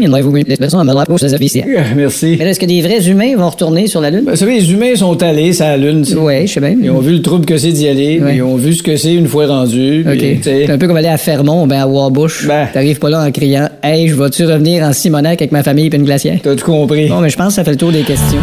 Il 0.00 0.04
y 0.06 0.08
en 0.08 0.12
a 0.12 0.20
vous 0.20 0.34
l'expression 0.34 0.78
à 0.78 0.84
ma 0.84 1.04
c'est 1.16 1.34
officiel. 1.34 1.64
Euh, 1.68 1.80
Merci. 1.96 2.36
Mais 2.38 2.46
est-ce 2.50 2.60
que 2.60 2.66
des 2.66 2.80
vrais 2.82 3.08
humains 3.08 3.36
vont 3.36 3.48
retourner 3.48 3.86
sur 3.86 4.00
la 4.00 4.10
Lune? 4.10 4.22
Ben, 4.24 4.32
vous 4.32 4.36
savez, 4.36 4.54
les 4.60 4.72
humains 4.72 4.94
sont 4.96 5.20
allés 5.22 5.52
sur 5.52 5.64
la 5.64 5.76
Lune. 5.76 6.02
tu 6.02 6.12
sais. 6.12 6.16
Ouais, 6.16 6.46
je 6.46 6.52
sais 6.52 6.60
bien. 6.60 6.74
Ils 6.80 6.90
ont 6.90 7.00
vu 7.00 7.12
le 7.12 7.22
trouble 7.22 7.44
que 7.46 7.56
c'est 7.56 7.72
d'y 7.72 7.88
aller. 7.88 8.20
Ouais. 8.20 8.36
Ils 8.36 8.42
ont 8.42 8.56
vu 8.56 8.74
ce 8.74 8.82
que 8.82 8.96
c'est 8.96 9.14
une 9.14 9.26
fois 9.28 9.46
rendu. 9.46 10.04
C'est 10.42 10.70
un 10.70 10.78
peu 10.78 10.86
comme 10.86 10.96
aller 10.96 11.08
à 11.08 11.16
Fermont, 11.18 11.66
ben 11.66 11.80
à 11.80 11.86
Warbush. 11.86 12.46
Ben. 12.46 12.68
T'arrives 12.72 12.98
pas 12.98 13.10
là 13.10 13.24
en 13.24 13.30
criant 13.30 13.68
Hey, 13.82 14.08
je 14.08 14.14
vais-tu 14.14 14.44
revenir 14.44 14.82
en 14.84 14.92
Simonac 14.92 15.40
avec 15.40 15.52
ma 15.52 15.62
famille 15.62 15.86
et 15.92 15.96
une 15.96 16.04
glacière? 16.04 16.38
T'as 16.42 16.54
tout 16.54 16.64
compris. 16.64 17.08
Bon, 17.08 17.20
mais 17.20 17.30
je 17.30 17.36
pense 17.36 17.48
que 17.48 17.54
ça 17.54 17.64
fait 17.64 17.72
le 17.72 17.76
tour 17.76 17.92
des 17.92 18.02
questions. 18.02 18.40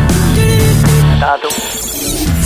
Tantôt. 1.20 1.81